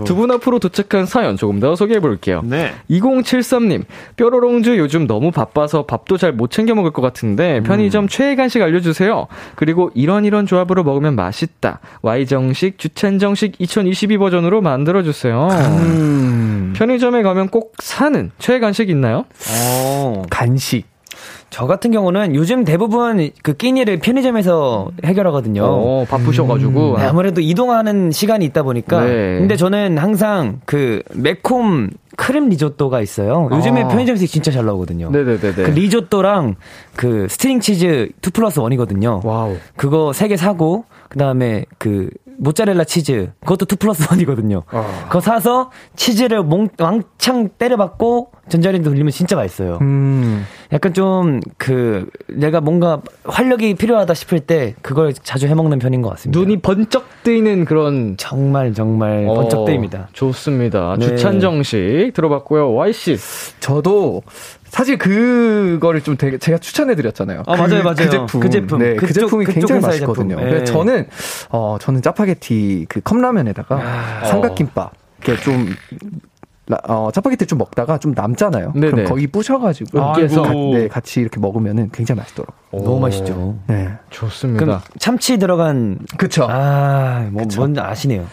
두 0.05 0.17
분 0.17 0.31
앞으로 0.31 0.59
도착한 0.59 1.05
사연 1.05 1.37
조금 1.37 1.61
더 1.61 1.77
소개해 1.77 2.01
볼게요. 2.01 2.41
네. 2.43 2.73
2073님, 2.91 3.85
뾰로롱즈 4.17 4.79
요즘 4.79 5.06
너무 5.07 5.31
바빠서 5.31 5.85
밥도 5.87 6.17
잘 6.19 6.33
못 6.33 6.51
챙겨 6.51 6.75
먹을 6.75 6.91
것 6.91 7.01
같은데 7.03 7.61
편의점 7.63 8.09
최애 8.09 8.35
간식 8.37 8.61
알려주세요. 8.63 9.27
그리고 9.55 9.91
이런 9.95 10.25
이런 10.25 10.45
조합으로 10.47 10.85
먹으면 10.85 11.15
맛있다. 11.17 11.81
Y정식, 12.03 12.79
주찬 12.79 13.19
정식 13.19 13.55
2022 13.59 14.19
버전으로 14.19 14.61
만들어 14.61 15.03
주세요. 15.03 15.49
음, 15.51 16.73
편의점에 16.77 17.23
가면 17.23 17.49
꼭 17.49 17.75
사는 17.79 18.31
최애 18.39 18.59
간식 18.59 18.91
있나요? 18.91 19.25
어. 19.51 20.23
간식. 20.31 20.85
저 21.49 21.67
같은 21.67 21.91
경우는 21.93 22.35
요즘 22.35 22.65
대부분 22.65 23.31
그 23.43 23.55
끼니를 23.55 23.99
편의점에서 24.01 24.91
해결하거든요. 25.05 25.63
어, 25.65 26.05
바쁘셔가지고. 26.11 26.97
네, 26.99 27.05
아무래도 27.05 27.41
이동하는 27.41 28.11
시간이 28.11 28.45
있다 28.47 28.63
보니까. 28.65 29.05
네. 29.05 29.39
근데 29.39 29.57
저는 29.57 29.97
항상 29.97 30.61
그 30.67 31.03
매콤 31.15 31.91
크림 32.17 32.49
리조또가 32.49 33.01
있어요. 33.01 33.49
요즘에 33.53 33.85
아. 33.85 33.89
편의점에서 33.89 34.27
진짜 34.27 34.51
잘 34.51 34.65
나오거든요. 34.65 35.11
네네네네. 35.11 35.53
그 35.53 35.71
리조또랑 35.71 36.57
그 36.97 37.27
string 37.29 37.61
치즈 37.61 38.09
2 38.27 38.31
플러스 38.31 38.59
1이거든요. 38.61 39.25
와우. 39.25 39.57
그거 39.77 40.11
3개 40.13 40.37
사고, 40.37 40.85
그 41.09 41.19
다음에 41.19 41.65
그 41.79 42.09
모짜렐라 42.39 42.85
치즈, 42.85 43.33
그것도 43.41 43.67
2 43.71 43.77
플러스 43.77 44.03
1이거든요. 44.05 44.63
아. 44.71 45.05
그거 45.07 45.21
사서 45.21 45.71
치즈를 45.97 46.43
몽, 46.43 46.69
왕창 46.79 47.49
때려박고 47.59 48.31
전자레인지 48.49 48.89
돌리면 48.89 49.11
진짜 49.11 49.35
맛있어요. 49.37 49.79
음, 49.81 50.45
약간 50.73 50.93
좀 50.93 51.41
그 51.59 52.09
내가 52.29 52.61
뭔가 52.61 53.01
활력이 53.25 53.75
필요하다 53.75 54.15
싶을 54.15 54.41
때 54.41 54.75
그걸 54.83 55.13
자주 55.13 55.47
해먹는 55.49 55.79
편인 55.79 56.03
것 56.03 56.11
같습니다. 56.11 56.39
눈이 56.39 56.61
번쩍 56.61 57.05
뜨이는 57.23 57.65
그런 57.65 58.17
정말 58.19 58.73
정말 58.73 59.27
어, 59.29 59.35
번쩍 59.35 59.65
뜨입니다. 59.65 60.09
좋습니다. 60.13 60.97
네. 60.99 61.07
주찬 61.07 61.41
정식 61.41 62.13
들어봤고요. 62.15 62.73
Y씨. 62.75 63.17
저도 63.61 64.23
사실 64.77 64.99
그거를 64.99 66.03
좀 66.03 66.19
되게 66.19 66.37
제가 66.37 66.59
추천해 66.59 66.95
드렸잖아요. 66.95 67.45
아, 67.47 67.57
맞아요, 67.57 67.83
맞아요. 67.83 67.95
그 67.97 68.11
제품. 68.11 68.41
그 68.41 68.51
제품. 68.51 68.79
네, 68.79 68.95
그 68.97 69.11
제품이 69.11 69.47
굉장히 69.47 69.81
맛있거든요. 69.81 70.37
제품. 70.37 70.51
네. 70.59 70.65
저는 70.65 71.09
어 71.49 71.79
저는 71.81 72.03
짜파게티 72.03 72.85
그 72.87 73.01
컵라면에다가 73.01 74.23
삼각김밥 74.27 74.93
이렇게 75.25 75.43
좀 75.43 75.69
라- 75.69 75.75
어, 76.89 77.11
짜파게티 77.13 77.47
좀 77.47 77.59
먹다가 77.59 77.99
좀 77.99 78.13
남잖아요. 78.17 78.73
네네. 78.75 78.91
그럼 78.91 79.05
거기 79.07 79.27
부셔가지고 79.29 80.03
아이고. 80.03 80.43
가- 80.43 80.53
네, 80.53 80.89
같이 80.89 81.21
이렇게 81.21 81.39
먹으면은 81.39 81.91
굉장히 81.93 82.19
맛있더라고. 82.19 82.55
너무 82.73 82.99
맛있죠. 83.01 83.57
네. 83.69 83.89
좋습니다. 84.11 84.63
그럼 84.65 84.81
참치 84.99 85.39
들어간 85.39 85.99
그쵸. 86.19 86.47
아, 86.49 87.27
뭐 87.33 87.45
뭔지 87.57 87.81
아시네요. 87.81 88.27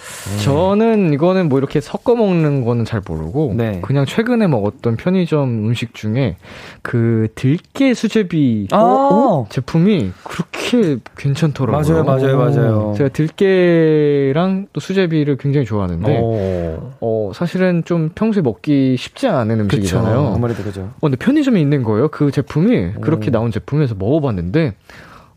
저는 0.44 1.14
이거는 1.14 1.48
뭐 1.48 1.60
이렇게 1.60 1.80
섞어 1.80 2.16
먹는 2.16 2.66
거는 2.66 2.84
잘 2.86 3.02
모르고 3.08 3.54
네. 3.56 3.80
그냥 3.84 4.06
최근에 4.06 4.48
먹었던 4.48 4.98
편의점 4.98 5.50
음식 5.68 5.94
중에 5.94 6.36
그 6.82 7.28
들깨 7.36 7.94
수제비 7.94 8.68
아. 8.72 9.46
제품이 9.50 10.12
그렇게 10.24 10.98
괜찮더라고요. 11.18 12.04
맞아요, 12.04 12.04
맞아요, 12.04 12.38
맞아요. 12.38 12.94
제가 12.98 13.10
들깨랑 13.10 14.68
또 14.74 14.80
수제비를 14.80 15.38
굉장히 15.38 15.66
좋아하는데 15.66 16.20
오. 16.20 16.92
어, 17.00 17.32
사실은 17.34 17.84
좀 17.86 18.10
평소에 18.24 18.42
먹기 18.42 18.96
쉽지 18.98 19.28
않은 19.28 19.60
음식이잖아요. 19.62 20.34
아무래도 20.36 20.64
그죠. 20.64 20.82
어, 20.82 20.98
근데 21.02 21.18
편의점에 21.18 21.60
있는 21.60 21.84
거예요. 21.84 22.08
그 22.08 22.32
제품이 22.32 22.94
그렇게 23.02 23.30
나온 23.32 23.52
제품에서 23.52 23.96
먹어봤는데 23.96 24.76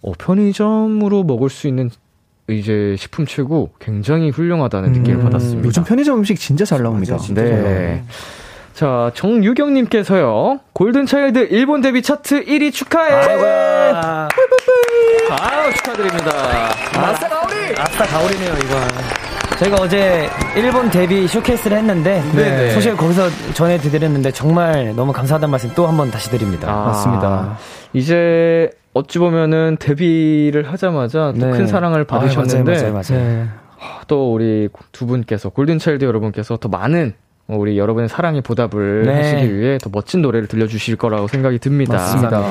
어, 0.02 0.12
편의점으로 0.16 1.24
먹을 1.24 1.50
수 1.50 1.66
있는 1.66 1.90
이제 2.48 2.94
식품 2.96 3.26
최고 3.26 3.70
굉장히 3.80 4.30
훌륭하다는 4.30 4.92
느낌을 4.92 5.18
음, 5.18 5.24
받았습니다. 5.24 5.66
요즘 5.66 5.82
편의점 5.82 6.18
음식 6.18 6.38
진짜 6.38 6.64
잘 6.64 6.82
나옵니다. 6.82 7.18
네. 7.34 8.04
자, 8.72 9.10
정유경님께서요. 9.14 10.60
골든차일드 10.72 11.48
일본 11.50 11.80
데뷔 11.80 12.02
차트 12.02 12.44
1위 12.44 12.72
축하해! 12.72 13.10
아이고야. 13.10 14.28
아유, 15.40 15.74
축하드립니다. 15.74 16.30
아싸 16.94 17.28
가오리! 17.28 17.74
아싸 17.78 18.04
가오리네요, 18.04 18.52
이거. 18.52 19.25
저희가 19.58 19.76
어제 19.80 20.28
일본 20.54 20.90
데뷔 20.90 21.26
쇼케이스를 21.26 21.78
했는데 21.78 22.22
네네. 22.34 22.70
소식 22.72 22.94
거기서 22.96 23.28
전해드렸는데 23.54 24.30
정말 24.32 24.94
너무 24.94 25.12
감사하다는 25.12 25.50
말씀 25.50 25.70
또 25.74 25.86
한 25.86 25.96
번 25.96 26.10
다시 26.10 26.28
드립니다. 26.30 26.70
아, 26.70 26.86
맞습니다. 26.88 27.56
이제 27.94 28.70
어찌 28.92 29.18
보면은 29.18 29.76
데뷔를 29.80 30.70
하자마자 30.70 31.32
또 31.38 31.46
네. 31.46 31.52
큰 31.52 31.66
사랑을 31.66 32.04
받으셨는데 32.04 32.72
아, 32.72 32.74
맞아요, 32.74 32.92
맞아요, 32.92 32.92
맞아요. 32.92 33.24
네. 33.24 33.46
또 34.08 34.32
우리 34.34 34.68
두 34.92 35.06
분께서 35.06 35.48
골든차일드 35.48 36.04
여러분께서 36.04 36.56
더 36.58 36.68
많은 36.68 37.14
우리 37.46 37.78
여러분의 37.78 38.08
사랑의 38.08 38.42
보답을 38.42 39.04
네. 39.06 39.14
하시기 39.16 39.56
위해 39.58 39.78
더 39.78 39.88
멋진 39.92 40.20
노래를 40.20 40.48
들려주실 40.48 40.96
거라고 40.96 41.28
생각이 41.28 41.58
듭니다. 41.60 41.94
맞습니다. 41.94 42.42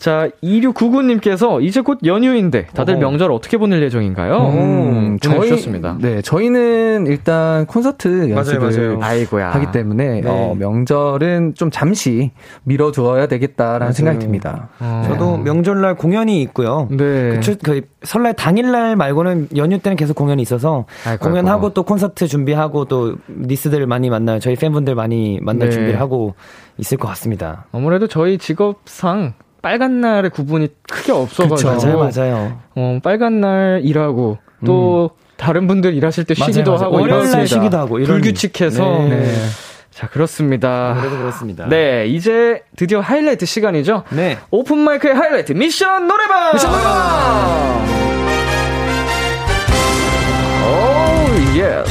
자, 0.00 0.30
2699님께서 0.42 1.62
이제 1.62 1.82
곧 1.82 1.98
연휴인데 2.06 2.66
다들 2.74 2.94
어허. 2.94 3.00
명절 3.02 3.30
어떻게 3.30 3.58
보낼 3.58 3.82
예정인가요? 3.82 4.38
음, 4.48 5.18
보내주셨습니다. 5.22 5.98
네, 6.00 6.22
저희는 6.22 7.06
일단 7.06 7.66
콘서트 7.66 8.30
연습을 8.30 8.58
맞아요. 8.70 8.98
아이고야. 9.02 9.50
하기 9.50 9.72
때문에 9.72 10.22
네. 10.22 10.22
어, 10.24 10.54
명절은 10.58 11.54
좀 11.54 11.70
잠시 11.70 12.30
미뤄 12.64 12.92
두어야 12.92 13.26
되겠다라는 13.26 13.78
맞아요. 13.80 13.92
생각이 13.92 14.18
듭니다. 14.20 14.70
어. 14.80 15.02
저도 15.06 15.36
명절날 15.36 15.96
공연이 15.96 16.40
있고요. 16.42 16.88
네. 16.90 16.96
그, 17.34 17.40
추- 17.40 17.58
그 17.62 17.82
설날 18.02 18.32
당일날 18.32 18.96
말고는 18.96 19.48
연휴 19.56 19.78
때는 19.78 19.96
계속 19.96 20.14
공연이 20.14 20.40
있어서 20.40 20.86
아이고, 21.06 21.24
공연하고 21.28 21.66
아이고. 21.66 21.74
또 21.74 21.82
콘서트 21.82 22.26
준비하고 22.26 22.86
또 22.86 23.16
니스들 23.28 23.86
많이 23.86 24.08
만나요. 24.08 24.38
저희 24.38 24.56
팬분들 24.56 24.94
많이 24.94 25.38
만날 25.42 25.68
네. 25.68 25.74
준비를 25.74 26.00
하고 26.00 26.34
있을 26.78 26.96
것 26.96 27.06
같습니다. 27.08 27.66
아무래도 27.72 28.06
저희 28.06 28.38
직업상 28.38 29.34
빨간 29.62 30.00
날의 30.00 30.30
구분이 30.30 30.68
크게 30.90 31.12
없어가지고 31.12 31.70
맞아요, 31.98 31.98
맞아요. 31.98 32.58
어, 32.74 32.98
빨간 33.02 33.40
날 33.40 33.80
일하고 33.84 34.38
또 34.64 35.10
다른 35.36 35.66
분들 35.66 35.94
일하실 35.94 36.24
때 36.24 36.34
맞아요, 36.38 36.52
쉬기도 36.52 36.72
맞아요. 36.72 36.84
하고 36.86 36.96
월요일 37.00 37.30
날. 37.30 37.46
쉬기도 37.46 37.78
하고 37.78 37.98
이런- 37.98 38.20
불규칙해서 38.20 38.82
네. 38.84 39.08
네. 39.20 39.34
자 39.90 40.06
그렇습니다. 40.08 40.92
아무래도 40.92 41.18
그렇습니다. 41.18 41.66
네 41.68 42.06
이제 42.06 42.62
드디어 42.76 43.00
하이라이트 43.00 43.44
시간이죠. 43.44 44.04
네. 44.10 44.38
오픈 44.50 44.78
마이크의 44.78 45.14
하이라이트 45.14 45.52
미션 45.52 46.06
노래방. 46.06 46.52
미션 46.54 46.70
노래방. 46.70 47.86
오 50.64 51.58
예. 51.58 51.82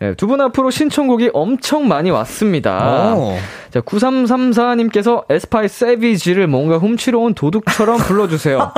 네, 0.00 0.14
두분 0.14 0.40
앞으로 0.42 0.70
신청곡이 0.70 1.30
엄청 1.32 1.88
많이 1.88 2.10
왔습니다. 2.10 3.14
오. 3.14 3.38
자, 3.74 3.80
9334님께서 3.80 5.24
에스파의 5.28 5.68
Savage를 5.68 6.46
뭔가 6.46 6.78
훔치러 6.78 7.18
온 7.18 7.34
도둑처럼 7.34 7.98
불러주세요. 8.06 8.70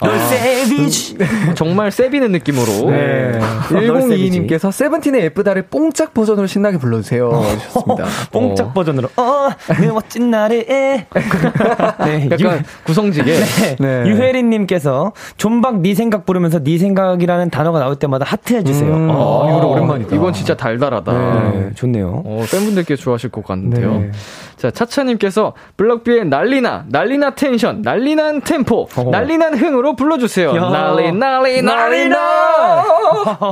아, 0.00 0.18
Savage. 0.30 1.18
정말 1.54 1.90
쌔비는 1.90 2.32
느낌으로. 2.32 2.90
네. 2.90 3.38
1022님께서 3.68 4.72
세븐틴의 4.72 5.24
예쁘다를 5.24 5.66
뽕짝 5.66 6.14
버전으로 6.14 6.46
신나게 6.46 6.78
불러주세요. 6.78 7.30
해주셨습니다. 7.34 8.04
뽕짝 8.32 8.72
버전으로. 8.72 9.10
어, 9.18 9.50
그 9.76 9.82
멋진 9.92 10.30
날에. 10.30 10.64
네, 12.06 12.28
약간 12.30 12.64
구성지게. 12.84 13.30
네. 13.30 13.76
네. 13.78 14.08
유혜린님께서 14.08 15.12
존박 15.36 15.80
네 15.82 15.94
생각 15.94 16.24
부르면서 16.24 16.60
네 16.64 16.78
생각이라는 16.78 17.50
단어가 17.50 17.78
나올 17.78 17.96
때마다 17.96 18.24
하트 18.24 18.54
해주세요. 18.54 18.90
음, 18.90 19.10
어, 19.10 19.44
아, 19.46 19.58
이거 19.58 19.66
오랜만이다. 19.66 20.16
이건 20.16 20.32
진짜 20.32 20.56
달달하다. 20.56 21.12
네, 21.12 21.70
좋네요. 21.74 22.22
어, 22.24 22.42
팬분들께 22.50 22.96
좋아하실 22.96 23.28
것 23.28 23.44
같은데요. 23.44 24.13
네. 24.14 24.56
자, 24.56 24.70
차차님께서 24.70 25.52
블럭비의 25.76 26.26
난리나, 26.26 26.86
난리나 26.88 27.34
텐션, 27.34 27.82
난리난 27.82 28.40
템포, 28.42 28.88
어허. 28.96 29.10
난리난 29.10 29.58
흥으로 29.58 29.94
불러주세요. 29.96 30.54
야. 30.56 30.60
난리, 30.70 31.12
난리, 31.12 31.60
난리나! 31.60 32.84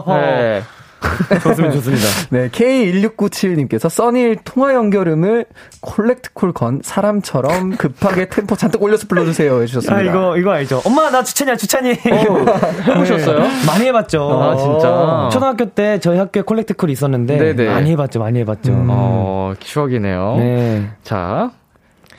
네. 0.09 0.63
좋습니다, 1.43 1.75
좋습니다. 1.75 2.07
네, 2.31 2.49
K1697님께서 2.51 3.89
써니일 3.89 4.39
통화 4.45 4.75
연결음을 4.75 5.47
콜렉트콜 5.81 6.53
건 6.53 6.81
사람처럼 6.83 7.77
급하게 7.77 8.29
템포 8.29 8.57
잔뜩 8.57 8.83
올려서 8.83 9.07
불러주세요. 9.09 9.63
해주셨습니다. 9.63 9.97
아, 9.97 10.03
이거, 10.03 10.37
이거 10.37 10.51
알죠? 10.53 10.83
엄마, 10.85 11.11
나 11.11 11.23
주찬이야, 11.23 11.57
주찬이. 11.57 11.95
해보셨어요? 12.87 13.41
많이 13.67 13.87
해봤죠. 13.87 14.43
아, 14.43 14.57
진짜? 14.57 15.29
초등학교 15.33 15.67
때 15.67 15.99
저희 16.01 16.19
학교에 16.19 16.43
콜렉트콜이 16.43 16.93
있었는데. 16.93 17.37
네네. 17.37 17.69
많이 17.69 17.91
해봤죠, 17.93 18.21
많이 18.21 18.39
해봤죠. 18.41 18.73
어, 18.89 19.55
추억이네요. 19.59 20.37
네. 20.39 20.91
자, 21.03 21.51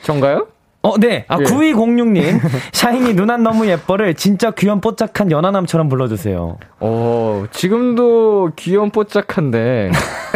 전가요? 0.02 0.48
어, 0.84 0.98
네. 0.98 1.24
아, 1.28 1.38
예. 1.40 1.44
9206님. 1.44 2.40
샤이니 2.72 3.14
누난 3.14 3.42
너무 3.42 3.66
예뻐를 3.66 4.14
진짜 4.14 4.50
귀염 4.50 4.82
뽀짝한 4.82 5.30
연하남처럼 5.30 5.88
불러주세요. 5.88 6.58
어, 6.80 7.44
지금도 7.50 8.50
귀염 8.56 8.90
뽀짝한데, 8.90 9.90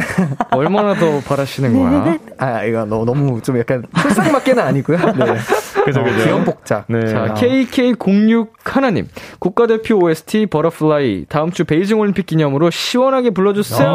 얼마나 0.51 0.95
더 0.95 1.21
바라시는 1.21 1.79
거야? 1.79 2.19
아, 2.39 2.65
이거 2.65 2.87
너, 2.87 3.05
너무 3.05 3.43
좀 3.43 3.59
약간 3.59 3.85
궁상맞게는 3.95 4.63
아니고요. 4.63 4.97
네. 4.97 5.37
그죠, 5.85 6.03
그죠. 6.03 6.25
귀염뽀짝. 6.25 6.85
네. 6.89 7.07
자, 7.07 7.19
아. 7.31 7.35
KK06 7.35 8.49
하나님. 8.65 9.09
국가대표 9.39 9.97
OST 9.97 10.47
Butterfly. 10.47 11.27
다음 11.29 11.51
주 11.51 11.65
베이징 11.65 11.99
올림픽 11.99 12.27
기념으로 12.27 12.71
시원하게 12.71 13.31
불러주세요. 13.31 13.89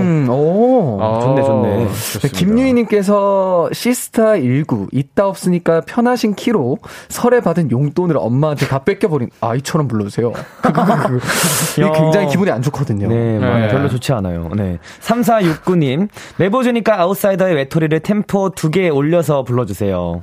음, 0.00 0.28
오. 0.30 0.98
아, 1.00 1.20
좋네, 1.20 1.42
좋네. 1.42 1.76
네, 1.76 1.88
좋습니다. 1.88 2.38
김유희님께서 2.38 3.70
시스타 3.72 4.38
19 4.40 4.88
있다 4.92 5.26
없으니까 5.26 5.67
편하신 5.86 6.34
키로 6.34 6.78
설에 7.08 7.40
받은 7.40 7.70
용돈을 7.70 8.16
엄마한테 8.18 8.66
다 8.66 8.80
뺏겨버린 8.84 9.30
아이처럼 9.40 9.88
불러주세요. 9.88 10.32
이게 11.78 11.82
야. 11.86 11.92
굉장히 11.92 12.26
기분이 12.28 12.50
안 12.50 12.62
좋거든요. 12.62 13.08
네, 13.08 13.38
뭐 13.38 13.48
네. 13.48 13.68
별로 13.68 13.88
좋지 13.88 14.12
않아요. 14.12 14.50
네. 14.56 14.78
3469님. 15.00 16.08
내보주니까 16.38 17.00
아웃사이더의 17.00 17.54
외톨이를 17.54 18.00
템포 18.00 18.50
두 18.50 18.68
개 18.70 18.88
올려서 18.90 19.44
불러주세요. 19.44 20.22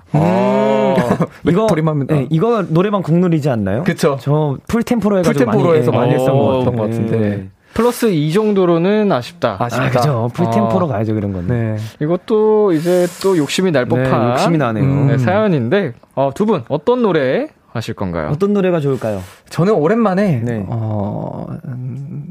외톨이만 1.44 1.96
하면- 1.96 2.08
네, 2.08 2.28
이거 2.30 2.64
노래방 2.70 3.02
국룰이지 3.02 3.50
않나요? 3.50 3.84
그쵸. 3.84 4.18
저 4.20 4.58
풀템포로 4.68 5.20
해가지고 5.20 5.34
풀템포로 5.46 5.68
많이, 5.70 5.80
해서 5.80 5.92
예, 5.94 5.98
많이 5.98 6.14
했던 6.14 6.30
어, 6.30 6.38
것 6.40 6.58
같던 6.60 6.76
것 6.76 6.82
같은데. 6.84 7.48
네. 7.76 7.82
플러스 7.82 8.06
이 8.12 8.32
정도로는 8.32 9.12
아쉽다. 9.12 9.58
아쉽다. 9.60 9.84
아, 9.86 9.90
그죠. 9.90 10.30
풀템포로 10.34 10.86
어. 10.86 10.90
가야죠, 10.90 11.14
그런 11.14 11.34
건. 11.34 11.48
네. 11.48 11.76
이것도 12.02 12.72
이제 12.72 13.06
또 13.22 13.38
욕심이 13.38 13.70
날 13.72 13.86
네, 13.88 13.90
법한 13.90 14.32
욕심이 14.32 14.58
나네요. 14.58 14.84
음. 14.86 15.08
네, 15.08 15.18
사연인데 15.18 15.94
어, 16.16 16.32
두 16.34 16.46
분 16.46 16.64
어떤 16.70 17.02
노래 17.02 17.48
하실 17.74 17.94
건가요? 17.94 18.30
어떤 18.32 18.54
노래가 18.54 18.80
좋을까요? 18.80 19.22
저는 19.50 19.74
오랜만에 19.74 20.42
네. 20.44 20.66
어, 20.68 21.46
음, 21.66 22.26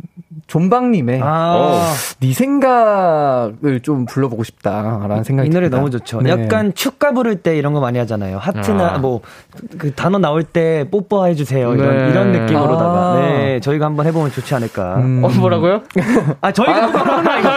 존박님의 0.47 1.21
아, 1.23 1.93
네 2.21 2.33
생각을 2.33 3.81
좀 3.83 4.05
불러보고 4.05 4.45
싶다라는 4.45 5.25
생각이 5.25 5.49
이 5.49 5.51
노래 5.51 5.69
듭니다. 5.69 5.77
너무 5.79 5.91
좋죠. 5.91 6.21
네. 6.21 6.31
약간 6.31 6.75
축가 6.75 7.12
부를 7.12 7.37
때 7.37 7.57
이런 7.57 7.73
거 7.73 7.81
많이 7.81 7.99
하잖아요. 7.99 8.39
하트나 8.39 8.95
아. 8.95 8.99
뭐그 8.99 9.95
단어 9.97 10.19
나올 10.19 10.43
때 10.45 10.87
뽀뽀해 10.91 11.35
주세요. 11.35 11.75
이런 11.75 11.97
네. 11.97 12.11
이런 12.11 12.33
느낌으로다가 12.33 13.12
아. 13.12 13.21
네 13.21 13.61
저희가 13.61 13.87
한번 13.87 14.07
해보면 14.07 14.33
좋지 14.33 14.55
않을까. 14.55 14.97
음. 14.97 15.25
어, 15.25 15.29
뭐라고요? 15.29 15.81
아 16.41 16.53
저희가 16.53 16.93
거 16.93 16.99
아니고. 16.99 17.49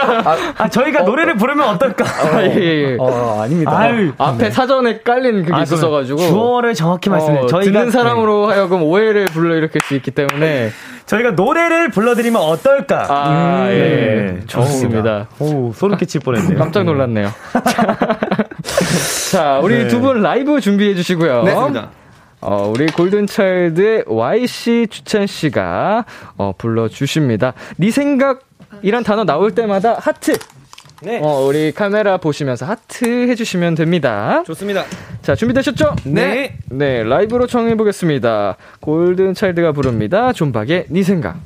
아 0.56 0.68
저희가 0.68 1.02
노래를 1.02 1.36
부르면 1.36 1.68
어떨까? 1.68 2.04
아, 2.04 2.42
예, 2.42 2.54
예. 2.54 2.96
어, 2.98 3.42
아닙니다. 3.42 3.78
아유. 3.78 4.12
앞에 4.16 4.50
사전에 4.50 5.00
깔린 5.00 5.42
그게 5.44 5.54
아, 5.54 5.62
있었어가지고 5.62 6.18
주어를 6.18 6.74
정확히 6.74 7.10
말씀해. 7.10 7.40
어, 7.40 7.46
저희가 7.46 7.70
듣는 7.70 7.90
사람으로 7.90 8.46
하여금 8.46 8.82
오해를 8.82 9.26
불러 9.26 9.47
일으킬 9.56 9.80
수 9.82 9.94
있기 9.96 10.10
때문에 10.10 10.70
저희가 11.06 11.32
노래를 11.32 11.90
불러드리면 11.90 12.40
어떨까? 12.40 13.06
아, 13.08 13.64
음, 13.66 13.70
예. 13.70 13.78
네, 13.78 14.40
좋습니다. 14.46 15.28
오, 15.38 15.72
소름 15.72 15.96
끼칠 15.96 16.20
뻔했네요. 16.20 16.58
깜짝 16.58 16.84
놀랐네요. 16.84 17.30
자, 19.32 19.60
우리 19.62 19.78
네. 19.84 19.88
두분 19.88 20.22
라이브 20.22 20.60
준비해 20.60 20.94
주시고요. 20.94 21.42
네. 21.44 21.54
맞습니다. 21.54 21.90
어, 22.40 22.70
우리 22.72 22.86
골든차일드의 22.86 24.04
Y씨 24.06 24.86
주찬 24.88 25.26
씨가 25.26 26.04
어, 26.36 26.52
불러주십니다. 26.56 27.54
네 27.76 27.90
생각 27.90 28.40
이란 28.82 29.02
단어 29.02 29.24
나올 29.24 29.54
때마다 29.54 29.94
하트. 29.94 30.34
네. 31.02 31.20
어, 31.22 31.44
우리 31.46 31.72
카메라 31.72 32.16
보시면서 32.16 32.66
하트 32.66 33.28
해주시면 33.28 33.76
됩니다. 33.76 34.42
좋습니다. 34.46 34.84
자, 35.22 35.34
준비되셨죠? 35.34 35.96
네. 36.04 36.56
네, 36.70 37.04
라이브로 37.04 37.46
청해보겠습니다. 37.46 38.56
골든 38.80 39.34
차일드가 39.34 39.72
부릅니다. 39.72 40.32
존박의 40.32 40.86
네 40.88 41.02
생각. 41.02 41.40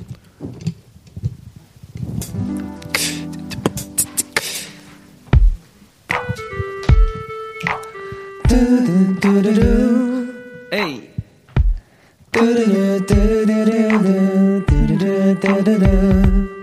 에이. 10.71 11.09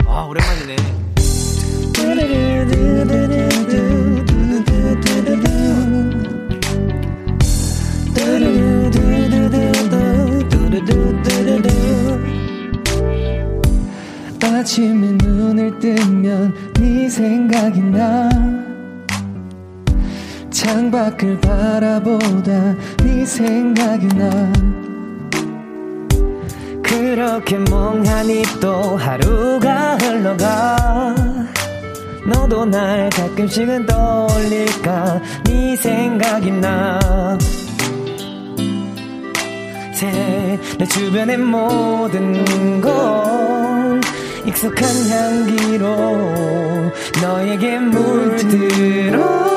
아, 0.07 0.27
오랜만이네. 0.29 0.77
아침에 14.71 15.17
눈을 15.25 15.81
뜨면 15.81 16.55
네 16.75 17.09
생각이 17.09 17.81
나. 17.81 18.29
창밖을 20.51 21.41
바라보다 21.41 22.77
네 23.03 23.25
생각이 23.25 24.07
나. 24.09 24.53
그렇게 26.83 27.59
멍하니 27.59 28.43
또 28.61 28.97
하루가 28.97 29.97
흘러가 29.97 31.40
너도 32.25 32.65
날 32.65 33.09
가끔씩은 33.11 33.87
떠올릴까? 33.87 35.21
네 35.45 35.77
생각이 35.77 36.51
나. 36.53 36.99
새내 39.95 40.87
주변의 40.89 41.37
모든 41.39 42.81
건 42.81 44.01
익숙한 44.47 44.89
향기로 45.11 46.93
너에게 47.23 47.79
물들어. 47.79 49.51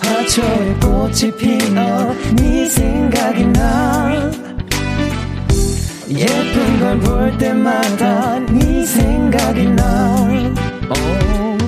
화초에 0.00 0.74
꽃이 0.80 1.36
피어 1.36 2.14
네 2.36 2.68
생각이 2.68 3.46
나 3.46 4.30
예쁜 6.14 6.80
걸 6.80 7.00
볼 7.00 7.38
때마다 7.38 8.38
네 8.40 8.84
생각이 8.84 9.66
나. 9.70 10.14
어, 10.88 11.58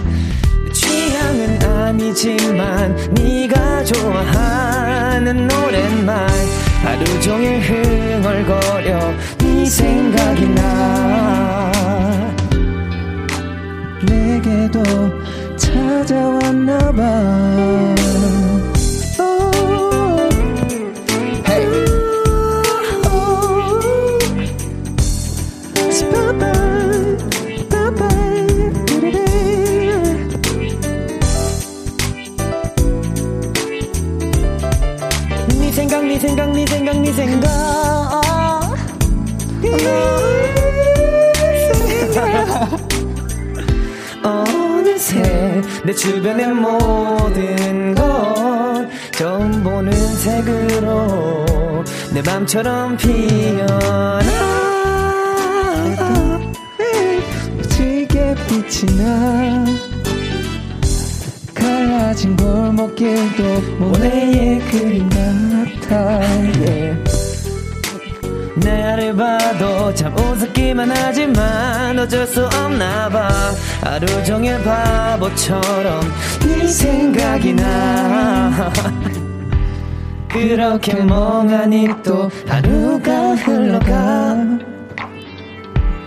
내 0.64 0.72
취향은 0.72 1.62
아니지만 1.62 2.94
네가 3.14 3.84
좋아하는 3.84 5.48
노랫말. 5.48 6.28
하루 6.82 7.20
종일 7.20 7.58
흥얼거려 7.60 8.98
네 9.38 9.64
생각이 9.64 10.48
나. 10.50 11.72
내게도 14.02 14.82
찾아왔나 15.56 16.78
봐 16.92 17.94
내 45.84 45.92
주변의 45.92 46.48
모든 46.48 47.94
건 47.94 48.90
처음 49.12 49.62
보는 49.62 49.92
색으로 49.92 51.84
내 52.14 52.22
맘처럼 52.22 52.96
피어나. 52.96 54.20
지게 57.68 58.34
빛이 58.48 58.96
나. 58.96 59.64
갈라진 61.54 62.34
골목길도 62.36 63.42
모래의 63.78 64.60
그림 64.60 65.08
같아. 65.10 66.20
Yeah. 66.64 67.23
나를 68.56 69.14
봐도 69.16 69.92
참 69.94 70.14
우습기만 70.16 70.90
하지만 70.90 71.98
어쩔 71.98 72.26
수 72.26 72.46
없나 72.46 73.08
봐 73.08 73.28
하루 73.82 74.06
종일 74.24 74.62
바보처럼 74.62 76.00
네 76.46 76.66
생각이 76.68 77.52
나 77.54 78.72
그렇게 80.28 80.94
멍하니 80.94 81.88
또 82.02 82.30
하루가 82.46 83.34
흘러가 83.36 84.34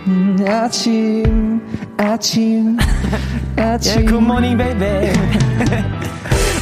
음, 0.07 0.37
아침 0.47 1.61
아침 1.97 2.77
아침 3.57 3.91
Yeah, 3.93 4.05
good 4.05 4.23
morning, 4.23 4.57
baby. 4.57 5.11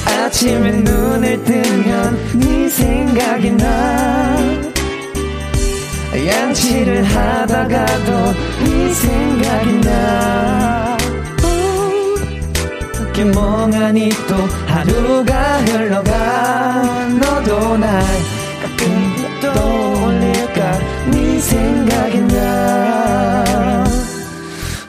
아침에 0.07 0.71
눈을 0.71 1.43
뜨면 1.43 2.39
네 2.39 2.69
생각이 2.69 3.51
나. 3.51 4.74
양치를 6.23 7.03
하다가도 7.03 8.33
네 8.63 8.93
생각이 8.93 9.81
나. 9.81 10.97
이렇게 12.99 13.23
멍하니 13.25 14.09
또 14.27 14.35
하루가 14.67 15.57
흘러가. 15.59 17.09
너도 17.19 17.77
날 17.77 18.03
가끔 18.61 19.15
떠올릴까. 19.41 20.79
네 21.11 21.39
생각이 21.39 22.19
나. 22.33 23.85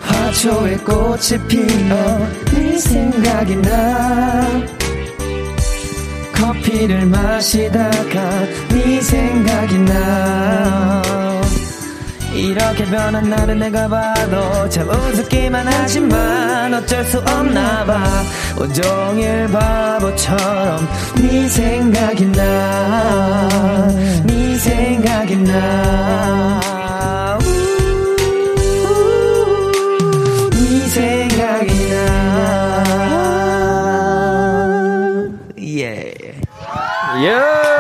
화초에 0.01 0.77
꽃이 0.79 1.39
피어 1.49 2.19
네 2.53 2.79
생각이 2.79 3.57
나 3.57 4.61
커피를 6.37 7.07
마시다가 7.07 8.47
네 8.69 9.01
생각이 9.01 9.79
나. 9.79 11.03
이렇게 12.35 12.85
변한 12.85 13.31
나를 13.31 13.59
내가 13.59 13.89
봐도 13.89 14.69
참 14.69 14.89
우습기만 14.89 15.67
하지만 15.67 16.75
어쩔 16.75 17.05
수 17.05 17.19
없나 17.19 17.85
봐. 17.85 18.23
온종일 18.59 19.49
바보처럼 19.49 20.89
네 21.17 21.49
생각이 21.49 22.27
나네 22.27 22.57
생각이 24.59 25.37
나 25.37 26.61
예! 37.27 37.76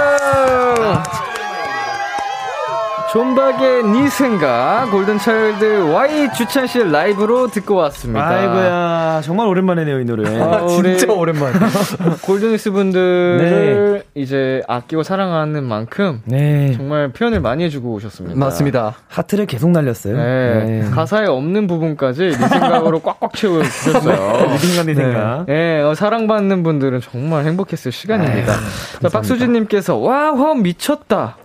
존박의 3.16 3.84
네 3.84 4.10
생각 4.10 4.90
골든차일드 4.90 5.90
Y 5.90 6.34
주찬 6.34 6.66
씨 6.66 6.84
라이브로 6.84 7.46
듣고 7.46 7.74
왔습니다. 7.76 8.28
아이고야 8.28 9.22
정말 9.24 9.46
오랜만이네요 9.46 10.00
이 10.00 10.04
노래. 10.04 10.38
아, 10.38 10.62
우리 10.64 10.98
진짜 10.98 11.14
오랜만에 11.14 11.54
골든스 12.20 12.72
분들을 12.72 14.04
이제 14.14 14.62
아끼고 14.68 15.02
사랑하는 15.02 15.64
만큼 15.64 16.20
네. 16.26 16.74
정말 16.76 17.08
표현을 17.10 17.40
많이 17.40 17.64
해주고 17.64 17.90
오셨습니다. 17.94 18.38
맞습니다 18.38 18.96
하트를 19.08 19.46
계속 19.46 19.70
날렸어요. 19.70 20.14
네. 20.14 20.90
가사에 20.90 21.24
없는 21.24 21.68
부분까지 21.68 22.36
네 22.38 22.48
생각으로 22.48 22.98
꽉꽉 22.98 23.32
채워 23.32 23.62
주셨어요. 23.62 24.16
네 24.46 24.58
생각 24.58 24.84
네 24.84 24.94
생각. 24.94 25.46
네, 25.46 25.80
어, 25.80 25.94
사랑받는 25.94 26.62
분들은 26.62 27.00
정말 27.00 27.46
행복했을 27.46 27.92
시간입니다. 27.92 28.52
자, 29.00 29.08
박수진님께서, 29.08 29.96
와, 29.96 30.34
화음 30.34 30.62
미쳤다. 30.62 31.38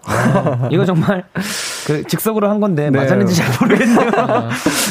이거 0.72 0.86
정말 0.86 1.24
그그 1.86 2.04
즉석으로 2.08 2.49
한 2.49 2.60
건데 2.60 2.89
네. 2.89 2.99
맞았는지 2.99 3.36
잘 3.36 3.47
모르겠네요. 3.60 4.10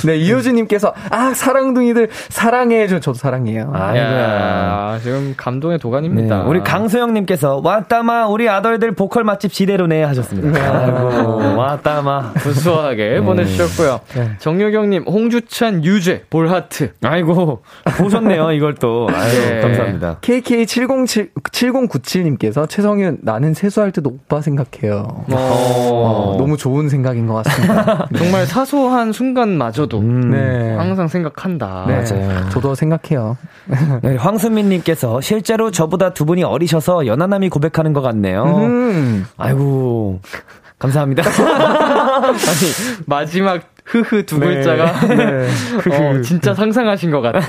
네, 0.05 0.17
이효주님께서, 0.17 0.93
아, 1.11 1.33
사랑둥이들, 1.35 2.09
사랑해줘. 2.29 3.01
저도 3.01 3.19
사랑해요. 3.19 3.73
야, 3.75 4.99
지금 5.03 5.35
감동의 5.37 5.79
네, 5.79 5.83
도가니입니다. 5.83 6.43
우리 6.43 6.61
강소영님께서 6.61 7.61
왔다마 7.65 8.27
우리 8.29 8.49
아들들 8.49 8.93
보컬 8.93 9.25
맛집 9.25 9.53
지대로네 9.53 10.03
하셨습니다. 10.05 10.61
아이고 10.61 11.57
왔다마. 11.59 12.33
구수하게 12.35 13.21
보내주셨고요. 13.21 14.01
정유경님, 14.39 15.05
홍주찬, 15.07 15.85
유죄, 15.85 16.25
볼하트. 16.31 16.93
아이고 17.03 17.63
보셨네요 17.99 18.53
이걸 18.53 18.75
또. 18.75 19.09
아이고 19.13 19.41
네. 19.49 19.61
감사합니다. 19.61 20.19
KK707, 20.21 21.31
7097님께서 21.43 22.69
최성윤, 22.69 23.19
나는 23.23 23.55
세수할 23.55 23.93
때도 23.93 24.11
오빠 24.11 24.41
생각해요. 24.41 25.25
어, 25.31 26.37
너무 26.39 26.57
좋은 26.57 26.89
생각인 26.89 27.27
것 27.27 27.43
같습니다. 27.45 28.09
정말 28.17 28.47
사소한 28.47 29.13
순간마저 29.13 29.87
도 29.91 30.03
네. 30.03 30.75
항상 30.77 31.09
생각한다. 31.09 31.85
네. 31.87 31.95
맞아요. 31.97 32.49
저도 32.49 32.75
생각해요. 32.75 33.37
네, 34.03 34.17
황수민님께서 34.17 35.21
실제로 35.21 35.71
저보다 35.71 36.15
두 36.15 36.25
분이 36.25 36.43
어리셔서 36.45 37.07
연하남이 37.07 37.51
고백하는 37.51 37.93
것 37.93 38.01
같네요. 38.01 38.45
음. 38.45 39.27
아이고 39.37 40.21
감사합니다. 40.81 41.23
아니, 41.29 43.05
마지막 43.07 43.63
흐흐 43.85 44.25
두 44.25 44.39
네. 44.39 44.47
글자가 44.47 45.07
네. 45.09 45.49
어, 45.91 46.21
진짜 46.23 46.55
상상하신 46.55 47.11
것 47.11 47.21
같아. 47.21 47.41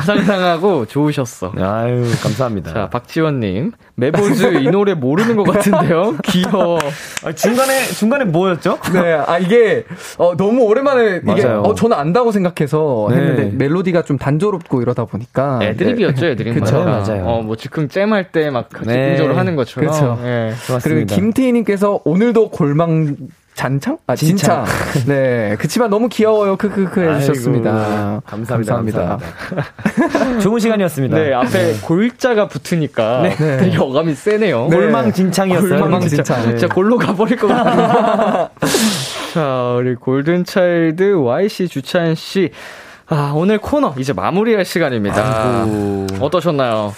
상상하고 0.00 0.86
좋으셨어. 0.86 1.52
아유 1.58 2.04
감사합니다. 2.22 2.72
자, 2.72 2.88
박지원님. 2.88 3.72
메보즈 3.96 4.58
이 4.60 4.68
노래 4.70 4.94
모르는 4.94 5.36
것 5.36 5.44
같은데요? 5.44 6.16
귀여워. 6.24 6.78
아, 7.24 7.32
중간에 7.32 7.86
중간에 7.86 8.24
뭐였죠? 8.26 8.78
네, 8.92 9.14
아, 9.26 9.38
이게, 9.38 9.84
어, 10.18 10.36
너무 10.36 10.64
오랜만에, 10.64 11.22
이게, 11.26 11.42
맞아요. 11.44 11.62
어, 11.62 11.74
저는 11.74 11.96
안다고 11.96 12.30
생각해서 12.30 13.08
네. 13.10 13.16
했는데, 13.16 13.50
멜로디가 13.56 14.02
좀 14.02 14.18
단조롭고 14.18 14.82
이러다 14.82 15.06
보니까. 15.06 15.60
애드립이었죠, 15.62 16.26
애드립. 16.26 16.54
그쵸, 16.54 16.84
맞아요. 16.84 17.24
어, 17.24 17.42
뭐 17.42 17.56
즉흥 17.56 17.88
잼할 17.88 18.32
때막 18.32 18.68
네. 18.84 18.92
즉흥적으로 18.92 19.38
하는 19.38 19.56
것처럼. 19.56 19.90
그쵸. 19.90 20.18
예. 20.24 20.52
그리고. 20.84 21.06
김태희님께서 21.06 22.00
오늘도 22.04 22.45
골망 22.50 23.16
잔창? 23.54 23.96
아, 24.06 24.14
진창. 24.14 24.66
네. 25.08 25.56
그치만 25.58 25.88
너무 25.88 26.10
귀여워요. 26.10 26.56
크크크 26.56 27.00
해주셨습니다. 27.00 27.70
아이고, 27.70 28.22
감사합니다. 28.26 28.74
감사합니다. 28.74 29.18
감사합니다. 29.48 30.40
좋은 30.40 30.60
시간이었습니다. 30.60 31.16
네, 31.16 31.32
앞에 31.32 31.72
골자가 31.82 32.48
붙으니까 32.48 33.22
네. 33.22 33.36
되게 33.56 33.78
어감이 33.78 34.14
세네요. 34.14 34.68
네. 34.68 34.76
골망진창이었어요. 34.76 35.80
골망진창. 35.80 36.24
진짜, 36.24 36.42
진짜 36.42 36.68
골로 36.68 36.98
가버릴 36.98 37.38
것 37.38 37.46
같아요. 37.46 38.50
자, 39.32 39.74
우리 39.78 39.94
골든차일드 39.94 41.14
Y씨 41.16 41.68
주찬 41.68 42.14
씨. 42.14 42.50
아, 43.08 43.32
오늘 43.34 43.56
코너 43.58 43.94
이제 43.98 44.12
마무리할 44.12 44.66
시간입니다. 44.66 45.64
어떠셨나요? 46.20 46.92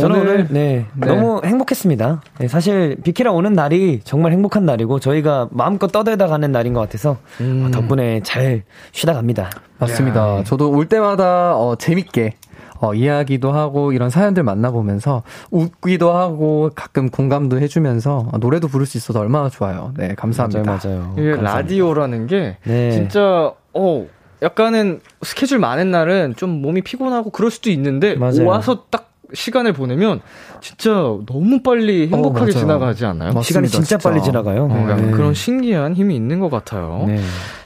저는 0.00 0.20
오늘- 0.20 0.30
오늘 0.34 0.48
네, 0.50 0.86
네. 0.94 1.06
너무 1.06 1.40
행복했습니다. 1.44 2.22
네, 2.38 2.48
사실 2.48 2.96
비키라 3.02 3.32
오는 3.32 3.52
날이 3.52 4.00
정말 4.04 4.32
행복한 4.32 4.64
날이고 4.66 5.00
저희가 5.00 5.48
마음껏 5.50 5.86
떠들다 5.90 6.26
가는 6.26 6.50
날인 6.52 6.72
것 6.74 6.80
같아서 6.80 7.16
어, 7.40 7.70
덕분에 7.72 8.20
잘 8.22 8.62
쉬다 8.92 9.14
갑니다. 9.14 9.50
맞습니다. 9.78 10.42
저도 10.44 10.70
올 10.70 10.86
때마다, 10.88 11.56
어, 11.56 11.76
재밌게. 11.76 12.34
어, 12.78 12.92
이야기도 12.92 13.52
하고 13.52 13.92
이런 13.92 14.10
사연들 14.10 14.42
만나보면서 14.42 15.22
웃기도 15.50 16.12
하고 16.12 16.70
가끔 16.74 17.08
공감도 17.08 17.58
해주면서 17.58 18.28
어, 18.30 18.38
노래도 18.38 18.68
부를 18.68 18.84
수 18.84 18.98
있어서 18.98 19.18
얼마나 19.20 19.48
좋아요. 19.48 19.94
네, 19.96 20.14
감사합니다. 20.14 20.62
맞아요. 20.62 21.14
이게 21.16 21.30
감사합니다. 21.30 21.54
라디오라는 21.54 22.26
게 22.26 22.58
네. 22.64 22.90
진짜 22.90 23.50
어 23.72 24.06
약간은 24.42 25.00
스케줄 25.22 25.58
많은 25.58 25.90
날은 25.90 26.34
좀 26.36 26.50
몸이 26.60 26.82
피곤하고 26.82 27.30
그럴 27.30 27.50
수도 27.50 27.70
있는데 27.70 28.14
맞아요. 28.16 28.44
와서 28.44 28.84
딱 28.90 29.05
시간을 29.34 29.72
보내면 29.72 30.20
진짜 30.60 30.90
너무 31.26 31.60
빨리 31.62 32.08
행복하게 32.08 32.52
맞아요. 32.52 32.60
지나가지 32.64 33.04
않아요? 33.06 33.32
맞습니다, 33.32 33.42
시간이 33.42 33.68
진짜, 33.68 33.96
진짜. 33.98 34.08
빨리 34.10 34.22
지나가요. 34.22 34.64
어, 34.70 34.94
네. 34.96 35.10
그런 35.10 35.34
신기한 35.34 35.94
힘이 35.94 36.14
있는 36.16 36.38
것 36.40 36.50
같아요. 36.50 37.04
네. 37.06 37.18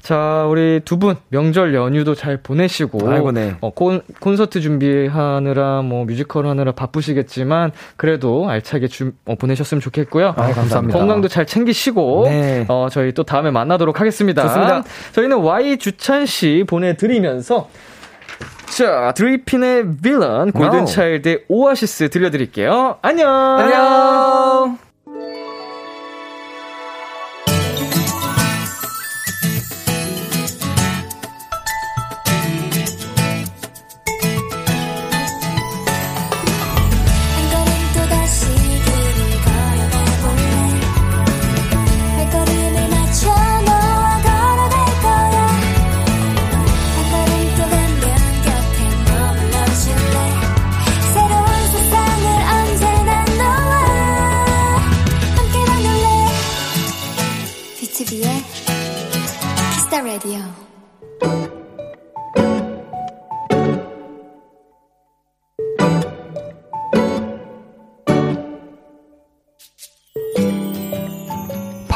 자, 0.02 0.46
우리 0.48 0.80
두 0.84 0.98
분 0.98 1.16
명절 1.28 1.74
연휴도 1.74 2.14
잘 2.14 2.38
보내시고 2.38 3.08
아이고, 3.10 3.32
네. 3.32 3.54
어, 3.60 3.70
콘, 3.70 4.00
콘서트 4.20 4.60
준비하느라 4.60 5.82
뭐 5.82 6.04
뮤지컬 6.04 6.46
하느라 6.46 6.72
바쁘시겠지만 6.72 7.72
그래도 7.96 8.48
알차게 8.48 8.88
주, 8.88 9.12
어, 9.26 9.34
보내셨으면 9.34 9.80
좋겠고요. 9.80 10.28
아, 10.36 10.52
감사합니다. 10.52 10.98
건강도 10.98 11.28
잘 11.28 11.46
챙기시고 11.46 12.24
네. 12.26 12.64
어, 12.68 12.88
저희 12.90 13.12
또 13.12 13.22
다음에 13.22 13.50
만나도록 13.50 14.00
하겠습니다. 14.00 14.42
좋습니다. 14.42 14.82
저희는 15.12 15.38
Y 15.38 15.76
주찬 15.78 16.26
씨 16.26 16.64
보내드리면서 16.66 17.68
자 18.70 19.12
드리핀의 19.16 19.96
빌런 20.02 20.52
골든차일드의 20.52 21.44
오아시스 21.48 22.08
들려드릴게요. 22.10 22.98
안녕. 23.02 23.28
안녕! 23.58 24.89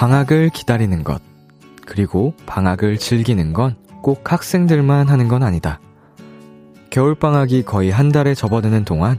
방학을 0.04 0.50
기다리는 0.50 1.02
것, 1.02 1.22
그리고 1.86 2.34
방학을 2.44 2.98
즐기는 2.98 3.54
건 3.54 3.74
꼭 4.04 4.30
학생들만 4.30 5.08
하는 5.08 5.28
건 5.28 5.42
아니다. 5.42 5.80
겨울방학이 6.90 7.62
거의 7.62 7.90
한 7.90 8.12
달에 8.12 8.34
접어드는 8.34 8.84
동안 8.84 9.18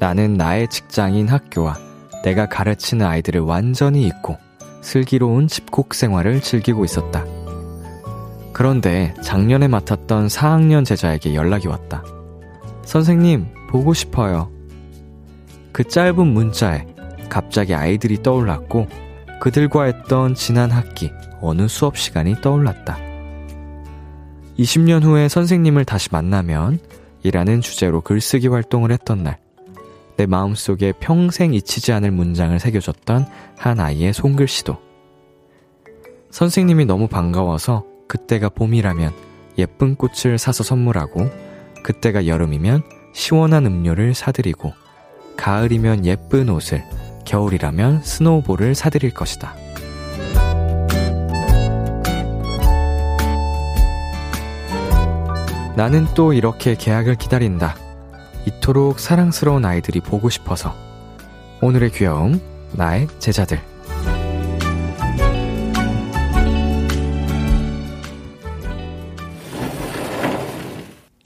나는 0.00 0.34
나의 0.34 0.66
직장인 0.66 1.28
학교와 1.28 1.78
내가 2.24 2.46
가르치는 2.46 3.06
아이들을 3.06 3.40
완전히 3.42 4.04
잊고 4.04 4.36
슬기로운 4.82 5.46
집콕 5.46 5.94
생활을 5.94 6.40
즐기고 6.40 6.84
있었다. 6.84 7.24
그런데 8.52 9.14
작년에 9.22 9.68
맡았던 9.68 10.26
4학년 10.26 10.84
제자에게 10.84 11.36
연락이 11.36 11.68
왔다. 11.68 12.02
선생님, 12.84 13.46
보고 13.70 13.94
싶어요. 13.94 14.50
그 15.70 15.84
짧은 15.84 16.26
문자에 16.26 16.84
갑자기 17.28 17.76
아이들이 17.76 18.24
떠올랐고 18.24 19.05
그들과 19.40 19.84
했던 19.84 20.34
지난 20.34 20.70
학기 20.70 21.12
어느 21.40 21.68
수업 21.68 21.96
시간이 21.98 22.40
떠올랐다. 22.40 22.98
20년 24.58 25.02
후에 25.02 25.28
선생님을 25.28 25.84
다시 25.84 26.08
만나면 26.10 26.78
이라는 27.22 27.60
주제로 27.60 28.00
글쓰기 28.00 28.48
활동을 28.48 28.92
했던 28.92 29.22
날, 29.22 29.38
내 30.16 30.26
마음속에 30.26 30.92
평생 30.98 31.52
잊히지 31.52 31.92
않을 31.92 32.10
문장을 32.10 32.58
새겨줬던 32.58 33.26
한 33.56 33.80
아이의 33.80 34.12
손글씨도. 34.14 34.78
선생님이 36.30 36.86
너무 36.86 37.08
반가워서 37.08 37.84
그때가 38.08 38.48
봄이라면 38.50 39.12
예쁜 39.58 39.94
꽃을 39.94 40.38
사서 40.38 40.64
선물하고, 40.64 41.28
그때가 41.82 42.26
여름이면 42.26 42.82
시원한 43.12 43.66
음료를 43.66 44.14
사드리고, 44.14 44.72
가을이면 45.36 46.06
예쁜 46.06 46.48
옷을, 46.48 46.82
겨울이라면 47.26 48.02
스노우볼을 48.02 48.74
사드릴 48.74 49.12
것이다. 49.12 49.54
나는 55.76 56.06
또 56.14 56.32
이렇게 56.32 56.74
계약을 56.74 57.16
기다린다. 57.16 57.76
이토록 58.46 58.98
사랑스러운 58.98 59.66
아이들이 59.66 60.00
보고 60.00 60.30
싶어서. 60.30 60.74
오늘의 61.60 61.90
귀여움, 61.92 62.40
나의 62.72 63.08
제자들. 63.18 63.75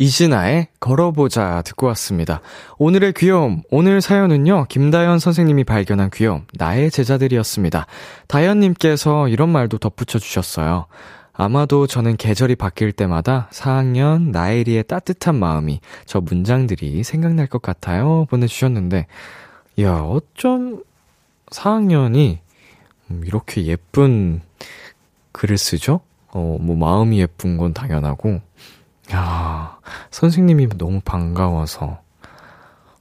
이진아의 0.01 0.69
걸어보자 0.81 1.61
듣고 1.61 1.87
왔습니다. 1.89 2.41
오늘의 2.79 3.13
귀여움, 3.13 3.61
오늘 3.71 4.01
사연은요, 4.01 4.65
김다연 4.71 5.19
선생님이 5.19 5.65
발견한 5.65 6.09
귀여움, 6.11 6.47
나의 6.55 6.91
제자들이었습니다. 6.91 7.87
다연님께서 8.27 9.29
이런 9.29 9.51
말도 9.51 9.77
덧붙여 9.77 10.19
주셨어요. 10.19 10.87
아마도 11.35 11.87
저는 11.87 12.17
계절이 12.17 12.57
바뀔 12.57 12.93
때마다 12.93 13.51
4학년 13.53 14.31
나엘이의 14.31 14.85
따뜻한 14.85 15.39
마음이 15.39 15.81
저 16.07 16.23
문장들이 16.23 17.05
생각날 17.05 17.47
것 17.47 17.61
같아요. 17.61 18.25
보내주셨는데, 18.31 19.07
야, 19.81 19.97
어쩜 19.97 20.83
4학년이 21.51 22.39
이렇게 23.27 23.67
예쁜 23.67 24.41
글을 25.33 25.59
쓰죠? 25.59 26.01
어, 26.29 26.57
뭐, 26.59 26.75
마음이 26.75 27.21
예쁜 27.21 27.59
건 27.59 27.75
당연하고, 27.75 28.41
야, 29.13 29.79
선생님이 30.11 30.69
너무 30.79 31.01
반가워서. 31.05 32.01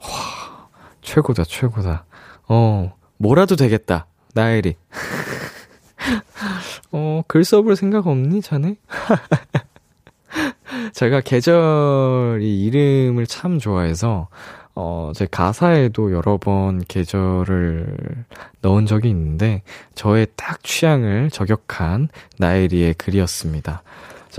와, 0.01 0.68
최고다, 1.01 1.43
최고다. 1.43 2.05
어, 2.47 2.93
뭐라도 3.18 3.55
되겠다. 3.55 4.07
나엘이. 4.34 4.76
어, 6.91 7.22
글 7.28 7.43
써볼 7.43 7.76
생각 7.76 8.07
없니, 8.07 8.41
자네? 8.41 8.78
제가 10.93 11.22
계절이 11.22 12.66
이름을 12.66 13.28
참 13.28 13.60
좋아해서, 13.60 14.30
어, 14.74 15.12
제 15.14 15.28
가사에도 15.30 16.12
여러 16.12 16.38
번 16.38 16.84
계절을 16.88 18.26
넣은 18.62 18.88
적이 18.88 19.10
있는데, 19.10 19.62
저의 19.93 20.26
딱 20.36 20.64
취향을 20.64 21.30
저격한 21.30 22.10
나엘이의 22.38 22.95
글이었습니다. 22.95 23.84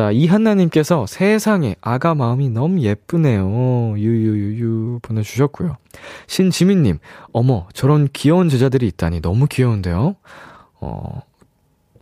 자, 0.00 0.10
이한나님께서 0.12 1.04
세상에 1.06 1.76
아가 1.82 2.14
마음이 2.14 2.48
너무 2.48 2.80
예쁘네요. 2.80 3.98
유유유유 3.98 5.00
보내주셨고요. 5.02 5.76
신지민님, 6.26 7.00
어머, 7.34 7.68
저런 7.74 8.08
귀여운 8.14 8.48
제자들이 8.48 8.86
있다니 8.86 9.20
너무 9.20 9.46
귀여운데요? 9.46 10.16
어, 10.80 11.20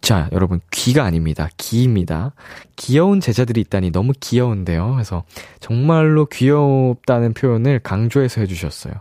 자, 0.01 0.29
여러분, 0.31 0.61
귀가 0.71 1.03
아닙니다. 1.03 1.49
기입니다. 1.57 2.35
귀여운 2.77 3.19
제자들이 3.19 3.63
있다니 3.63 3.91
너무 3.91 4.13
귀여운데요. 4.21 4.93
그래서 4.93 5.25
정말로 5.59 6.27
귀엽다는 6.27 7.35
표현을 7.35 7.81
강조해서 7.81 8.43
해주셨어요. 8.43 8.95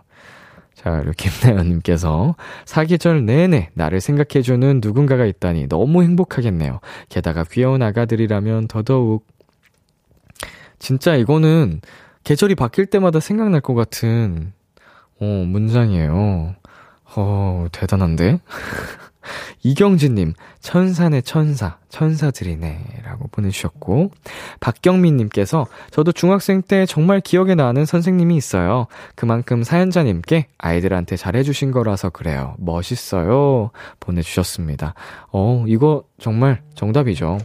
자, 0.77 1.01
이렇게 1.03 1.27
김나연님께서 1.31 2.35
사계절 2.65 3.25
내내 3.25 3.71
나를 3.73 3.99
생각해주는 3.99 4.79
누군가가 4.83 5.25
있다니 5.25 5.69
너무 5.69 6.03
행복하겠네요. 6.03 6.81
게다가 7.09 7.43
귀여운 7.45 7.81
아가들이라면 7.81 8.67
더더욱. 8.67 9.25
진짜 10.77 11.15
이거는 11.15 11.81
계절이 12.23 12.53
바뀔 12.53 12.85
때마다 12.85 13.19
생각날 13.19 13.59
것 13.59 13.73
같은, 13.73 14.53
어, 15.19 15.25
문장이에요. 15.25 16.55
어, 17.15 17.67
대단한데? 17.71 18.39
이경진님, 19.63 20.33
천사네 20.59 21.21
천사, 21.21 21.79
천사들이네. 21.89 23.01
라고 23.03 23.27
보내주셨고, 23.31 24.11
박경민님께서 24.59 25.67
저도 25.91 26.11
중학생 26.11 26.61
때 26.61 26.85
정말 26.85 27.21
기억에 27.21 27.55
나는 27.55 27.85
선생님이 27.85 28.35
있어요. 28.35 28.87
그만큼 29.15 29.63
사연자님께 29.63 30.47
아이들한테 30.57 31.15
잘해주신 31.15 31.71
거라서 31.71 32.09
그래요. 32.09 32.55
멋있어요. 32.57 33.71
보내주셨습니다. 33.99 34.93
어, 35.31 35.63
이거 35.67 36.03
정말 36.19 36.61
정답이죠. 36.75 37.37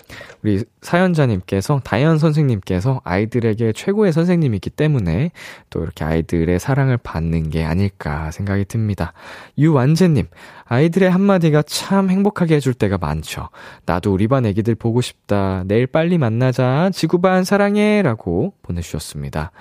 우리 0.43 0.64
사연자님께서, 0.80 1.80
다현 1.84 2.18
선생님께서 2.18 3.01
아이들에게 3.05 3.72
최고의 3.72 4.12
선생님이기 4.12 4.70
때문에 4.70 5.30
또 5.70 5.82
이렇게 5.82 6.05
아이들의 6.05 6.59
사랑을 6.59 6.97
받는 6.97 7.51
게 7.51 7.64
아닐까 7.64 8.30
생각이 8.30 8.64
듭니다. 8.64 9.12
유완재님, 9.59 10.26
아이들의 10.64 11.11
한마디가 11.11 11.62
참 11.62 12.11
행복하게 12.11 12.57
해줄 12.57 12.72
때가 12.74 12.99
많죠. 12.99 13.49
나도 13.84 14.12
우리 14.12 14.26
반 14.32 14.46
애기들 14.46 14.74
보고 14.76 15.02
싶다. 15.02 15.62
내일 15.66 15.86
빨리 15.86 16.16
만나자. 16.16 16.88
지구반 16.94 17.44
사랑해. 17.44 18.00
라고 18.00 18.54
보내주셨습니다. 18.62 19.52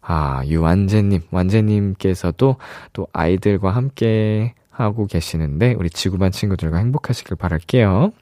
아, 0.00 0.42
유완재님, 0.46 1.22
완재님께서도 1.32 2.56
또 2.92 3.08
아이들과 3.12 3.72
함께 3.72 4.54
하고 4.70 5.06
계시는데, 5.06 5.74
우리 5.76 5.90
지구반 5.90 6.30
친구들과 6.30 6.78
행복하시길 6.78 7.36
바랄게요. 7.36 8.12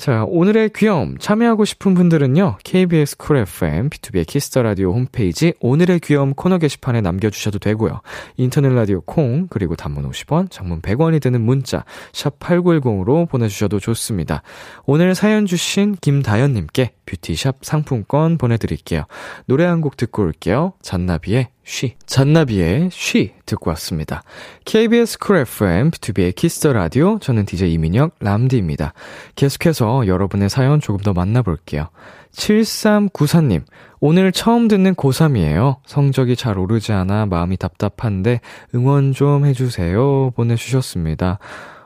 자, 0.00 0.24
오늘의 0.26 0.70
귀여움 0.74 1.18
참여하고 1.18 1.66
싶은 1.66 1.92
분들은요. 1.92 2.56
KBS 2.64 3.18
쿨 3.18 3.36
FM 3.36 3.90
B2B의 3.90 4.26
키스터 4.26 4.62
라디오 4.62 4.94
홈페이지 4.94 5.52
오늘의 5.60 6.00
귀여움 6.00 6.32
코너 6.32 6.56
게시판에 6.56 7.02
남겨 7.02 7.28
주셔도 7.28 7.58
되고요. 7.58 8.00
인터넷 8.38 8.70
라디오 8.70 9.02
콩 9.02 9.46
그리고 9.50 9.76
단문 9.76 10.10
50원, 10.10 10.50
장문 10.50 10.80
100원이 10.80 11.20
드는 11.20 11.42
문자 11.42 11.84
샵 12.14 12.38
8910으로 12.38 13.28
보내 13.28 13.46
주셔도 13.48 13.78
좋습니다. 13.78 14.40
오늘 14.86 15.14
사연 15.14 15.44
주신 15.44 15.94
김다연 16.00 16.54
님께 16.54 16.92
뷰티샵 17.04 17.58
상품권 17.60 18.38
보내 18.38 18.56
드릴게요. 18.56 19.04
노래 19.44 19.66
한 19.66 19.82
곡 19.82 19.98
듣고 19.98 20.22
올게요. 20.22 20.72
잔나비의 20.80 21.48
She. 21.64 21.94
잔나비의 22.06 22.88
She 22.92 23.34
듣고 23.46 23.70
왔습니다. 23.70 24.22
KBS 24.64 25.18
쿨 25.18 25.36
FM, 25.38 25.90
B2B의 25.90 26.34
키스터 26.34 26.72
라디오, 26.72 27.18
저는 27.18 27.44
DJ 27.46 27.72
이민혁, 27.74 28.16
람디입니다. 28.20 28.92
계속해서 29.36 30.06
여러분의 30.06 30.48
사연 30.48 30.80
조금 30.80 30.98
더 30.98 31.12
만나볼게요. 31.12 31.88
7394님, 32.32 33.62
오늘 34.00 34.32
처음 34.32 34.68
듣는 34.68 34.94
고3이에요. 34.94 35.76
성적이 35.84 36.36
잘 36.36 36.58
오르지 36.58 36.92
않아 36.92 37.26
마음이 37.26 37.56
답답한데 37.56 38.40
응원 38.74 39.12
좀 39.12 39.44
해주세요. 39.44 40.30
보내주셨습니다. 40.30 41.38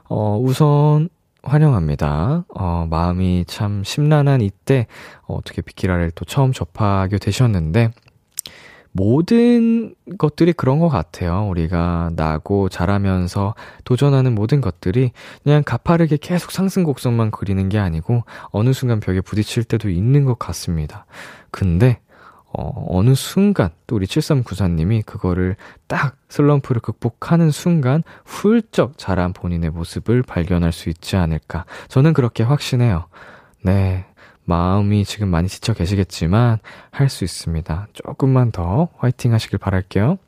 어, 0.08 0.38
우선, 0.38 1.08
환영합니다. 1.42 2.44
어, 2.54 2.86
마음이 2.88 3.44
참 3.46 3.82
심란한 3.84 4.40
이때, 4.40 4.86
어, 5.26 5.34
어떻게 5.34 5.62
비키라를 5.62 6.10
또 6.14 6.24
처음 6.24 6.52
접하게 6.52 7.18
되셨는데, 7.18 7.90
모든 8.96 9.96
것들이 10.18 10.52
그런 10.52 10.78
것 10.78 10.88
같아요. 10.88 11.48
우리가 11.48 12.10
나고 12.14 12.68
자라면서 12.68 13.56
도전하는 13.82 14.36
모든 14.36 14.60
것들이 14.60 15.10
그냥 15.42 15.64
가파르게 15.64 16.16
계속 16.18 16.52
상승 16.52 16.84
곡선만 16.84 17.32
그리는 17.32 17.68
게 17.68 17.78
아니고 17.78 18.22
어느 18.50 18.72
순간 18.72 19.00
벽에 19.00 19.20
부딪힐 19.20 19.64
때도 19.64 19.90
있는 19.90 20.24
것 20.24 20.38
같습니다. 20.38 21.06
근데 21.50 21.98
어, 22.56 22.86
어느 22.88 23.16
순간 23.16 23.70
또 23.88 23.96
우리 23.96 24.06
7394님이 24.06 25.04
그거를 25.04 25.56
딱 25.88 26.16
슬럼프를 26.28 26.80
극복하는 26.80 27.50
순간 27.50 28.04
훌쩍 28.24 28.96
자란 28.96 29.32
본인의 29.32 29.70
모습을 29.70 30.22
발견할 30.22 30.70
수 30.70 30.88
있지 30.88 31.16
않을까. 31.16 31.64
저는 31.88 32.12
그렇게 32.12 32.44
확신해요. 32.44 33.08
네. 33.62 34.06
마음이 34.44 35.04
지금 35.04 35.28
많이 35.28 35.48
지쳐 35.48 35.72
계시겠지만 35.74 36.58
할 36.90 37.08
수 37.08 37.24
있습니다. 37.24 37.88
조금만 37.92 38.50
더 38.52 38.88
화이팅 38.98 39.32
하시길 39.32 39.58
바랄게요. 39.58 40.18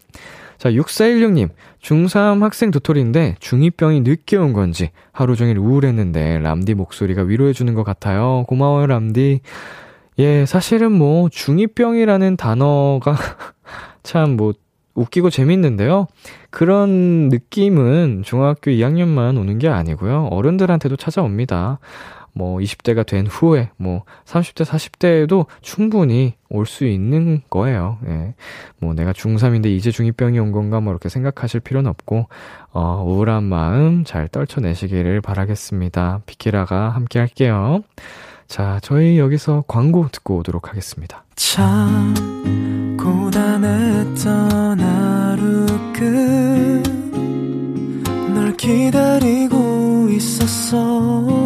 자, 0.59 0.71
6416님. 0.71 1.51
중3 1.83 2.41
학생 2.41 2.71
도토리인데 2.71 3.37
중2병이 3.41 4.03
늦게 4.03 4.37
온 4.37 4.53
건지 4.53 4.91
하루 5.12 5.37
종일 5.37 5.59
우울했는데 5.59 6.39
람디 6.39 6.75
목소리가 6.75 7.23
위로해주는 7.23 7.73
것 7.75 7.85
같아요. 7.85 8.45
고마워요, 8.49 8.87
람디. 8.87 9.41
예, 10.19 10.47
사실은 10.47 10.93
뭐 10.93 11.29
중2병이라는 11.29 12.37
단어가 12.39 13.17
참 14.03 14.37
뭐 14.37 14.55
웃기고 14.95 15.29
재밌는데요. 15.29 16.07
그런 16.51 17.29
느낌은 17.29 18.23
중학교 18.25 18.71
2학년만 18.71 19.39
오는 19.39 19.59
게 19.59 19.69
아니고요. 19.69 20.29
어른들한테도 20.31 20.97
찾아옵니다. 20.97 21.79
뭐 22.37 22.59
20대가 22.59 23.07
된 23.07 23.26
후에 23.26 23.70
뭐 23.78 24.05
30대 24.26 24.66
40대에도 24.66 25.47
충분히 25.62 26.34
올 26.51 26.66
수 26.66 26.84
있는 26.84 27.41
거예요. 27.49 27.99
예. 28.07 28.34
뭐 28.78 28.93
내가 28.93 29.12
중3인데 29.12 29.66
이제 29.66 29.91
중2병이 29.91 30.41
온 30.43 30.53
건가 30.53 30.80
뭐 30.80 30.93
이렇게 30.93 31.09
생각하실 31.09 31.61
필요는 31.61 31.89
없고 31.89 32.28
어 32.72 33.03
우울한 33.07 33.45
마음 33.45 34.05
잘 34.05 34.28
떨쳐내시기를 34.28 35.22
바라겠습니다. 35.22 36.20
비키라가 36.26 36.91
함께 36.91 37.18
할게요. 37.20 37.82
자, 38.49 38.78
저희 38.82 39.18
여기서 39.18 39.64
광고 39.66 40.07
듣고 40.12 40.37
오도록 40.39 40.68
하겠습니다. 40.68 41.24
참 41.34 42.14
고단했던 43.01 44.80
하루 44.80 45.66
끝 45.93 46.82
널 48.34 48.55
기다리고 48.57 50.09
있었어 50.11 51.45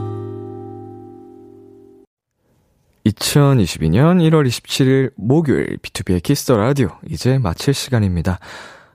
2022년 3.05 4.19
1월 4.29 4.47
27일 4.47 5.11
목요일 5.15 5.77
B2B의 5.77 6.21
키스터 6.21 6.57
라디오 6.57 6.89
이제 7.09 7.37
마칠 7.39 7.73
시간입니다. 7.73 8.39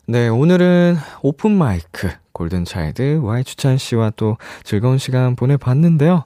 네, 0.07 0.29
오늘은 0.29 0.97
open 1.23 1.57
mic 1.57 2.09
골든차일드 2.33 3.21
Y 3.23 3.32
주찬 3.32 3.79
씨와 3.79 4.13
또 4.15 4.37
즐거운 4.63 4.99
시간 4.99 5.35
보내 5.35 5.57
봤는데요. 5.57 6.25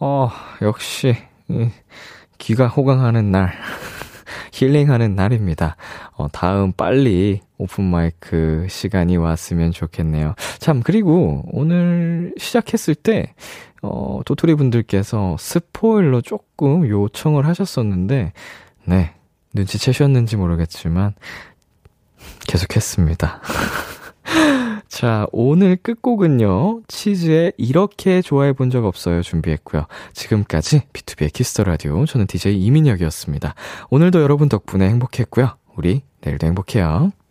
어, 0.00 0.30
역시 0.62 1.16
이, 1.48 1.68
귀가 2.38 2.66
호강하는 2.66 3.30
날 3.30 3.52
힐링하는 4.52 5.14
날입니다. 5.14 5.76
어, 6.16 6.28
다음 6.32 6.72
빨리 6.72 7.40
오픈 7.58 7.84
마이크 7.84 8.66
시간이 8.68 9.16
왔으면 9.16 9.72
좋겠네요. 9.72 10.34
참, 10.58 10.82
그리고 10.82 11.44
오늘 11.52 12.34
시작했을 12.38 12.94
때, 12.94 13.34
어, 13.82 14.20
도토리 14.24 14.54
분들께서 14.54 15.36
스포일러 15.38 16.20
조금 16.20 16.88
요청을 16.88 17.46
하셨었는데, 17.46 18.32
네, 18.86 19.14
눈치채셨는지 19.54 20.36
모르겠지만, 20.36 21.14
계속했습니다. 22.46 23.40
자, 24.94 25.26
오늘 25.32 25.74
끝곡은요, 25.76 26.82
치즈의 26.86 27.54
이렇게 27.56 28.22
좋아해 28.22 28.52
본 28.52 28.70
적 28.70 28.84
없어요 28.84 29.22
준비했고요. 29.22 29.86
지금까지 30.12 30.82
B2B의 30.92 31.32
키스터 31.32 31.64
라디오, 31.64 32.06
저는 32.06 32.28
DJ 32.28 32.62
이민혁이었습니다. 32.64 33.56
오늘도 33.90 34.22
여러분 34.22 34.48
덕분에 34.48 34.88
행복했고요. 34.88 35.56
우리 35.74 36.02
내일도 36.20 36.46
행복해요. 36.46 37.10